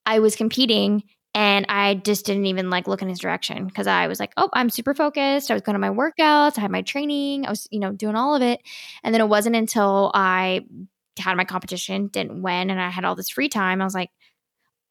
I 0.06 0.20
was 0.20 0.36
competing 0.36 1.04
and 1.36 1.66
I 1.70 1.96
just 1.96 2.26
didn't 2.26 2.48
even 2.48 2.70
like 2.70 2.88
look 2.88 3.02
in 3.02 3.10
his 3.10 3.20
direction 3.20 3.68
because 3.68 3.86
I 3.86 4.08
was 4.08 4.20
like, 4.20 4.32
oh, 4.38 4.50
I'm 4.54 4.70
super 4.70 4.96
focused. 4.96 5.52
I 5.52 5.54
was 5.54 5.62
going 5.62 5.76
to 5.76 5.80
my 5.80 5.90
workouts, 5.90 6.58
I 6.58 6.62
had 6.62 6.72
my 6.72 6.82
training, 6.82 7.46
I 7.46 7.50
was, 7.50 7.68
you 7.70 7.80
know, 7.80 7.92
doing 7.92 8.16
all 8.16 8.36
of 8.36 8.42
it. 8.42 8.62
And 9.04 9.14
then 9.14 9.22
it 9.22 9.30
wasn't 9.30 9.56
until 9.56 10.12
I 10.16 10.66
had 11.20 11.38
my 11.38 11.46
competition, 11.46 12.08
didn't 12.08 12.42
win, 12.42 12.70
and 12.70 12.82
I 12.82 12.90
had 12.90 13.06
all 13.06 13.16
this 13.16 13.30
free 13.30 13.50
time. 13.50 13.82
I 13.82 13.84
was 13.84 13.94
like, 13.94 14.10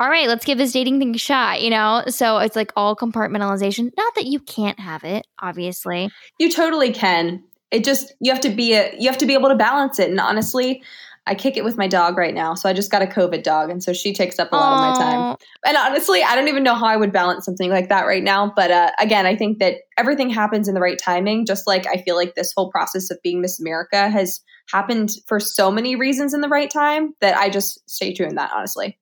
all 0.00 0.08
right, 0.08 0.28
let's 0.28 0.44
give 0.44 0.58
this 0.58 0.72
dating 0.72 1.00
thing 1.00 1.14
a 1.14 1.18
shot, 1.18 1.60
you 1.60 1.70
know? 1.70 2.04
So 2.08 2.38
it's 2.38 2.54
like 2.54 2.72
all 2.76 2.94
compartmentalization. 2.94 3.90
Not 3.96 4.14
that 4.14 4.26
you 4.26 4.38
can't 4.38 4.78
have 4.78 5.02
it, 5.02 5.26
obviously. 5.40 6.10
You 6.38 6.50
totally 6.50 6.92
can. 6.92 7.42
It 7.70 7.84
just 7.84 8.14
you 8.20 8.32
have 8.32 8.40
to 8.42 8.50
be 8.50 8.74
a 8.74 8.94
you 8.98 9.08
have 9.08 9.18
to 9.18 9.26
be 9.26 9.34
able 9.34 9.48
to 9.48 9.54
balance 9.54 9.98
it. 9.98 10.08
And 10.08 10.20
honestly, 10.20 10.82
I 11.26 11.34
kick 11.34 11.58
it 11.58 11.64
with 11.64 11.76
my 11.76 11.86
dog 11.86 12.16
right 12.16 12.32
now. 12.32 12.54
So 12.54 12.68
I 12.68 12.72
just 12.72 12.90
got 12.90 13.02
a 13.02 13.06
COVID 13.06 13.42
dog, 13.42 13.68
and 13.68 13.82
so 13.82 13.92
she 13.92 14.14
takes 14.14 14.38
up 14.38 14.50
a 14.52 14.56
lot 14.56 14.78
Aww. 14.78 14.92
of 14.92 14.98
my 14.98 15.04
time. 15.04 15.36
And 15.66 15.76
honestly, 15.76 16.22
I 16.22 16.34
don't 16.34 16.48
even 16.48 16.62
know 16.62 16.74
how 16.74 16.86
I 16.86 16.96
would 16.96 17.12
balance 17.12 17.44
something 17.44 17.70
like 17.70 17.90
that 17.90 18.06
right 18.06 18.22
now. 18.22 18.50
But 18.56 18.70
uh, 18.70 18.90
again, 18.98 19.26
I 19.26 19.36
think 19.36 19.58
that 19.58 19.74
everything 19.98 20.30
happens 20.30 20.68
in 20.68 20.74
the 20.74 20.80
right 20.80 20.98
timing. 20.98 21.44
Just 21.44 21.66
like 21.66 21.86
I 21.86 22.00
feel 22.02 22.16
like 22.16 22.34
this 22.34 22.54
whole 22.56 22.70
process 22.70 23.10
of 23.10 23.18
being 23.22 23.42
Miss 23.42 23.60
America 23.60 24.08
has 24.08 24.40
happened 24.70 25.10
for 25.26 25.38
so 25.38 25.70
many 25.70 25.96
reasons 25.96 26.32
in 26.32 26.40
the 26.40 26.48
right 26.48 26.70
time 26.70 27.14
that 27.20 27.36
I 27.36 27.50
just 27.50 27.86
stay 27.90 28.14
true 28.14 28.26
in 28.26 28.36
that. 28.36 28.50
Honestly. 28.54 28.96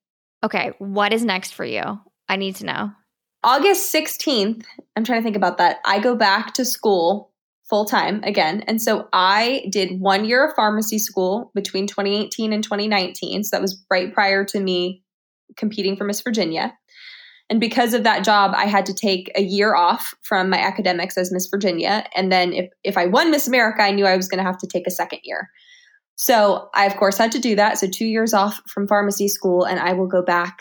Okay, 0.46 0.70
what 0.78 1.12
is 1.12 1.24
next 1.24 1.54
for 1.54 1.64
you? 1.64 1.82
I 2.28 2.36
need 2.36 2.54
to 2.56 2.66
know. 2.66 2.92
August 3.42 3.92
16th, 3.92 4.64
I'm 4.94 5.02
trying 5.02 5.18
to 5.18 5.24
think 5.24 5.34
about 5.34 5.58
that. 5.58 5.78
I 5.84 5.98
go 5.98 6.14
back 6.14 6.54
to 6.54 6.64
school 6.64 7.32
full 7.68 7.84
time 7.84 8.22
again. 8.22 8.62
And 8.68 8.80
so 8.80 9.08
I 9.12 9.66
did 9.72 10.00
one 10.00 10.24
year 10.24 10.46
of 10.46 10.54
pharmacy 10.54 11.00
school 11.00 11.50
between 11.52 11.88
2018 11.88 12.52
and 12.52 12.62
2019. 12.62 13.42
So 13.42 13.56
that 13.56 13.60
was 13.60 13.84
right 13.90 14.14
prior 14.14 14.44
to 14.44 14.60
me 14.60 15.02
competing 15.56 15.96
for 15.96 16.04
Miss 16.04 16.20
Virginia. 16.20 16.72
And 17.50 17.58
because 17.58 17.92
of 17.92 18.04
that 18.04 18.24
job, 18.24 18.52
I 18.54 18.66
had 18.66 18.86
to 18.86 18.94
take 18.94 19.32
a 19.34 19.42
year 19.42 19.74
off 19.74 20.14
from 20.22 20.48
my 20.48 20.58
academics 20.58 21.18
as 21.18 21.32
Miss 21.32 21.48
Virginia. 21.48 22.04
And 22.14 22.30
then 22.30 22.52
if, 22.52 22.70
if 22.84 22.96
I 22.96 23.06
won 23.06 23.32
Miss 23.32 23.48
America, 23.48 23.82
I 23.82 23.90
knew 23.90 24.06
I 24.06 24.16
was 24.16 24.28
going 24.28 24.38
to 24.38 24.44
have 24.44 24.58
to 24.58 24.66
take 24.68 24.86
a 24.86 24.92
second 24.92 25.20
year. 25.24 25.50
So 26.16 26.68
I, 26.74 26.86
of 26.86 26.96
course, 26.96 27.18
had 27.18 27.32
to 27.32 27.38
do 27.38 27.54
that. 27.56 27.78
So 27.78 27.86
two 27.88 28.06
years 28.06 28.34
off 28.34 28.60
from 28.66 28.88
pharmacy 28.88 29.28
school, 29.28 29.64
and 29.64 29.78
I 29.78 29.92
will 29.92 30.06
go 30.06 30.22
back 30.22 30.60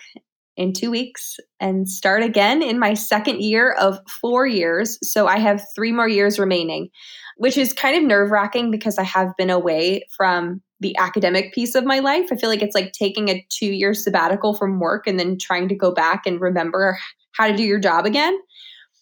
in 0.57 0.73
two 0.73 0.89
weeks 0.89 1.37
and 1.59 1.87
start 1.89 2.23
again 2.23 2.61
in 2.61 2.79
my 2.79 2.93
second 2.93 3.41
year 3.41 3.73
of 3.73 3.99
four 4.07 4.45
years. 4.47 4.97
So 5.01 5.27
I 5.27 5.37
have 5.37 5.65
three 5.75 5.91
more 5.91 6.07
years 6.07 6.39
remaining, 6.39 6.89
which 7.37 7.57
is 7.57 7.73
kind 7.73 7.97
of 7.97 8.03
nerve 8.03 8.31
wracking 8.31 8.71
because 8.71 8.97
I 8.97 9.03
have 9.03 9.35
been 9.37 9.49
away 9.49 10.05
from 10.15 10.61
the 10.79 10.95
academic 10.97 11.53
piece 11.53 11.75
of 11.75 11.85
my 11.85 11.99
life. 11.99 12.27
I 12.31 12.35
feel 12.35 12.49
like 12.49 12.61
it's 12.61 12.75
like 12.75 12.91
taking 12.91 13.29
a 13.29 13.45
two 13.49 13.71
year 13.71 13.93
sabbatical 13.93 14.53
from 14.53 14.79
work 14.79 15.07
and 15.07 15.19
then 15.19 15.37
trying 15.37 15.67
to 15.69 15.75
go 15.75 15.93
back 15.93 16.25
and 16.25 16.39
remember 16.39 16.97
how 17.33 17.47
to 17.47 17.55
do 17.55 17.63
your 17.63 17.79
job 17.79 18.05
again. 18.05 18.37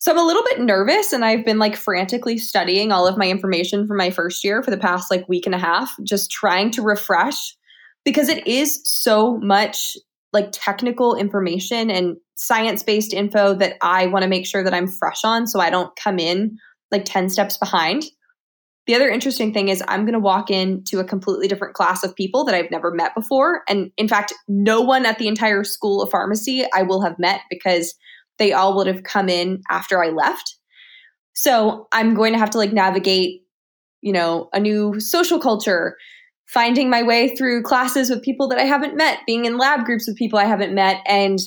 So 0.04 0.12
I'm 0.12 0.20
a 0.20 0.28
little 0.28 0.44
bit 0.44 0.60
nervous 0.60 1.14
and 1.14 1.24
I've 1.24 1.46
been 1.46 1.60
like 1.60 1.78
frantically 1.78 2.38
studying 2.38 2.92
all 2.92 3.08
of 3.08 3.18
my 3.18 3.30
information 3.30 3.88
from 3.88 3.96
my 3.96 4.10
first 4.10 4.44
year 4.44 4.62
for 4.62 4.70
the 4.70 4.78
past 4.78 5.10
like 5.10 5.30
week 5.30 5.46
and 5.46 5.56
a 5.56 5.58
half, 5.58 5.90
just 6.04 6.30
trying 6.30 6.72
to 6.72 6.82
refresh 6.82 7.56
because 8.04 8.28
it 8.28 8.46
is 8.46 8.82
so 8.84 9.38
much 9.38 9.96
like 10.34 10.50
technical 10.52 11.16
information 11.16 11.90
and 11.90 12.18
science 12.36 12.84
based 12.84 13.14
info 13.14 13.54
that 13.54 13.78
I 13.82 14.08
want 14.08 14.24
to 14.24 14.28
make 14.28 14.46
sure 14.46 14.62
that 14.62 14.74
I'm 14.74 14.88
fresh 14.88 15.24
on 15.24 15.48
so 15.48 15.62
I 15.62 15.70
don't 15.70 15.96
come 15.96 16.20
in 16.20 16.58
like 16.92 17.06
10 17.06 17.30
steps 17.30 17.56
behind. 17.56 18.04
The 18.88 18.96
other 18.96 19.08
interesting 19.08 19.54
thing 19.54 19.70
is, 19.70 19.82
I'm 19.88 20.02
going 20.02 20.12
to 20.12 20.20
walk 20.20 20.52
into 20.52 21.00
a 21.00 21.06
completely 21.06 21.48
different 21.48 21.76
class 21.76 22.04
of 22.04 22.14
people 22.14 22.44
that 22.44 22.56
I've 22.56 22.72
never 22.72 22.92
met 22.92 23.16
before. 23.16 23.62
And 23.70 23.90
in 23.96 24.10
fact, 24.10 24.34
no 24.50 24.82
one 24.82 25.06
at 25.06 25.18
the 25.18 25.30
entire 25.30 25.64
school 25.64 26.02
of 26.02 26.12
pharmacy 26.12 26.66
I 26.74 26.84
will 26.84 27.02
have 27.02 27.18
met 27.18 27.40
because 27.50 27.96
they 28.40 28.54
all 28.54 28.76
would 28.76 28.88
have 28.88 29.04
come 29.04 29.30
in 29.30 29.62
after 29.70 30.04
I 30.04 30.10
left. 30.10 30.56
So 31.34 31.88
I'm 31.92 32.14
going 32.14 32.34
to 32.34 32.40
have 32.40 32.52
to 32.52 32.58
like 32.58 32.74
navigate, 32.74 33.42
you 34.02 34.14
know, 34.14 34.50
a 34.54 34.60
new 34.60 35.00
social 35.00 35.40
culture, 35.40 35.98
finding 36.48 36.90
my 36.90 37.04
way 37.04 37.36
through 37.36 37.64
classes 37.64 38.10
with 38.10 38.22
people 38.22 38.48
that 38.50 38.60
I 38.60 38.64
haven't 38.64 38.96
met, 38.96 39.20
being 39.26 39.46
in 39.46 39.58
lab 39.58 39.86
groups 39.86 40.08
with 40.08 40.18
people 40.18 40.38
I 40.40 40.46
haven't 40.46 40.76
met, 40.76 41.02
and 41.08 41.40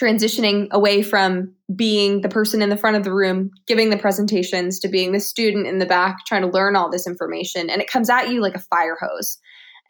transitioning 0.00 0.68
away 0.70 1.02
from 1.02 1.52
being 1.74 2.20
the 2.20 2.28
person 2.28 2.62
in 2.62 2.68
the 2.68 2.76
front 2.76 2.96
of 2.96 3.04
the 3.04 3.14
room 3.14 3.50
giving 3.66 3.90
the 3.90 3.96
presentations 3.96 4.80
to 4.80 4.88
being 4.88 5.12
the 5.12 5.20
student 5.20 5.66
in 5.66 5.78
the 5.78 5.86
back 5.86 6.16
trying 6.26 6.42
to 6.42 6.48
learn 6.48 6.74
all 6.74 6.90
this 6.90 7.06
information. 7.06 7.70
And 7.70 7.80
it 7.80 7.88
comes 7.88 8.10
at 8.10 8.28
you 8.28 8.40
like 8.40 8.56
a 8.56 8.60
fire 8.60 8.96
hose 9.00 9.38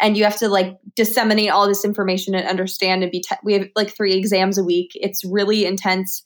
and 0.00 0.16
you 0.16 0.24
have 0.24 0.38
to 0.38 0.48
like 0.48 0.76
disseminate 0.96 1.50
all 1.50 1.68
this 1.68 1.84
information 1.84 2.34
and 2.34 2.48
understand 2.48 3.02
and 3.02 3.12
be 3.12 3.20
te- 3.20 3.36
we 3.44 3.54
have 3.54 3.68
like 3.76 3.94
three 3.94 4.14
exams 4.14 4.58
a 4.58 4.64
week 4.64 4.90
it's 4.94 5.24
really 5.24 5.64
intense 5.64 6.24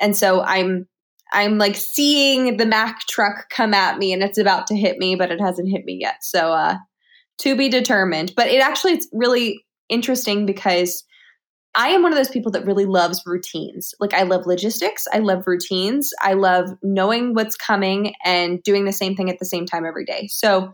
and 0.00 0.16
so 0.16 0.42
i'm 0.42 0.86
i'm 1.32 1.58
like 1.58 1.76
seeing 1.76 2.56
the 2.56 2.66
Mack 2.66 3.00
truck 3.06 3.48
come 3.50 3.74
at 3.74 3.98
me 3.98 4.12
and 4.12 4.22
it's 4.22 4.38
about 4.38 4.66
to 4.68 4.76
hit 4.76 4.98
me 4.98 5.14
but 5.16 5.30
it 5.30 5.40
hasn't 5.40 5.70
hit 5.70 5.84
me 5.84 5.98
yet 6.00 6.16
so 6.22 6.52
uh 6.52 6.76
to 7.38 7.56
be 7.56 7.68
determined 7.68 8.32
but 8.36 8.48
it 8.48 8.60
actually 8.60 8.92
it's 8.92 9.08
really 9.12 9.64
interesting 9.88 10.46
because 10.46 11.04
I 11.76 11.88
am 11.90 12.02
one 12.02 12.12
of 12.12 12.18
those 12.18 12.30
people 12.30 12.50
that 12.52 12.66
really 12.66 12.84
loves 12.84 13.22
routines. 13.24 13.94
Like, 14.00 14.12
I 14.12 14.22
love 14.22 14.46
logistics. 14.46 15.06
I 15.12 15.18
love 15.18 15.44
routines. 15.46 16.10
I 16.20 16.32
love 16.32 16.70
knowing 16.82 17.34
what's 17.34 17.54
coming 17.54 18.12
and 18.24 18.60
doing 18.64 18.86
the 18.86 18.92
same 18.92 19.14
thing 19.14 19.30
at 19.30 19.38
the 19.38 19.44
same 19.44 19.66
time 19.66 19.84
every 19.86 20.04
day. 20.04 20.26
So, 20.32 20.72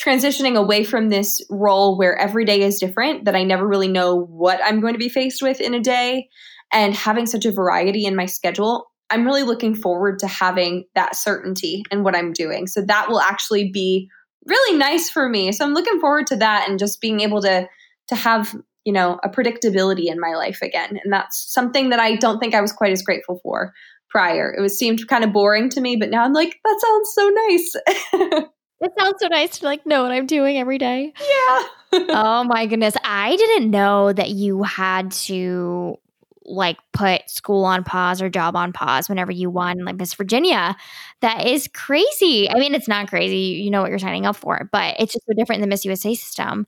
transitioning 0.00 0.56
away 0.56 0.84
from 0.84 1.08
this 1.08 1.40
role 1.50 1.96
where 1.96 2.16
every 2.16 2.44
day 2.44 2.62
is 2.62 2.78
different, 2.78 3.24
that 3.24 3.36
I 3.36 3.44
never 3.44 3.66
really 3.66 3.88
know 3.88 4.16
what 4.16 4.60
I'm 4.64 4.80
going 4.80 4.94
to 4.94 4.98
be 4.98 5.08
faced 5.08 5.42
with 5.42 5.60
in 5.60 5.74
a 5.74 5.80
day, 5.80 6.28
and 6.72 6.94
having 6.94 7.26
such 7.26 7.44
a 7.44 7.52
variety 7.52 8.06
in 8.06 8.16
my 8.16 8.26
schedule, 8.26 8.86
I'm 9.10 9.26
really 9.26 9.42
looking 9.42 9.74
forward 9.74 10.18
to 10.20 10.26
having 10.26 10.84
that 10.94 11.14
certainty 11.14 11.82
in 11.90 12.02
what 12.02 12.16
I'm 12.16 12.32
doing. 12.32 12.66
So 12.66 12.80
that 12.82 13.10
will 13.10 13.20
actually 13.20 13.70
be 13.70 14.08
really 14.46 14.78
nice 14.78 15.10
for 15.10 15.28
me. 15.28 15.52
So 15.52 15.64
I'm 15.64 15.74
looking 15.74 16.00
forward 16.00 16.26
to 16.28 16.36
that 16.36 16.68
and 16.68 16.78
just 16.78 17.00
being 17.00 17.20
able 17.20 17.42
to 17.42 17.68
to 18.08 18.14
have, 18.16 18.54
you 18.84 18.92
know, 18.92 19.20
a 19.22 19.28
predictability 19.28 20.06
in 20.06 20.18
my 20.18 20.34
life 20.34 20.60
again. 20.62 20.98
And 21.02 21.12
that's 21.12 21.52
something 21.52 21.90
that 21.90 22.00
I 22.00 22.16
don't 22.16 22.40
think 22.40 22.54
I 22.54 22.60
was 22.60 22.72
quite 22.72 22.92
as 22.92 23.02
grateful 23.02 23.38
for 23.42 23.72
prior. 24.10 24.52
It 24.56 24.60
was 24.60 24.78
seemed 24.78 25.06
kind 25.08 25.24
of 25.24 25.32
boring 25.32 25.68
to 25.70 25.80
me, 25.80 25.96
but 25.96 26.10
now 26.10 26.24
I'm 26.24 26.32
like, 26.32 26.58
that 26.64 26.80
sounds 26.80 27.12
so 27.14 27.28
nice. 27.28 28.44
it 28.82 28.92
sounds 28.98 29.16
so 29.20 29.28
nice 29.28 29.58
to 29.58 29.64
like 29.64 29.86
know 29.86 30.02
what 30.02 30.12
I'm 30.12 30.26
doing 30.26 30.58
every 30.58 30.78
day. 30.78 31.12
Yeah. 31.20 31.62
oh 32.10 32.44
my 32.44 32.66
goodness. 32.66 32.94
I 33.04 33.36
didn't 33.36 33.70
know 33.70 34.12
that 34.12 34.30
you 34.30 34.62
had 34.62 35.12
to 35.12 35.98
like 36.44 36.76
put 36.92 37.28
school 37.30 37.64
on 37.64 37.84
pause 37.84 38.20
or 38.20 38.28
job 38.28 38.56
on 38.56 38.72
pause 38.72 39.08
whenever 39.08 39.30
you 39.30 39.48
won 39.48 39.84
like 39.84 39.96
Miss 39.96 40.14
Virginia. 40.14 40.76
That 41.20 41.46
is 41.46 41.68
crazy. 41.72 42.50
I 42.50 42.58
mean, 42.58 42.74
it's 42.74 42.88
not 42.88 43.08
crazy. 43.08 43.62
You 43.62 43.70
know 43.70 43.80
what 43.80 43.90
you're 43.90 43.98
signing 43.98 44.26
up 44.26 44.36
for, 44.36 44.68
but 44.72 44.96
it's 44.98 45.12
just 45.12 45.26
so 45.26 45.32
different 45.34 45.58
in 45.58 45.60
the 45.62 45.72
Miss 45.72 45.84
USA 45.84 46.14
system. 46.14 46.66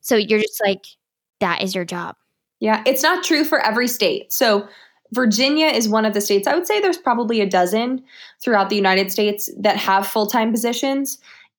So 0.00 0.16
you're 0.16 0.40
just 0.40 0.60
like, 0.64 0.86
that 1.40 1.62
is 1.62 1.74
your 1.74 1.84
job. 1.84 2.16
Yeah, 2.60 2.82
it's 2.86 3.02
not 3.02 3.24
true 3.24 3.44
for 3.44 3.60
every 3.60 3.88
state. 3.88 4.32
So 4.32 4.68
Virginia 5.12 5.66
is 5.66 5.88
one 5.88 6.04
of 6.04 6.14
the 6.14 6.20
states, 6.20 6.48
I 6.48 6.54
would 6.54 6.66
say 6.66 6.80
there's 6.80 6.98
probably 6.98 7.40
a 7.40 7.48
dozen 7.48 8.02
throughout 8.42 8.70
the 8.70 8.76
United 8.76 9.12
States 9.12 9.50
that 9.58 9.76
have 9.76 10.06
full 10.06 10.26
time 10.26 10.50
positions. 10.50 11.18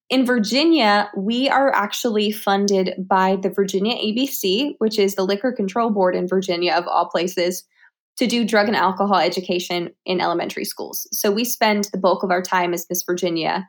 In 0.10 0.26
Virginia, 0.26 1.10
we 1.18 1.50
are 1.50 1.74
actually 1.76 2.32
funded 2.32 2.94
by 2.98 3.36
the 3.36 3.50
Virginia 3.50 3.96
ABC, 3.96 4.76
which 4.80 4.98
is 4.98 5.16
the 5.16 5.26
Liquor 5.26 5.52
Control 5.52 5.90
Board 5.90 6.16
in 6.16 6.28
Virginia, 6.28 6.74
of 6.74 6.88
all 6.88 7.10
places, 7.10 7.66
to 8.18 8.26
do 8.26 8.46
drug 8.46 8.68
and 8.68 8.76
alcohol 8.76 9.18
education 9.18 9.90
in 10.06 10.22
elementary 10.22 10.64
schools. 10.64 11.08
So 11.12 11.30
we 11.30 11.44
spend 11.44 11.90
the 11.92 11.98
bulk 11.98 12.24
of 12.24 12.32
our 12.32 12.42
time 12.42 12.74
as 12.74 12.86
Miss 12.90 13.04
Virginia 13.04 13.68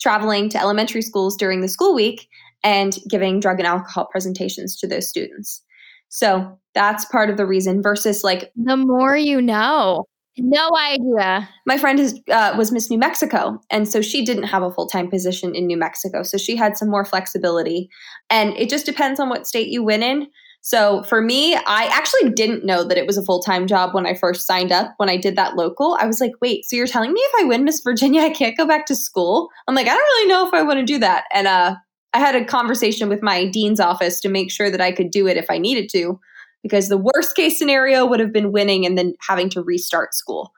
traveling 0.00 0.48
to 0.50 0.60
elementary 0.60 1.02
schools 1.02 1.36
during 1.36 1.60
the 1.60 1.68
school 1.68 1.94
week 1.94 2.28
and 2.64 2.98
giving 3.08 3.40
drug 3.40 3.58
and 3.58 3.66
alcohol 3.66 4.06
presentations 4.06 4.76
to 4.78 4.88
those 4.88 5.08
students. 5.08 5.62
So 6.08 6.58
that's 6.74 7.04
part 7.06 7.30
of 7.30 7.36
the 7.36 7.46
reason 7.46 7.82
versus 7.82 8.22
like 8.22 8.52
the 8.56 8.76
more 8.76 9.16
you 9.16 9.40
know. 9.40 10.04
No 10.38 10.68
idea. 10.78 11.48
My 11.64 11.78
friend 11.78 11.98
is, 11.98 12.20
uh, 12.30 12.54
was 12.58 12.70
Miss 12.70 12.90
New 12.90 12.98
Mexico, 12.98 13.58
and 13.70 13.88
so 13.88 14.02
she 14.02 14.24
didn't 14.24 14.44
have 14.44 14.62
a 14.62 14.70
full 14.70 14.86
time 14.86 15.08
position 15.08 15.54
in 15.54 15.66
New 15.66 15.76
Mexico. 15.78 16.22
So 16.22 16.36
she 16.36 16.56
had 16.56 16.76
some 16.76 16.90
more 16.90 17.04
flexibility. 17.04 17.88
And 18.28 18.54
it 18.56 18.68
just 18.68 18.86
depends 18.86 19.18
on 19.18 19.28
what 19.28 19.46
state 19.46 19.68
you 19.68 19.82
win 19.82 20.02
in. 20.02 20.26
So 20.66 21.04
for 21.04 21.22
me, 21.22 21.54
I 21.54 21.88
actually 21.92 22.30
didn't 22.30 22.64
know 22.64 22.82
that 22.82 22.98
it 22.98 23.06
was 23.06 23.16
a 23.16 23.22
full 23.22 23.40
time 23.40 23.68
job 23.68 23.94
when 23.94 24.04
I 24.04 24.14
first 24.14 24.46
signed 24.46 24.72
up. 24.72 24.94
When 24.96 25.08
I 25.08 25.16
did 25.16 25.36
that 25.36 25.54
local, 25.54 25.96
I 26.00 26.06
was 26.06 26.20
like, 26.20 26.32
wait, 26.40 26.64
so 26.64 26.74
you're 26.74 26.88
telling 26.88 27.12
me 27.12 27.20
if 27.20 27.32
I 27.40 27.44
win 27.44 27.64
Miss 27.64 27.80
Virginia, 27.80 28.22
I 28.22 28.30
can't 28.30 28.56
go 28.56 28.66
back 28.66 28.84
to 28.86 28.96
school? 28.96 29.48
I'm 29.68 29.76
like, 29.76 29.86
I 29.86 29.94
don't 29.94 29.98
really 29.98 30.28
know 30.28 30.46
if 30.46 30.52
I 30.52 30.62
want 30.62 30.80
to 30.80 30.84
do 30.84 30.98
that. 30.98 31.24
And 31.32 31.46
uh, 31.46 31.76
I 32.14 32.18
had 32.18 32.34
a 32.34 32.44
conversation 32.44 33.08
with 33.08 33.22
my 33.22 33.46
dean's 33.46 33.78
office 33.78 34.20
to 34.22 34.28
make 34.28 34.50
sure 34.50 34.70
that 34.70 34.80
I 34.80 34.90
could 34.90 35.10
do 35.10 35.28
it 35.28 35.36
if 35.36 35.46
I 35.50 35.58
needed 35.58 35.88
to, 35.90 36.18
because 36.66 36.88
the 36.88 36.98
worst 36.98 37.36
case 37.36 37.58
scenario 37.58 38.04
would 38.04 38.18
have 38.18 38.32
been 38.32 38.50
winning 38.50 38.84
and 38.84 38.98
then 38.98 39.14
having 39.26 39.48
to 39.50 39.62
restart 39.62 40.14
school. 40.14 40.52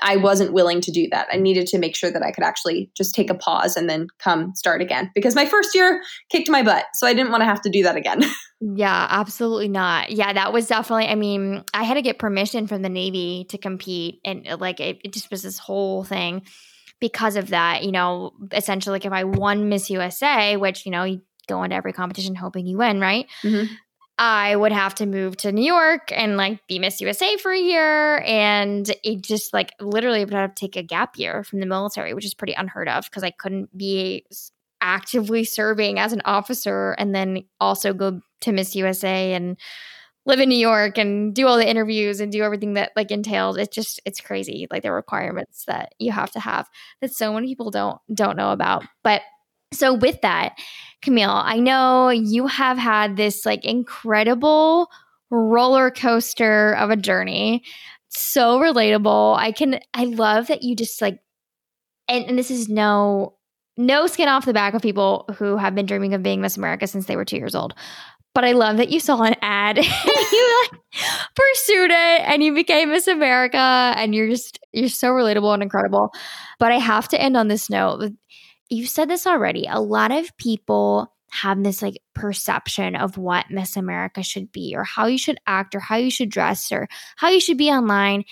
I 0.00 0.14
wasn't 0.14 0.52
willing 0.52 0.80
to 0.82 0.92
do 0.92 1.08
that. 1.10 1.26
I 1.32 1.38
needed 1.38 1.66
to 1.68 1.78
make 1.78 1.96
sure 1.96 2.10
that 2.12 2.22
I 2.22 2.30
could 2.30 2.44
actually 2.44 2.88
just 2.96 3.16
take 3.16 3.30
a 3.30 3.34
pause 3.34 3.76
and 3.76 3.90
then 3.90 4.06
come 4.20 4.54
start 4.54 4.80
again 4.80 5.10
because 5.12 5.34
my 5.34 5.44
first 5.44 5.74
year 5.74 6.00
kicked 6.30 6.48
my 6.48 6.62
butt. 6.62 6.84
So 6.94 7.06
I 7.06 7.14
didn't 7.14 7.32
want 7.32 7.40
to 7.40 7.46
have 7.46 7.60
to 7.62 7.70
do 7.70 7.82
that 7.82 7.96
again. 7.96 8.22
yeah, 8.60 9.08
absolutely 9.10 9.66
not. 9.66 10.12
Yeah, 10.12 10.32
that 10.32 10.52
was 10.52 10.68
definitely, 10.68 11.06
I 11.06 11.16
mean, 11.16 11.64
I 11.74 11.82
had 11.82 11.94
to 11.94 12.02
get 12.02 12.20
permission 12.20 12.68
from 12.68 12.82
the 12.82 12.88
Navy 12.88 13.46
to 13.48 13.58
compete. 13.58 14.20
And 14.24 14.46
like, 14.60 14.78
it, 14.78 15.00
it 15.02 15.12
just 15.12 15.32
was 15.32 15.42
this 15.42 15.58
whole 15.58 16.04
thing 16.04 16.42
because 17.00 17.34
of 17.34 17.48
that, 17.48 17.82
you 17.82 17.90
know, 17.90 18.34
essentially, 18.52 18.94
like 18.94 19.04
if 19.04 19.12
I 19.12 19.24
won 19.24 19.68
Miss 19.68 19.90
USA, 19.90 20.56
which, 20.56 20.86
you 20.86 20.92
know, 20.92 21.02
you 21.02 21.22
go 21.48 21.62
into 21.64 21.74
every 21.74 21.92
competition 21.92 22.36
hoping 22.36 22.66
you 22.66 22.78
win, 22.78 23.00
right? 23.00 23.26
Mm-hmm. 23.42 23.74
I 24.18 24.56
would 24.56 24.72
have 24.72 24.96
to 24.96 25.06
move 25.06 25.36
to 25.38 25.52
New 25.52 25.64
York 25.64 26.10
and 26.12 26.36
like 26.36 26.66
be 26.66 26.78
Miss 26.80 27.00
USA 27.00 27.36
for 27.36 27.52
a 27.52 27.58
year. 27.58 28.18
And 28.20 28.90
it 29.04 29.22
just 29.22 29.52
like 29.52 29.72
literally 29.80 30.24
would 30.24 30.34
have 30.34 30.54
to 30.54 30.60
take 30.60 30.76
a 30.76 30.82
gap 30.82 31.16
year 31.16 31.44
from 31.44 31.60
the 31.60 31.66
military, 31.66 32.14
which 32.14 32.24
is 32.24 32.34
pretty 32.34 32.52
unheard 32.54 32.88
of 32.88 33.04
because 33.04 33.22
I 33.22 33.30
couldn't 33.30 33.76
be 33.76 34.26
actively 34.80 35.44
serving 35.44 35.98
as 35.98 36.12
an 36.12 36.22
officer 36.24 36.92
and 36.98 37.14
then 37.14 37.44
also 37.60 37.92
go 37.92 38.20
to 38.40 38.52
Miss 38.52 38.74
USA 38.74 39.34
and 39.34 39.56
live 40.26 40.40
in 40.40 40.48
New 40.48 40.58
York 40.58 40.98
and 40.98 41.34
do 41.34 41.46
all 41.46 41.56
the 41.56 41.68
interviews 41.68 42.20
and 42.20 42.30
do 42.30 42.42
everything 42.42 42.74
that 42.74 42.92
like 42.96 43.10
entails. 43.10 43.56
It's 43.56 43.74
just 43.74 44.00
it's 44.04 44.20
crazy, 44.20 44.66
like 44.70 44.82
the 44.82 44.92
requirements 44.92 45.64
that 45.66 45.94
you 45.98 46.12
have 46.12 46.32
to 46.32 46.40
have 46.40 46.68
that 47.00 47.12
so 47.12 47.32
many 47.32 47.46
people 47.46 47.70
don't 47.70 47.98
don't 48.12 48.36
know 48.36 48.50
about. 48.50 48.84
But 49.02 49.22
so 49.72 49.94
with 49.94 50.20
that, 50.22 50.56
Camille, 51.02 51.30
I 51.30 51.58
know 51.58 52.08
you 52.10 52.46
have 52.46 52.78
had 52.78 53.16
this 53.16 53.46
like 53.46 53.64
incredible 53.64 54.90
roller 55.30 55.90
coaster 55.90 56.74
of 56.74 56.90
a 56.90 56.96
journey. 56.96 57.62
So 58.08 58.58
relatable. 58.58 59.36
I 59.36 59.52
can 59.52 59.80
I 59.94 60.04
love 60.04 60.46
that 60.46 60.62
you 60.62 60.74
just 60.74 61.00
like 61.02 61.20
and, 62.08 62.24
and 62.24 62.38
this 62.38 62.50
is 62.50 62.68
no 62.68 63.34
no 63.76 64.06
skin 64.06 64.28
off 64.28 64.44
the 64.44 64.52
back 64.52 64.74
of 64.74 64.82
people 64.82 65.24
who 65.36 65.56
have 65.56 65.74
been 65.74 65.86
dreaming 65.86 66.14
of 66.14 66.22
being 66.22 66.40
Miss 66.40 66.56
America 66.56 66.86
since 66.86 67.06
they 67.06 67.16
were 67.16 67.24
two 67.24 67.36
years 67.36 67.54
old. 67.54 67.74
But 68.34 68.44
I 68.44 68.52
love 68.52 68.76
that 68.76 68.90
you 68.90 69.00
saw 69.00 69.22
an 69.22 69.36
ad, 69.42 69.76
you 69.78 70.68
like 70.72 70.80
pursued 71.34 71.90
it, 71.90 72.20
and 72.22 72.42
you 72.42 72.54
became 72.54 72.90
Miss 72.90 73.06
America, 73.06 73.56
and 73.56 74.14
you're 74.14 74.28
just 74.28 74.58
you're 74.72 74.88
so 74.88 75.08
relatable 75.08 75.52
and 75.54 75.62
incredible. 75.62 76.12
But 76.58 76.72
I 76.72 76.78
have 76.78 77.08
to 77.08 77.20
end 77.20 77.36
on 77.36 77.48
this 77.48 77.70
note. 77.70 78.12
You 78.68 78.86
said 78.86 79.08
this 79.08 79.26
already. 79.26 79.66
A 79.68 79.80
lot 79.80 80.12
of 80.12 80.36
people 80.36 81.12
have 81.30 81.62
this 81.62 81.82
like 81.82 82.00
perception 82.14 82.96
of 82.96 83.18
what 83.18 83.50
Miss 83.50 83.76
America 83.76 84.22
should 84.22 84.50
be, 84.50 84.74
or 84.76 84.84
how 84.84 85.06
you 85.06 85.18
should 85.18 85.38
act, 85.46 85.74
or 85.74 85.80
how 85.80 85.96
you 85.96 86.10
should 86.10 86.30
dress, 86.30 86.72
or 86.72 86.88
how 87.16 87.28
you 87.28 87.40
should 87.40 87.58
be 87.58 87.70
online. 87.70 88.24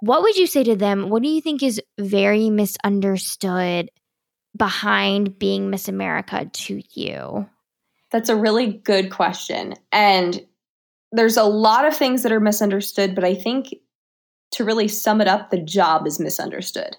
What 0.00 0.22
would 0.22 0.36
you 0.36 0.46
say 0.46 0.64
to 0.64 0.76
them? 0.76 1.10
What 1.10 1.22
do 1.22 1.28
you 1.28 1.40
think 1.40 1.62
is 1.62 1.80
very 1.98 2.50
misunderstood 2.50 3.90
behind 4.56 5.38
being 5.38 5.70
Miss 5.70 5.88
America 5.88 6.50
to 6.52 6.82
you? 6.90 7.48
That's 8.10 8.28
a 8.28 8.36
really 8.36 8.74
good 8.84 9.10
question. 9.10 9.74
And 9.90 10.44
there's 11.12 11.36
a 11.36 11.44
lot 11.44 11.86
of 11.86 11.96
things 11.96 12.22
that 12.22 12.32
are 12.32 12.40
misunderstood, 12.40 13.14
but 13.14 13.24
I 13.24 13.34
think 13.34 13.74
to 14.52 14.64
really 14.64 14.88
sum 14.88 15.20
it 15.20 15.28
up, 15.28 15.50
the 15.50 15.60
job 15.60 16.06
is 16.06 16.20
misunderstood. 16.20 16.96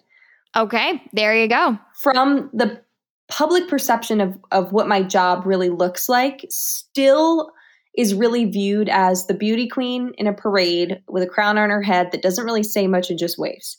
Okay, 0.56 1.02
there 1.14 1.36
you 1.36 1.48
go. 1.48 1.78
From 1.96 2.50
the 2.54 2.82
public 3.28 3.68
perception 3.68 4.22
of, 4.22 4.38
of 4.52 4.72
what 4.72 4.88
my 4.88 5.02
job 5.02 5.46
really 5.46 5.70
looks 5.70 6.08
like, 6.08 6.46
still 6.50 7.52
is 7.96 8.14
really 8.14 8.46
viewed 8.46 8.90
as 8.90 9.28
the 9.28 9.34
beauty 9.34 9.68
queen 9.68 10.14
in 10.18 10.28
a 10.28 10.34
parade 10.34 11.02
with 11.08 11.24
a 11.24 11.28
crown 11.28 11.58
on 11.58 11.70
her 11.70 11.82
head 11.82 12.12
that 12.12 12.22
doesn't 12.22 12.46
really 12.46 12.64
say 12.64 12.88
much 12.88 13.10
and 13.10 13.20
just 13.20 13.38
waves. 13.38 13.78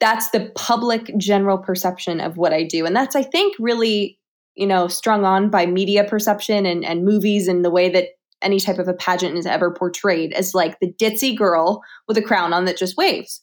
That's 0.00 0.30
the 0.30 0.50
public 0.54 1.16
general 1.16 1.58
perception 1.58 2.20
of 2.20 2.36
what 2.36 2.52
I 2.52 2.64
do. 2.64 2.86
And 2.86 2.94
that's, 2.94 3.14
I 3.14 3.22
think, 3.22 3.54
really 3.58 4.18
you 4.54 4.66
know, 4.66 4.88
strung 4.88 5.24
on 5.24 5.50
by 5.50 5.66
media 5.66 6.04
perception 6.04 6.66
and, 6.66 6.84
and 6.84 7.04
movies 7.04 7.48
and 7.48 7.64
the 7.64 7.70
way 7.70 7.88
that 7.90 8.08
any 8.42 8.58
type 8.58 8.78
of 8.78 8.88
a 8.88 8.94
pageant 8.94 9.38
is 9.38 9.46
ever 9.46 9.70
portrayed 9.70 10.32
as 10.32 10.54
like 10.54 10.78
the 10.80 10.92
ditzy 10.92 11.36
girl 11.36 11.82
with 12.08 12.18
a 12.18 12.22
crown 12.22 12.52
on 12.52 12.64
that 12.64 12.76
just 12.76 12.96
waves. 12.96 13.40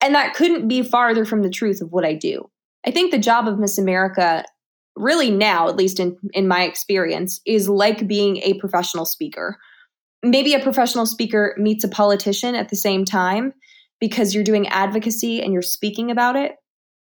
And 0.00 0.14
that 0.14 0.34
couldn't 0.34 0.68
be 0.68 0.82
farther 0.82 1.24
from 1.24 1.42
the 1.42 1.50
truth 1.50 1.80
of 1.80 1.90
what 1.90 2.04
I 2.04 2.14
do. 2.14 2.48
I 2.86 2.90
think 2.90 3.10
the 3.10 3.18
job 3.18 3.48
of 3.48 3.58
Miss 3.58 3.78
America, 3.78 4.44
really 4.94 5.30
now, 5.30 5.68
at 5.68 5.76
least 5.76 5.98
in, 5.98 6.16
in 6.32 6.46
my 6.46 6.62
experience, 6.62 7.40
is 7.46 7.68
like 7.68 8.06
being 8.06 8.38
a 8.38 8.54
professional 8.54 9.04
speaker. 9.04 9.58
Maybe 10.22 10.54
a 10.54 10.60
professional 10.60 11.06
speaker 11.06 11.54
meets 11.58 11.84
a 11.84 11.88
politician 11.88 12.54
at 12.54 12.68
the 12.68 12.76
same 12.76 13.04
time 13.04 13.52
because 14.00 14.34
you're 14.34 14.44
doing 14.44 14.68
advocacy 14.68 15.42
and 15.42 15.52
you're 15.52 15.62
speaking 15.62 16.10
about 16.10 16.36
it. 16.36 16.52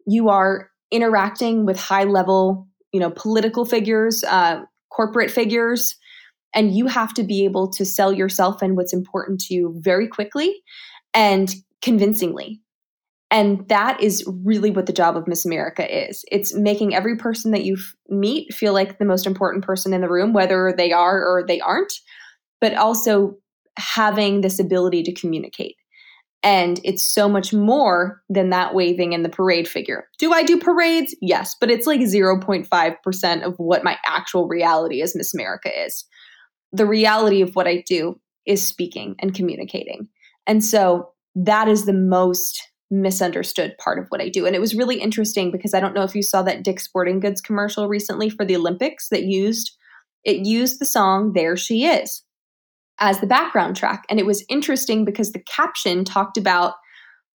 You 0.05 0.29
are 0.29 0.69
interacting 0.91 1.65
with 1.65 1.77
high 1.77 2.05
level 2.05 2.67
you 2.91 2.99
know 2.99 3.11
political 3.11 3.65
figures 3.65 4.23
uh, 4.23 4.61
corporate 4.89 5.31
figures 5.31 5.95
and 6.53 6.75
you 6.75 6.87
have 6.87 7.13
to 7.13 7.23
be 7.23 7.43
able 7.45 7.69
to 7.69 7.85
sell 7.85 8.13
yourself 8.13 8.61
and 8.61 8.75
what's 8.75 8.93
important 8.93 9.39
to 9.39 9.53
you 9.53 9.75
very 9.79 10.07
quickly 10.07 10.55
and 11.13 11.55
convincingly 11.81 12.61
and 13.29 13.67
that 13.67 14.01
is 14.01 14.23
really 14.43 14.71
what 14.71 14.85
the 14.85 14.93
job 14.93 15.17
of 15.17 15.27
Miss 15.27 15.45
America 15.45 16.07
is. 16.09 16.23
It's 16.31 16.55
making 16.55 16.95
every 16.95 17.17
person 17.17 17.51
that 17.51 17.65
you 17.65 17.77
meet 18.07 18.53
feel 18.53 18.73
like 18.73 18.99
the 18.99 19.05
most 19.05 19.27
important 19.27 19.65
person 19.65 19.93
in 19.93 20.01
the 20.01 20.09
room, 20.09 20.31
whether 20.33 20.73
they 20.75 20.91
are 20.93 21.25
or 21.25 21.45
they 21.45 21.59
aren't, 21.59 21.93
but 22.61 22.73
also 22.75 23.35
having 23.77 24.41
this 24.41 24.59
ability 24.59 25.03
to 25.03 25.13
communicate. 25.13 25.75
And 26.41 26.79
it's 26.85 27.05
so 27.05 27.27
much 27.27 27.51
more 27.51 28.21
than 28.29 28.51
that 28.51 28.73
waving 28.73 29.11
in 29.11 29.23
the 29.23 29.29
parade 29.29 29.67
figure. 29.67 30.07
Do 30.19 30.31
I 30.31 30.43
do 30.43 30.57
parades? 30.57 31.15
Yes, 31.21 31.55
but 31.59 31.69
it's 31.69 31.87
like 31.87 31.99
0.5% 31.99 33.43
of 33.43 33.55
what 33.57 33.83
my 33.83 33.97
actual 34.05 34.47
reality 34.47 35.01
as 35.01 35.15
Miss 35.15 35.33
America 35.33 35.69
is. 35.85 36.05
The 36.71 36.85
reality 36.85 37.41
of 37.41 37.55
what 37.55 37.67
I 37.67 37.83
do 37.87 38.19
is 38.45 38.65
speaking 38.65 39.15
and 39.19 39.33
communicating. 39.33 40.07
And 40.45 40.63
so 40.63 41.09
that 41.35 41.67
is 41.67 41.85
the 41.85 41.93
most 41.93 42.61
misunderstood 42.89 43.75
part 43.77 43.99
of 43.99 44.07
what 44.09 44.21
I 44.21 44.29
do. 44.29 44.45
And 44.45 44.55
it 44.55 44.61
was 44.61 44.75
really 44.75 44.99
interesting 45.01 45.51
because 45.51 45.73
I 45.73 45.79
don't 45.79 45.93
know 45.93 46.03
if 46.03 46.15
you 46.15 46.23
saw 46.23 46.41
that 46.43 46.63
Dick 46.63 46.79
Sporting 46.79 47.19
Goods 47.19 47.41
commercial 47.41 47.87
recently 47.87 48.29
for 48.29 48.45
the 48.45 48.55
Olympics 48.55 49.09
that 49.09 49.23
used 49.23 49.75
it 50.23 50.45
used 50.45 50.79
the 50.79 50.85
song 50.85 51.31
There 51.33 51.55
She 51.55 51.85
Is 51.85 52.23
as 52.99 53.19
the 53.19 53.27
background 53.27 53.77
track. 53.77 54.03
And 54.09 54.19
it 54.19 54.25
was 54.25 54.45
interesting 54.49 55.05
because 55.05 55.31
the 55.31 55.43
caption 55.43 56.03
talked 56.03 56.37
about 56.37 56.73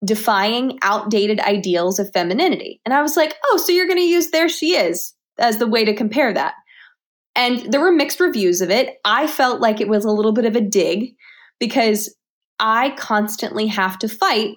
defying 0.04 0.78
outdated 0.82 1.38
ideals 1.40 1.98
of 1.98 2.10
femininity. 2.12 2.80
And 2.84 2.94
I 2.94 3.02
was 3.02 3.16
like, 3.16 3.36
oh, 3.46 3.58
so 3.58 3.70
you're 3.70 3.86
going 3.86 3.98
to 3.98 4.04
use 4.04 4.30
There 4.30 4.48
She 4.48 4.74
Is 4.74 5.14
as 5.38 5.58
the 5.58 5.66
way 5.66 5.84
to 5.84 5.94
compare 5.94 6.32
that. 6.32 6.54
And 7.36 7.72
there 7.72 7.80
were 7.80 7.92
mixed 7.92 8.18
reviews 8.18 8.60
of 8.60 8.70
it. 8.70 8.96
I 9.04 9.26
felt 9.26 9.60
like 9.60 9.80
it 9.80 9.88
was 9.88 10.04
a 10.04 10.10
little 10.10 10.32
bit 10.32 10.46
of 10.46 10.56
a 10.56 10.60
dig 10.60 11.14
because 11.60 12.14
I 12.58 12.90
constantly 12.90 13.66
have 13.68 13.98
to 14.00 14.08
fight 14.08 14.56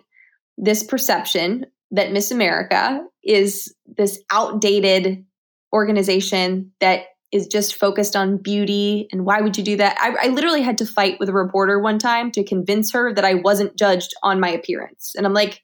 this 0.57 0.83
perception 0.83 1.65
that 1.91 2.11
Miss 2.11 2.31
America 2.31 3.03
is 3.23 3.73
this 3.85 4.19
outdated 4.31 5.25
organization 5.71 6.71
that 6.79 7.05
is 7.31 7.47
just 7.47 7.75
focused 7.75 8.15
on 8.15 8.37
beauty 8.37 9.07
and 9.11 9.25
why 9.25 9.41
would 9.41 9.57
you 9.57 9.63
do 9.63 9.75
that? 9.77 9.97
I, 9.99 10.27
I, 10.27 10.27
literally 10.29 10.61
had 10.61 10.77
to 10.77 10.85
fight 10.85 11.19
with 11.19 11.29
a 11.29 11.33
reporter 11.33 11.79
one 11.79 11.97
time 11.97 12.31
to 12.31 12.43
convince 12.43 12.91
her 12.93 13.11
that 13.11 13.25
i 13.25 13.33
wasn't 13.33 13.75
judged 13.75 14.13
on 14.21 14.39
my 14.39 14.49
appearance. 14.49 15.13
And 15.17 15.25
i'm 15.25 15.33
like 15.33 15.61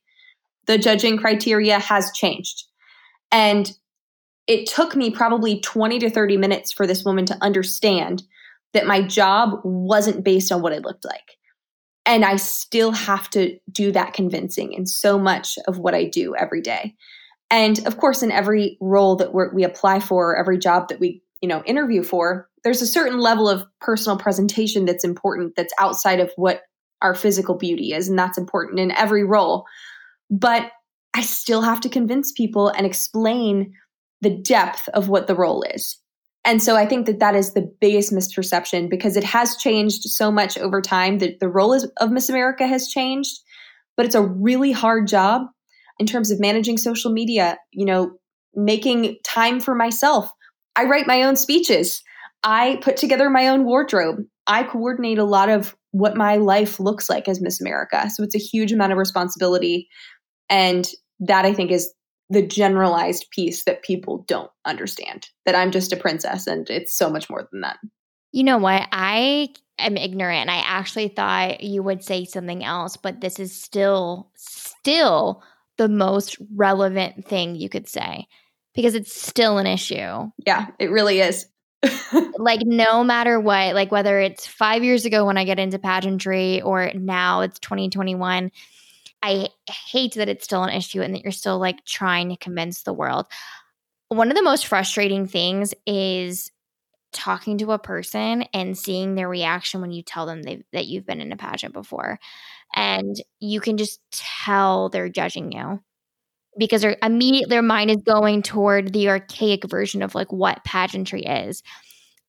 the 0.66 0.78
judging 0.78 1.18
criteria 1.18 1.80
has 1.80 2.12
changed. 2.12 2.64
And 3.32 3.72
it 4.48 4.68
took 4.68 4.96
me 4.96 5.12
probably 5.12 5.60
20 5.62 6.00
to 6.00 6.10
30 6.10 6.38
minutes 6.38 6.72
for 6.72 6.88
this 6.88 7.06
woman 7.06 7.26
to 7.26 7.38
understand 7.42 8.24
that 8.74 8.88
my 8.88 9.02
job 9.02 9.60
wasn't 9.64 10.24
based 10.24 10.52
on 10.52 10.62
what 10.62 10.74
it 10.74 10.84
looked 10.84 11.06
like 11.06 11.38
and 12.10 12.26
I 12.26 12.38
still 12.38 12.92
have 12.92 13.30
to 13.30 13.60
do 13.72 13.92
that 13.92 14.14
convincing 14.14 14.74
in 14.74 14.88
so 14.88 15.20
much 15.20 15.60
of 15.68 15.78
what 15.78 15.94
I 15.94 16.06
do 16.06 16.36
every 16.36 16.60
day. 16.60 16.96
And 17.52 17.86
of 17.86 17.98
course, 17.98 18.24
in 18.24 18.32
every 18.32 18.78
role 18.82 19.16
that 19.18 19.32
we 19.54 19.64
apply 19.64 20.00
for, 20.00 20.36
every 20.36 20.58
job 20.58 20.90
that 20.90 21.00
we 21.00 21.22
you 21.42 21.48
know 21.48 21.64
interview 21.66 22.02
for, 22.02 22.50
there's 22.64 22.82
a 22.82 22.88
certain 22.88 23.20
level 23.20 23.48
of 23.48 23.64
personal 23.80 24.18
presentation 24.18 24.86
that's 24.86 25.04
important 25.04 25.56
that's 25.56 25.74
outside 25.80 26.20
of 26.20 26.32
what 26.36 26.64
our 27.04 27.14
physical 27.14 27.56
beauty 27.56 27.94
is, 27.94 28.10
and 28.10 28.18
that's 28.18 28.40
important 28.40 28.80
in 28.80 28.92
every 28.92 29.24
role. 29.24 29.66
But 30.32 30.72
I 31.14 31.22
still 31.22 31.62
have 31.62 31.80
to 31.82 31.90
convince 31.90 32.32
people 32.32 32.70
and 32.70 32.88
explain 32.88 33.74
the 34.22 34.36
depth 34.36 34.90
of 34.90 35.10
what 35.10 35.28
the 35.28 35.36
role 35.36 35.64
is. 35.74 35.98
And 36.50 36.64
so 36.64 36.76
I 36.76 36.88
think 36.88 37.06
that 37.06 37.20
that 37.20 37.36
is 37.36 37.54
the 37.54 37.72
biggest 37.80 38.12
misperception 38.12 38.90
because 38.90 39.16
it 39.16 39.24
has 39.24 39.56
changed 39.58 40.02
so 40.06 40.32
much 40.32 40.58
over 40.58 40.82
time. 40.82 41.20
that 41.20 41.40
the 41.40 41.48
role 41.48 41.80
of 41.98 42.12
Miss 42.12 42.28
America 42.28 42.66
has 42.66 42.88
changed, 42.88 43.38
but 43.96 44.08
it's 44.08 44.16
a 44.16 44.24
really 44.24 44.72
hard 44.72 45.06
job 45.06 45.44
in 46.00 46.08
terms 46.08 46.32
of 46.32 46.40
managing 46.40 46.80
social 46.80 47.12
media, 47.12 47.60
you 47.72 47.86
know, 47.86 48.14
making 48.56 49.18
time 49.24 49.60
for 49.60 49.76
myself. 49.76 50.28
I 50.76 50.86
write 50.86 51.06
my 51.06 51.22
own 51.22 51.36
speeches. 51.36 52.02
I 52.42 52.80
put 52.82 52.98
together 52.98 53.30
my 53.30 53.48
own 53.48 53.64
wardrobe. 53.64 54.16
I 54.48 54.64
coordinate 54.64 55.20
a 55.20 55.26
lot 55.26 55.50
of 55.50 55.76
what 55.92 56.18
my 56.18 56.38
life 56.38 56.80
looks 56.80 57.12
like 57.12 57.28
as 57.28 57.40
Miss 57.40 57.62
America. 57.62 58.10
So 58.10 58.24
it's 58.24 58.34
a 58.34 58.40
huge 58.40 58.72
amount 58.72 58.92
of 58.92 58.98
responsibility. 58.98 59.88
And 60.50 60.90
that 61.20 61.46
I 61.46 61.54
think 61.54 61.70
is 61.70 61.94
the 62.30 62.46
generalized 62.46 63.28
piece 63.32 63.64
that 63.64 63.84
people 63.84 64.24
don't 64.28 64.52
understand 64.66 65.28
that 65.46 65.56
I'm 65.56 65.72
just 65.72 65.92
a 65.92 65.98
princess 65.98 66.48
and 66.48 66.70
it's 66.70 66.96
so 66.96 67.10
much 67.10 67.30
more 67.30 67.48
than 67.52 67.62
that. 67.62 67.78
You 68.32 68.44
know 68.44 68.60
what? 68.60 68.88
I 68.92 69.50
am 69.80 69.98
ignorant. 69.98 70.50
I 70.50 70.58
actually 70.58 71.08
thought 71.08 71.64
you 71.64 71.82
would 71.82 72.04
say 72.04 72.26
something 72.26 72.64
else, 72.64 72.98
but 72.98 73.22
this 73.22 73.40
is 73.40 73.60
still, 73.60 74.30
still 74.36 75.44
the 75.78 75.90
most 75.90 76.38
relevant 76.56 77.26
thing 77.26 77.56
you 77.56 77.70
could 77.70 77.88
say 77.88 78.28
because 78.76 78.94
it's 78.94 79.20
still 79.20 79.58
an 79.58 79.66
issue. 79.66 80.30
Yeah, 80.46 80.68
it 80.78 80.92
really 80.92 81.22
is. 81.22 81.48
like, 82.38 82.62
no 82.64 83.04
matter 83.04 83.40
what, 83.40 83.74
like 83.74 83.92
whether 83.92 84.20
it's 84.20 84.46
five 84.46 84.84
years 84.84 85.06
ago 85.06 85.26
when 85.26 85.38
I 85.38 85.46
get 85.46 85.58
into 85.58 85.80
pageantry 85.80 86.62
or 86.62 86.92
now 86.94 87.42
it's 87.42 87.58
2021 87.60 88.52
I 89.22 89.50
hate 89.70 90.16
that 90.16 90.30
it's 90.30 90.46
still 90.46 90.64
an 90.64 90.74
issue 90.74 91.02
and 91.02 91.14
that 91.14 91.24
you're 91.24 91.32
still 91.32 91.60
like 91.60 91.84
trying 91.86 92.30
to 92.30 92.38
convince 92.38 92.84
the 92.84 92.94
world. 92.94 93.28
One 94.08 94.30
of 94.30 94.38
the 94.38 94.44
most 94.44 94.68
frustrating 94.68 95.28
things 95.28 95.74
is 95.86 96.52
talking 97.12 97.58
to 97.58 97.72
a 97.72 97.80
person 97.80 98.44
and 98.54 98.78
seeing 98.78 99.16
their 99.16 99.28
reaction 99.28 99.82
when 99.82 99.92
you 99.92 100.04
tell 100.04 100.26
them 100.26 100.44
that 100.44 100.86
you've 100.86 101.06
been 101.06 101.22
in 101.22 101.32
a 101.32 101.38
pageant 101.38 101.74
before. 101.74 102.20
And 102.76 103.16
you 103.40 103.60
can 103.60 103.78
just 103.78 104.00
tell 104.12 104.90
they're 104.90 105.10
judging 105.10 105.52
you 105.52 105.82
because 106.58 106.82
their 106.82 106.98
immediate 107.02 107.50
their 107.50 107.62
mind 107.62 107.90
is 107.90 107.98
going 107.98 108.42
toward 108.42 108.94
the 108.94 109.10
archaic 109.10 109.64
version 109.68 110.02
of 110.02 110.16
like 110.16 110.32
what 110.32 110.64
pageantry 110.64 111.24
is. 111.24 111.64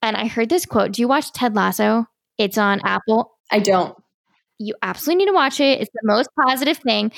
And 0.02 0.16
I 0.16 0.26
heard 0.26 0.48
this 0.48 0.66
quote. 0.66 0.92
Do 0.92 1.02
you 1.02 1.08
watch 1.08 1.32
Ted 1.32 1.54
Lasso? 1.54 2.06
It's 2.38 2.56
on 2.56 2.80
Apple. 2.84 3.32
I 3.50 3.58
don't 3.58 3.94
you 4.60 4.74
absolutely 4.82 5.24
need 5.24 5.30
to 5.30 5.34
watch 5.34 5.58
it. 5.58 5.80
It's 5.80 5.90
the 5.92 6.00
most 6.04 6.28
positive 6.38 6.76
thing. 6.76 7.10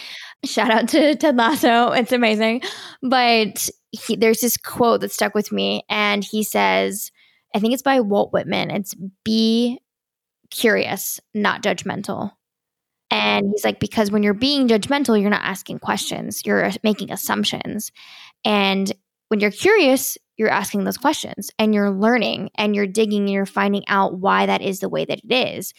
Shout 0.44 0.70
out 0.70 0.88
to 0.90 1.16
Ted 1.16 1.36
Lasso. 1.36 1.88
It's 1.88 2.12
amazing. 2.12 2.62
But 3.02 3.68
he, 3.90 4.16
there's 4.16 4.40
this 4.40 4.56
quote 4.56 5.00
that 5.00 5.12
stuck 5.12 5.34
with 5.34 5.52
me, 5.52 5.82
and 5.90 6.24
he 6.24 6.44
says, 6.44 7.10
I 7.54 7.58
think 7.58 7.74
it's 7.74 7.82
by 7.82 8.00
Walt 8.00 8.32
Whitman. 8.32 8.70
It's 8.70 8.94
be 9.24 9.80
curious, 10.50 11.20
not 11.34 11.62
judgmental. 11.62 12.30
And 13.10 13.50
he's 13.50 13.64
like, 13.64 13.80
because 13.80 14.10
when 14.10 14.22
you're 14.22 14.32
being 14.32 14.68
judgmental, 14.68 15.20
you're 15.20 15.28
not 15.28 15.44
asking 15.44 15.80
questions, 15.80 16.46
you're 16.46 16.70
making 16.82 17.10
assumptions. 17.10 17.92
And 18.44 18.90
when 19.28 19.40
you're 19.40 19.50
curious, 19.50 20.16
you're 20.38 20.48
asking 20.48 20.84
those 20.84 20.96
questions 20.96 21.50
and 21.58 21.74
you're 21.74 21.90
learning 21.90 22.50
and 22.54 22.74
you're 22.74 22.86
digging 22.86 23.22
and 23.22 23.30
you're 23.30 23.44
finding 23.44 23.86
out 23.88 24.18
why 24.18 24.46
that 24.46 24.62
is 24.62 24.80
the 24.80 24.88
way 24.88 25.04
that 25.04 25.20
it 25.24 25.32
is 25.32 25.74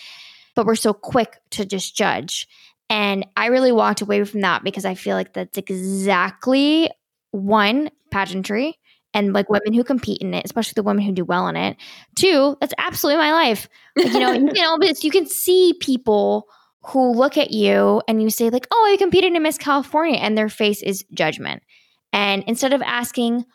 but 0.55 0.65
we're 0.65 0.75
so 0.75 0.93
quick 0.93 1.39
to 1.51 1.65
just 1.65 1.95
judge. 1.95 2.47
And 2.89 3.25
I 3.35 3.47
really 3.47 3.71
walked 3.71 4.01
away 4.01 4.23
from 4.23 4.41
that 4.41 4.63
because 4.63 4.85
I 4.85 4.95
feel 4.95 5.15
like 5.15 5.33
that's 5.33 5.57
exactly 5.57 6.89
one 7.31 7.89
pageantry 8.11 8.77
and 9.13 9.33
like 9.33 9.49
women 9.49 9.73
who 9.73 9.83
compete 9.83 10.21
in 10.21 10.33
it, 10.33 10.45
especially 10.45 10.73
the 10.75 10.83
women 10.83 11.03
who 11.03 11.11
do 11.11 11.25
well 11.25 11.47
in 11.47 11.55
it. 11.55 11.77
Two, 12.15 12.57
that's 12.59 12.73
absolutely 12.77 13.19
my 13.19 13.31
life. 13.31 13.69
Like, 13.95 14.13
you 14.13 14.19
know, 14.19 14.31
you 14.31 14.61
know, 14.61 14.77
but 14.79 15.03
you 15.03 15.11
can 15.11 15.25
see 15.25 15.73
people 15.79 16.47
who 16.85 17.11
look 17.13 17.37
at 17.37 17.51
you 17.51 18.01
and 18.07 18.21
you 18.21 18.29
say 18.29 18.49
like, 18.49 18.67
"Oh, 18.71 18.91
I 18.91 18.97
competed 18.97 19.33
in 19.33 19.43
Miss 19.43 19.57
California," 19.57 20.17
and 20.17 20.37
their 20.37 20.49
face 20.49 20.81
is 20.81 21.05
judgment. 21.13 21.63
And 22.11 22.43
instead 22.47 22.73
of 22.73 22.81
asking, 22.81 23.45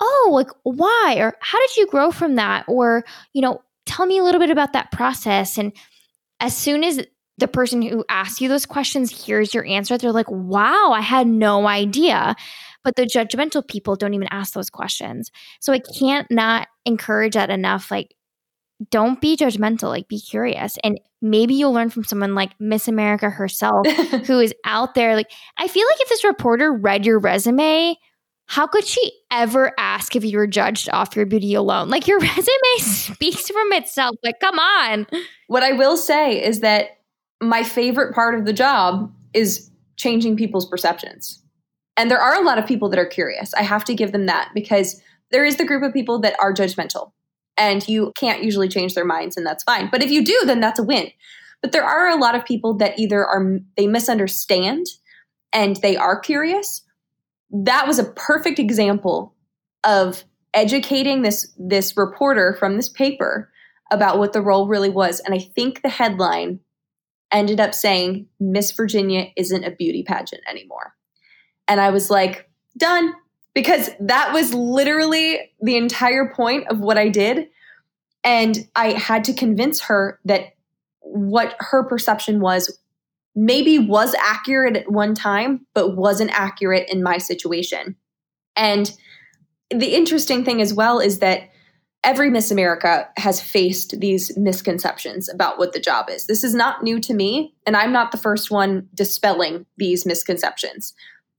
"Oh, 0.00 0.30
like 0.32 0.50
why?" 0.64 1.16
or 1.18 1.36
"How 1.40 1.58
did 1.60 1.76
you 1.76 1.86
grow 1.86 2.10
from 2.10 2.36
that?" 2.36 2.64
or 2.66 3.04
you 3.32 3.42
know, 3.42 3.62
tell 3.86 4.06
me 4.06 4.18
a 4.18 4.24
little 4.24 4.40
bit 4.40 4.50
about 4.50 4.72
that 4.72 4.90
process 4.90 5.58
and 5.58 5.72
as 6.42 6.56
soon 6.56 6.84
as 6.84 7.00
the 7.38 7.48
person 7.48 7.80
who 7.80 8.04
asks 8.08 8.40
you 8.40 8.48
those 8.48 8.66
questions 8.66 9.24
hears 9.24 9.54
your 9.54 9.64
answer, 9.64 9.96
they're 9.96 10.12
like, 10.12 10.30
wow, 10.30 10.90
I 10.92 11.00
had 11.00 11.26
no 11.26 11.66
idea. 11.66 12.34
But 12.84 12.96
the 12.96 13.04
judgmental 13.04 13.66
people 13.66 13.96
don't 13.96 14.12
even 14.12 14.28
ask 14.30 14.52
those 14.52 14.68
questions. 14.68 15.30
So 15.60 15.72
I 15.72 15.80
can't 15.98 16.30
not 16.30 16.68
encourage 16.84 17.34
that 17.34 17.48
enough. 17.48 17.90
Like, 17.90 18.14
don't 18.90 19.20
be 19.20 19.36
judgmental, 19.36 19.88
like, 19.88 20.08
be 20.08 20.20
curious. 20.20 20.76
And 20.82 21.00
maybe 21.22 21.54
you'll 21.54 21.72
learn 21.72 21.90
from 21.90 22.02
someone 22.02 22.34
like 22.34 22.50
Miss 22.58 22.88
America 22.88 23.30
herself 23.30 23.86
who 24.26 24.40
is 24.40 24.52
out 24.64 24.96
there. 24.96 25.14
Like, 25.14 25.30
I 25.58 25.68
feel 25.68 25.86
like 25.86 26.00
if 26.00 26.08
this 26.08 26.24
reporter 26.24 26.72
read 26.72 27.06
your 27.06 27.20
resume, 27.20 27.96
how 28.52 28.66
could 28.66 28.86
she 28.86 29.12
ever 29.30 29.72
ask 29.78 30.14
if 30.14 30.22
you 30.26 30.36
were 30.36 30.46
judged 30.46 30.90
off 30.90 31.16
your 31.16 31.24
beauty 31.24 31.54
alone? 31.54 31.88
Like 31.88 32.06
your 32.06 32.18
resume 32.20 32.78
speaks 32.80 33.48
from 33.48 33.72
itself. 33.72 34.16
Like, 34.22 34.40
come 34.40 34.58
on. 34.58 35.06
What 35.46 35.62
I 35.62 35.72
will 35.72 35.96
say 35.96 36.44
is 36.44 36.60
that 36.60 36.98
my 37.40 37.62
favorite 37.62 38.14
part 38.14 38.34
of 38.34 38.44
the 38.44 38.52
job 38.52 39.10
is 39.32 39.70
changing 39.96 40.36
people's 40.36 40.66
perceptions. 40.66 41.42
And 41.96 42.10
there 42.10 42.20
are 42.20 42.38
a 42.38 42.44
lot 42.44 42.58
of 42.58 42.66
people 42.66 42.90
that 42.90 42.98
are 42.98 43.06
curious. 43.06 43.54
I 43.54 43.62
have 43.62 43.86
to 43.86 43.94
give 43.94 44.12
them 44.12 44.26
that 44.26 44.50
because 44.54 45.00
there 45.30 45.46
is 45.46 45.56
the 45.56 45.64
group 45.64 45.82
of 45.82 45.94
people 45.94 46.18
that 46.20 46.36
are 46.38 46.52
judgmental 46.52 47.12
and 47.56 47.88
you 47.88 48.12
can't 48.16 48.44
usually 48.44 48.68
change 48.68 48.94
their 48.94 49.06
minds 49.06 49.38
and 49.38 49.46
that's 49.46 49.64
fine. 49.64 49.88
But 49.90 50.02
if 50.02 50.10
you 50.10 50.22
do, 50.22 50.38
then 50.44 50.60
that's 50.60 50.78
a 50.78 50.84
win. 50.84 51.10
But 51.62 51.72
there 51.72 51.84
are 51.84 52.10
a 52.10 52.16
lot 52.16 52.34
of 52.34 52.44
people 52.44 52.74
that 52.74 52.98
either 52.98 53.24
are 53.24 53.60
they 53.78 53.86
misunderstand 53.86 54.88
and 55.54 55.76
they 55.76 55.96
are 55.96 56.20
curious 56.20 56.82
that 57.52 57.86
was 57.86 57.98
a 57.98 58.04
perfect 58.04 58.58
example 58.58 59.34
of 59.84 60.24
educating 60.54 61.22
this 61.22 61.52
this 61.58 61.96
reporter 61.96 62.56
from 62.58 62.76
this 62.76 62.88
paper 62.88 63.50
about 63.90 64.18
what 64.18 64.32
the 64.32 64.42
role 64.42 64.66
really 64.66 64.90
was. 64.90 65.20
And 65.20 65.34
i 65.34 65.38
think 65.38 65.82
the 65.82 65.88
headline 65.88 66.60
ended 67.30 67.60
up 67.60 67.74
saying 67.74 68.26
miss 68.40 68.72
virginia 68.72 69.26
isn't 69.36 69.64
a 69.64 69.70
beauty 69.70 70.02
pageant 70.02 70.42
anymore. 70.48 70.94
And 71.68 71.80
i 71.80 71.90
was 71.90 72.10
like 72.10 72.48
done. 72.76 73.14
Because 73.54 73.90
that 74.00 74.32
was 74.32 74.54
literally 74.54 75.38
the 75.60 75.76
entire 75.76 76.32
point 76.34 76.68
of 76.68 76.80
what 76.80 76.96
i 76.96 77.08
did. 77.08 77.48
And 78.24 78.66
i 78.74 78.92
had 78.92 79.24
to 79.24 79.34
convince 79.34 79.80
her 79.80 80.18
that 80.24 80.54
what 81.00 81.54
her 81.58 81.84
perception 81.84 82.40
was 82.40 82.78
maybe 83.34 83.78
was 83.78 84.14
accurate 84.14 84.76
at 84.76 84.90
one 84.90 85.14
time, 85.14 85.66
but 85.74 85.96
wasn't 85.96 86.30
accurate 86.32 86.88
in 86.90 87.02
my 87.02 87.18
situation. 87.18 87.96
And 88.56 88.92
the 89.70 89.94
interesting 89.94 90.44
thing 90.44 90.60
as 90.60 90.74
well 90.74 91.00
is 91.00 91.20
that 91.20 91.48
every 92.04 92.30
Miss 92.30 92.50
America 92.50 93.08
has 93.16 93.40
faced 93.40 94.00
these 94.00 94.36
misconceptions 94.36 95.28
about 95.28 95.58
what 95.58 95.72
the 95.72 95.80
job 95.80 96.10
is. 96.10 96.26
This 96.26 96.44
is 96.44 96.54
not 96.54 96.82
new 96.82 97.00
to 97.00 97.14
me, 97.14 97.54
and 97.66 97.76
I'm 97.76 97.92
not 97.92 98.12
the 98.12 98.18
first 98.18 98.50
one 98.50 98.88
dispelling 98.94 99.66
these 99.76 100.04
misconceptions. 100.04 100.94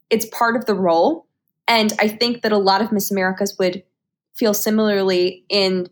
It's 0.09 0.25
part 0.25 0.55
of 0.55 0.65
the 0.65 0.75
role. 0.75 1.27
And 1.67 1.93
I 1.99 2.07
think 2.07 2.41
that 2.41 2.51
a 2.51 2.57
lot 2.57 2.81
of 2.81 2.91
Miss 2.91 3.11
Americas 3.11 3.55
would 3.59 3.83
feel 4.33 4.53
similarly 4.53 5.45
in 5.49 5.87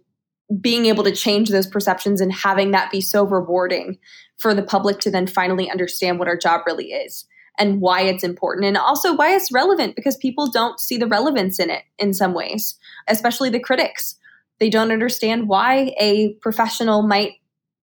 being 0.59 0.85
able 0.85 1.03
to 1.03 1.11
change 1.11 1.49
those 1.49 1.67
perceptions 1.67 2.19
and 2.19 2.33
having 2.33 2.71
that 2.71 2.91
be 2.91 2.99
so 2.99 3.23
rewarding 3.23 3.97
for 4.37 4.53
the 4.53 4.63
public 4.63 4.99
to 4.99 5.11
then 5.11 5.27
finally 5.27 5.69
understand 5.69 6.19
what 6.19 6.27
our 6.27 6.37
job 6.37 6.61
really 6.65 6.91
is 6.91 7.25
and 7.57 7.79
why 7.79 8.01
it's 8.01 8.23
important 8.23 8.65
and 8.65 8.77
also 8.77 9.15
why 9.15 9.33
it's 9.33 9.51
relevant 9.51 9.95
because 9.95 10.17
people 10.17 10.49
don't 10.49 10.79
see 10.79 10.97
the 10.97 11.07
relevance 11.07 11.59
in 11.59 11.69
it 11.69 11.83
in 11.99 12.13
some 12.13 12.33
ways, 12.33 12.77
especially 13.07 13.49
the 13.49 13.59
critics. 13.59 14.15
They 14.59 14.69
don't 14.69 14.91
understand 14.91 15.47
why 15.47 15.93
a 15.99 16.33
professional 16.41 17.03
might 17.03 17.33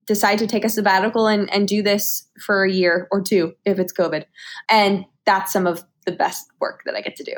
decide 0.06 0.38
to 0.38 0.46
take 0.46 0.64
a 0.64 0.68
sabbatical 0.68 1.26
and, 1.26 1.52
and 1.52 1.68
do 1.68 1.82
this 1.82 2.26
for 2.44 2.64
a 2.64 2.72
year 2.72 3.08
or 3.10 3.20
two 3.20 3.54
if 3.64 3.78
it's 3.78 3.92
COVID. 3.92 4.24
And 4.70 5.04
that's 5.26 5.52
some 5.52 5.66
of 5.66 5.84
the 6.06 6.12
best 6.12 6.46
work 6.60 6.82
that 6.86 6.94
I 6.94 7.02
get 7.02 7.16
to 7.16 7.24
do. 7.24 7.34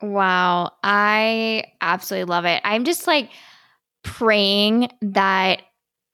Wow. 0.00 0.72
I 0.82 1.64
absolutely 1.80 2.24
love 2.24 2.46
it. 2.46 2.60
I'm 2.64 2.84
just 2.84 3.06
like 3.06 3.30
praying 4.06 4.88
that 5.02 5.62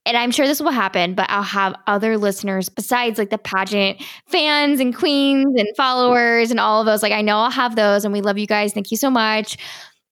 and 0.04 0.16
I'm 0.16 0.32
sure 0.32 0.46
this 0.46 0.60
will 0.60 0.72
happen, 0.72 1.14
but 1.14 1.26
I'll 1.30 1.44
have 1.44 1.76
other 1.86 2.18
listeners 2.18 2.68
besides 2.68 3.18
like 3.18 3.30
the 3.30 3.38
pageant 3.38 4.02
fans 4.26 4.80
and 4.80 4.94
queens 4.96 5.54
and 5.56 5.68
followers 5.76 6.50
and 6.50 6.58
all 6.58 6.80
of 6.80 6.86
those. 6.86 7.04
Like, 7.04 7.12
I 7.12 7.22
know 7.22 7.38
I'll 7.38 7.50
have 7.50 7.76
those, 7.76 8.04
and 8.04 8.12
we 8.12 8.20
love 8.20 8.36
you 8.36 8.48
guys. 8.48 8.72
Thank 8.72 8.90
you 8.90 8.96
so 8.96 9.10
much. 9.10 9.56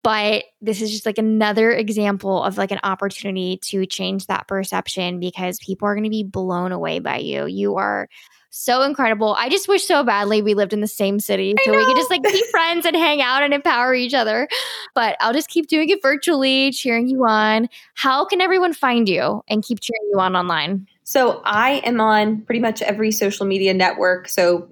But 0.03 0.45
this 0.61 0.81
is 0.81 0.91
just 0.93 1.07
like 1.07 1.19
another 1.19 1.73
example 1.73 2.43
of 2.43 2.57
like 2.57 2.71
an 2.71 2.79
opportunity 2.85 3.59
to 3.65 3.85
change 3.85 4.27
that 4.27 4.47
perception 4.47 5.19
because 5.19 5.59
people 5.59 5.89
are 5.89 5.95
going 5.95 6.05
to 6.05 6.11
be 6.11 6.23
blown 6.23 6.73
away 6.73 7.01
by 7.01 7.19
you. 7.19 7.47
You 7.47 7.77
are 7.77 8.09
so 8.51 8.83
incredible. 8.83 9.35
I 9.39 9.49
just 9.49 9.69
wish 9.69 9.85
so 9.87 10.03
badly 10.03 10.43
we 10.43 10.55
lived 10.55 10.73
in 10.73 10.81
the 10.81 10.89
same 10.89 11.21
city 11.21 11.55
so 11.65 11.71
we 11.71 11.85
could 11.85 11.97
just 11.97 12.11
like 12.11 12.23
be 12.23 12.45
friends 12.51 12.85
and 12.85 12.97
hang 12.97 13.23
out 13.23 13.43
and 13.43 13.55
empower 13.55 13.95
each 13.95 14.15
other. 14.15 14.49
But 14.95 15.17
I'll 15.21 15.33
just 15.33 15.49
keep 15.49 15.69
doing 15.69 15.89
it 15.89 16.03
virtually, 16.03 16.73
cheering 16.73 17.09
you 17.09 17.25
on. 17.27 17.69
How 17.95 18.25
can 18.25 18.41
everyone 18.41 18.73
find 18.73 19.09
you 19.09 19.43
and 19.49 19.63
keep 19.63 19.81
cheering 19.81 20.11
you 20.13 20.19
on 20.19 20.37
online? 20.37 20.89
So 21.05 21.41
I 21.45 21.81
am 21.85 22.01
on 22.01 22.43
pretty 22.43 22.61
much 22.61 22.83
every 22.83 23.13
social 23.13 23.47
media 23.47 23.73
network. 23.73 24.29
So 24.29 24.69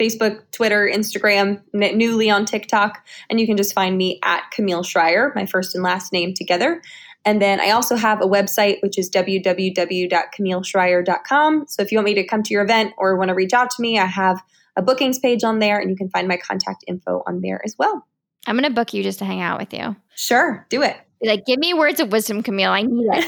Facebook, 0.00 0.42
Twitter, 0.50 0.90
Instagram, 0.92 1.62
newly 1.72 2.28
on 2.28 2.44
TikTok, 2.44 3.06
and 3.30 3.38
you 3.38 3.46
can 3.46 3.56
just 3.56 3.74
find 3.74 3.96
me 3.96 4.18
at 4.24 4.42
Camille 4.50 4.82
Schrier, 4.82 5.32
my 5.36 5.46
first 5.46 5.74
and 5.74 5.84
last 5.84 6.12
name 6.12 6.34
together. 6.34 6.82
And 7.24 7.40
then 7.40 7.60
I 7.60 7.70
also 7.70 7.94
have 7.96 8.20
a 8.20 8.26
website, 8.26 8.82
which 8.82 8.98
is 8.98 9.08
www.camilleschrier.com. 9.10 11.64
So 11.68 11.82
if 11.82 11.90
you 11.90 11.98
want 11.98 12.04
me 12.04 12.12
to 12.14 12.24
come 12.24 12.42
to 12.42 12.52
your 12.52 12.62
event 12.62 12.92
or 12.98 13.16
want 13.16 13.30
to 13.30 13.34
reach 13.34 13.54
out 13.54 13.70
to 13.70 13.80
me, 13.80 13.98
I 13.98 14.04
have 14.04 14.42
a 14.76 14.82
bookings 14.82 15.18
page 15.18 15.42
on 15.44 15.58
there 15.58 15.78
and 15.78 15.90
you 15.90 15.96
can 15.96 16.10
find 16.10 16.28
my 16.28 16.36
contact 16.36 16.84
info 16.86 17.22
on 17.26 17.40
there 17.40 17.62
as 17.64 17.74
well. 17.78 18.06
I'm 18.46 18.56
going 18.56 18.68
to 18.68 18.74
book 18.74 18.92
you 18.92 19.02
just 19.02 19.18
to 19.20 19.24
hang 19.24 19.40
out 19.40 19.58
with 19.58 19.72
you. 19.72 19.96
Sure, 20.14 20.66
do 20.68 20.82
it. 20.82 20.98
Like, 21.22 21.46
give 21.46 21.58
me 21.58 21.72
words 21.72 22.00
of 22.00 22.12
wisdom, 22.12 22.42
Camille. 22.42 22.70
I 22.70 22.82
need 22.82 23.08
it. 23.10 23.24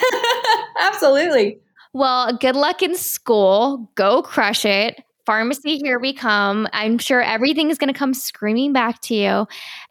Absolutely. 0.78 1.60
Well, 1.94 2.36
good 2.36 2.56
luck 2.56 2.82
in 2.82 2.94
school. 2.94 3.90
Go 3.94 4.20
crush 4.20 4.66
it 4.66 5.02
pharmacy, 5.26 5.78
here 5.78 5.98
we 5.98 6.14
come. 6.14 6.68
I'm 6.72 6.98
sure 6.98 7.20
everything 7.20 7.70
is 7.70 7.78
going 7.78 7.92
to 7.92 7.98
come 7.98 8.14
screaming 8.14 8.72
back 8.72 9.00
to 9.02 9.14
you. 9.14 9.46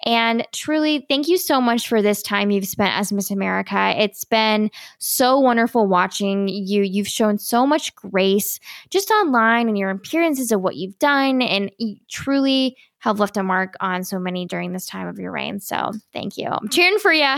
And 0.06 0.48
truly, 0.54 1.06
thank 1.10 1.28
you 1.28 1.38
so 1.38 1.62
much 1.62 1.88
for 1.88 2.02
this 2.02 2.24
time 2.24 2.50
you've 2.50 2.68
spent 2.68 2.98
as 2.98 3.12
Miss 3.12 3.30
America. 3.30 3.94
It's 3.98 4.24
been 4.24 4.72
so 4.98 5.38
wonderful 5.38 5.88
watching 5.88 6.48
you. 6.48 6.82
You've 6.82 7.08
shown 7.08 7.38
so 7.38 7.68
much 7.68 7.94
grace 7.96 8.60
just 8.90 9.12
online 9.12 9.68
and 9.68 9.78
your 9.78 9.90
appearances 9.90 10.52
of 10.52 10.62
what 10.62 10.78
you've 10.78 10.98
done. 10.98 11.42
And 11.42 11.70
you 11.78 11.98
truly 12.10 12.78
have 13.00 13.20
left 13.20 13.38
a 13.38 13.44
mark 13.44 13.76
on 13.82 14.04
so 14.04 14.18
many 14.18 14.46
during 14.46 14.72
this 14.74 14.88
time 14.88 15.08
of 15.08 15.20
your 15.20 15.32
reign. 15.32 15.60
So 15.60 15.92
thank 16.14 16.38
you. 16.38 16.48
I'm 16.48 16.70
cheering 16.70 16.98
for 16.98 17.14
you. 17.14 17.36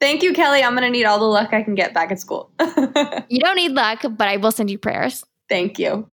Thank 0.00 0.22
you, 0.22 0.32
Kellie. 0.32 0.62
I'm 0.62 0.74
going 0.74 0.84
to 0.84 0.90
need 0.90 1.06
all 1.06 1.18
the 1.18 1.24
luck 1.24 1.52
I 1.52 1.62
can 1.62 1.74
get 1.74 1.92
back 1.92 2.12
at 2.12 2.20
school. 2.20 2.52
you 3.28 3.40
don't 3.40 3.56
need 3.56 3.72
luck, 3.72 4.02
but 4.02 4.28
I 4.28 4.36
will 4.36 4.52
send 4.52 4.70
you 4.70 4.78
prayers. 4.78 5.24
Thank 5.48 5.78
you. 5.78 6.08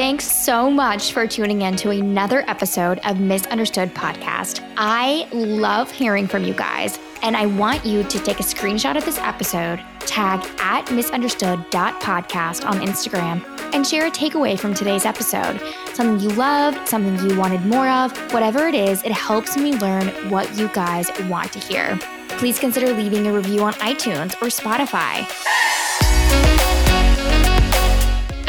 Thanks 0.00 0.24
so 0.24 0.70
much 0.70 1.12
for 1.12 1.26
tuning 1.26 1.60
in 1.60 1.76
to 1.76 1.90
another 1.90 2.42
episode 2.48 3.00
of 3.04 3.20
Misunderstood 3.20 3.94
Podcast. 3.94 4.66
I 4.78 5.28
love 5.30 5.90
hearing 5.90 6.26
from 6.26 6.42
you 6.42 6.54
guys, 6.54 6.98
and 7.22 7.36
I 7.36 7.44
want 7.44 7.84
you 7.84 8.02
to 8.04 8.18
take 8.20 8.40
a 8.40 8.42
screenshot 8.42 8.96
of 8.96 9.04
this 9.04 9.18
episode, 9.18 9.78
tag 9.98 10.40
at 10.58 10.90
misunderstood.podcast 10.90 12.66
on 12.66 12.80
Instagram, 12.80 13.44
and 13.74 13.86
share 13.86 14.06
a 14.06 14.10
takeaway 14.10 14.58
from 14.58 14.72
today's 14.72 15.04
episode. 15.04 15.60
Something 15.92 16.18
you 16.18 16.34
loved, 16.34 16.88
something 16.88 17.28
you 17.28 17.38
wanted 17.38 17.66
more 17.66 17.90
of, 17.90 18.16
whatever 18.32 18.68
it 18.68 18.74
is, 18.74 19.02
it 19.02 19.12
helps 19.12 19.58
me 19.58 19.74
learn 19.74 20.06
what 20.30 20.50
you 20.56 20.68
guys 20.68 21.10
want 21.28 21.52
to 21.52 21.58
hear. 21.58 21.98
Please 22.38 22.58
consider 22.58 22.94
leaving 22.94 23.26
a 23.26 23.34
review 23.34 23.62
on 23.64 23.74
iTunes 23.74 24.32
or 24.40 24.46
Spotify. 24.46 25.26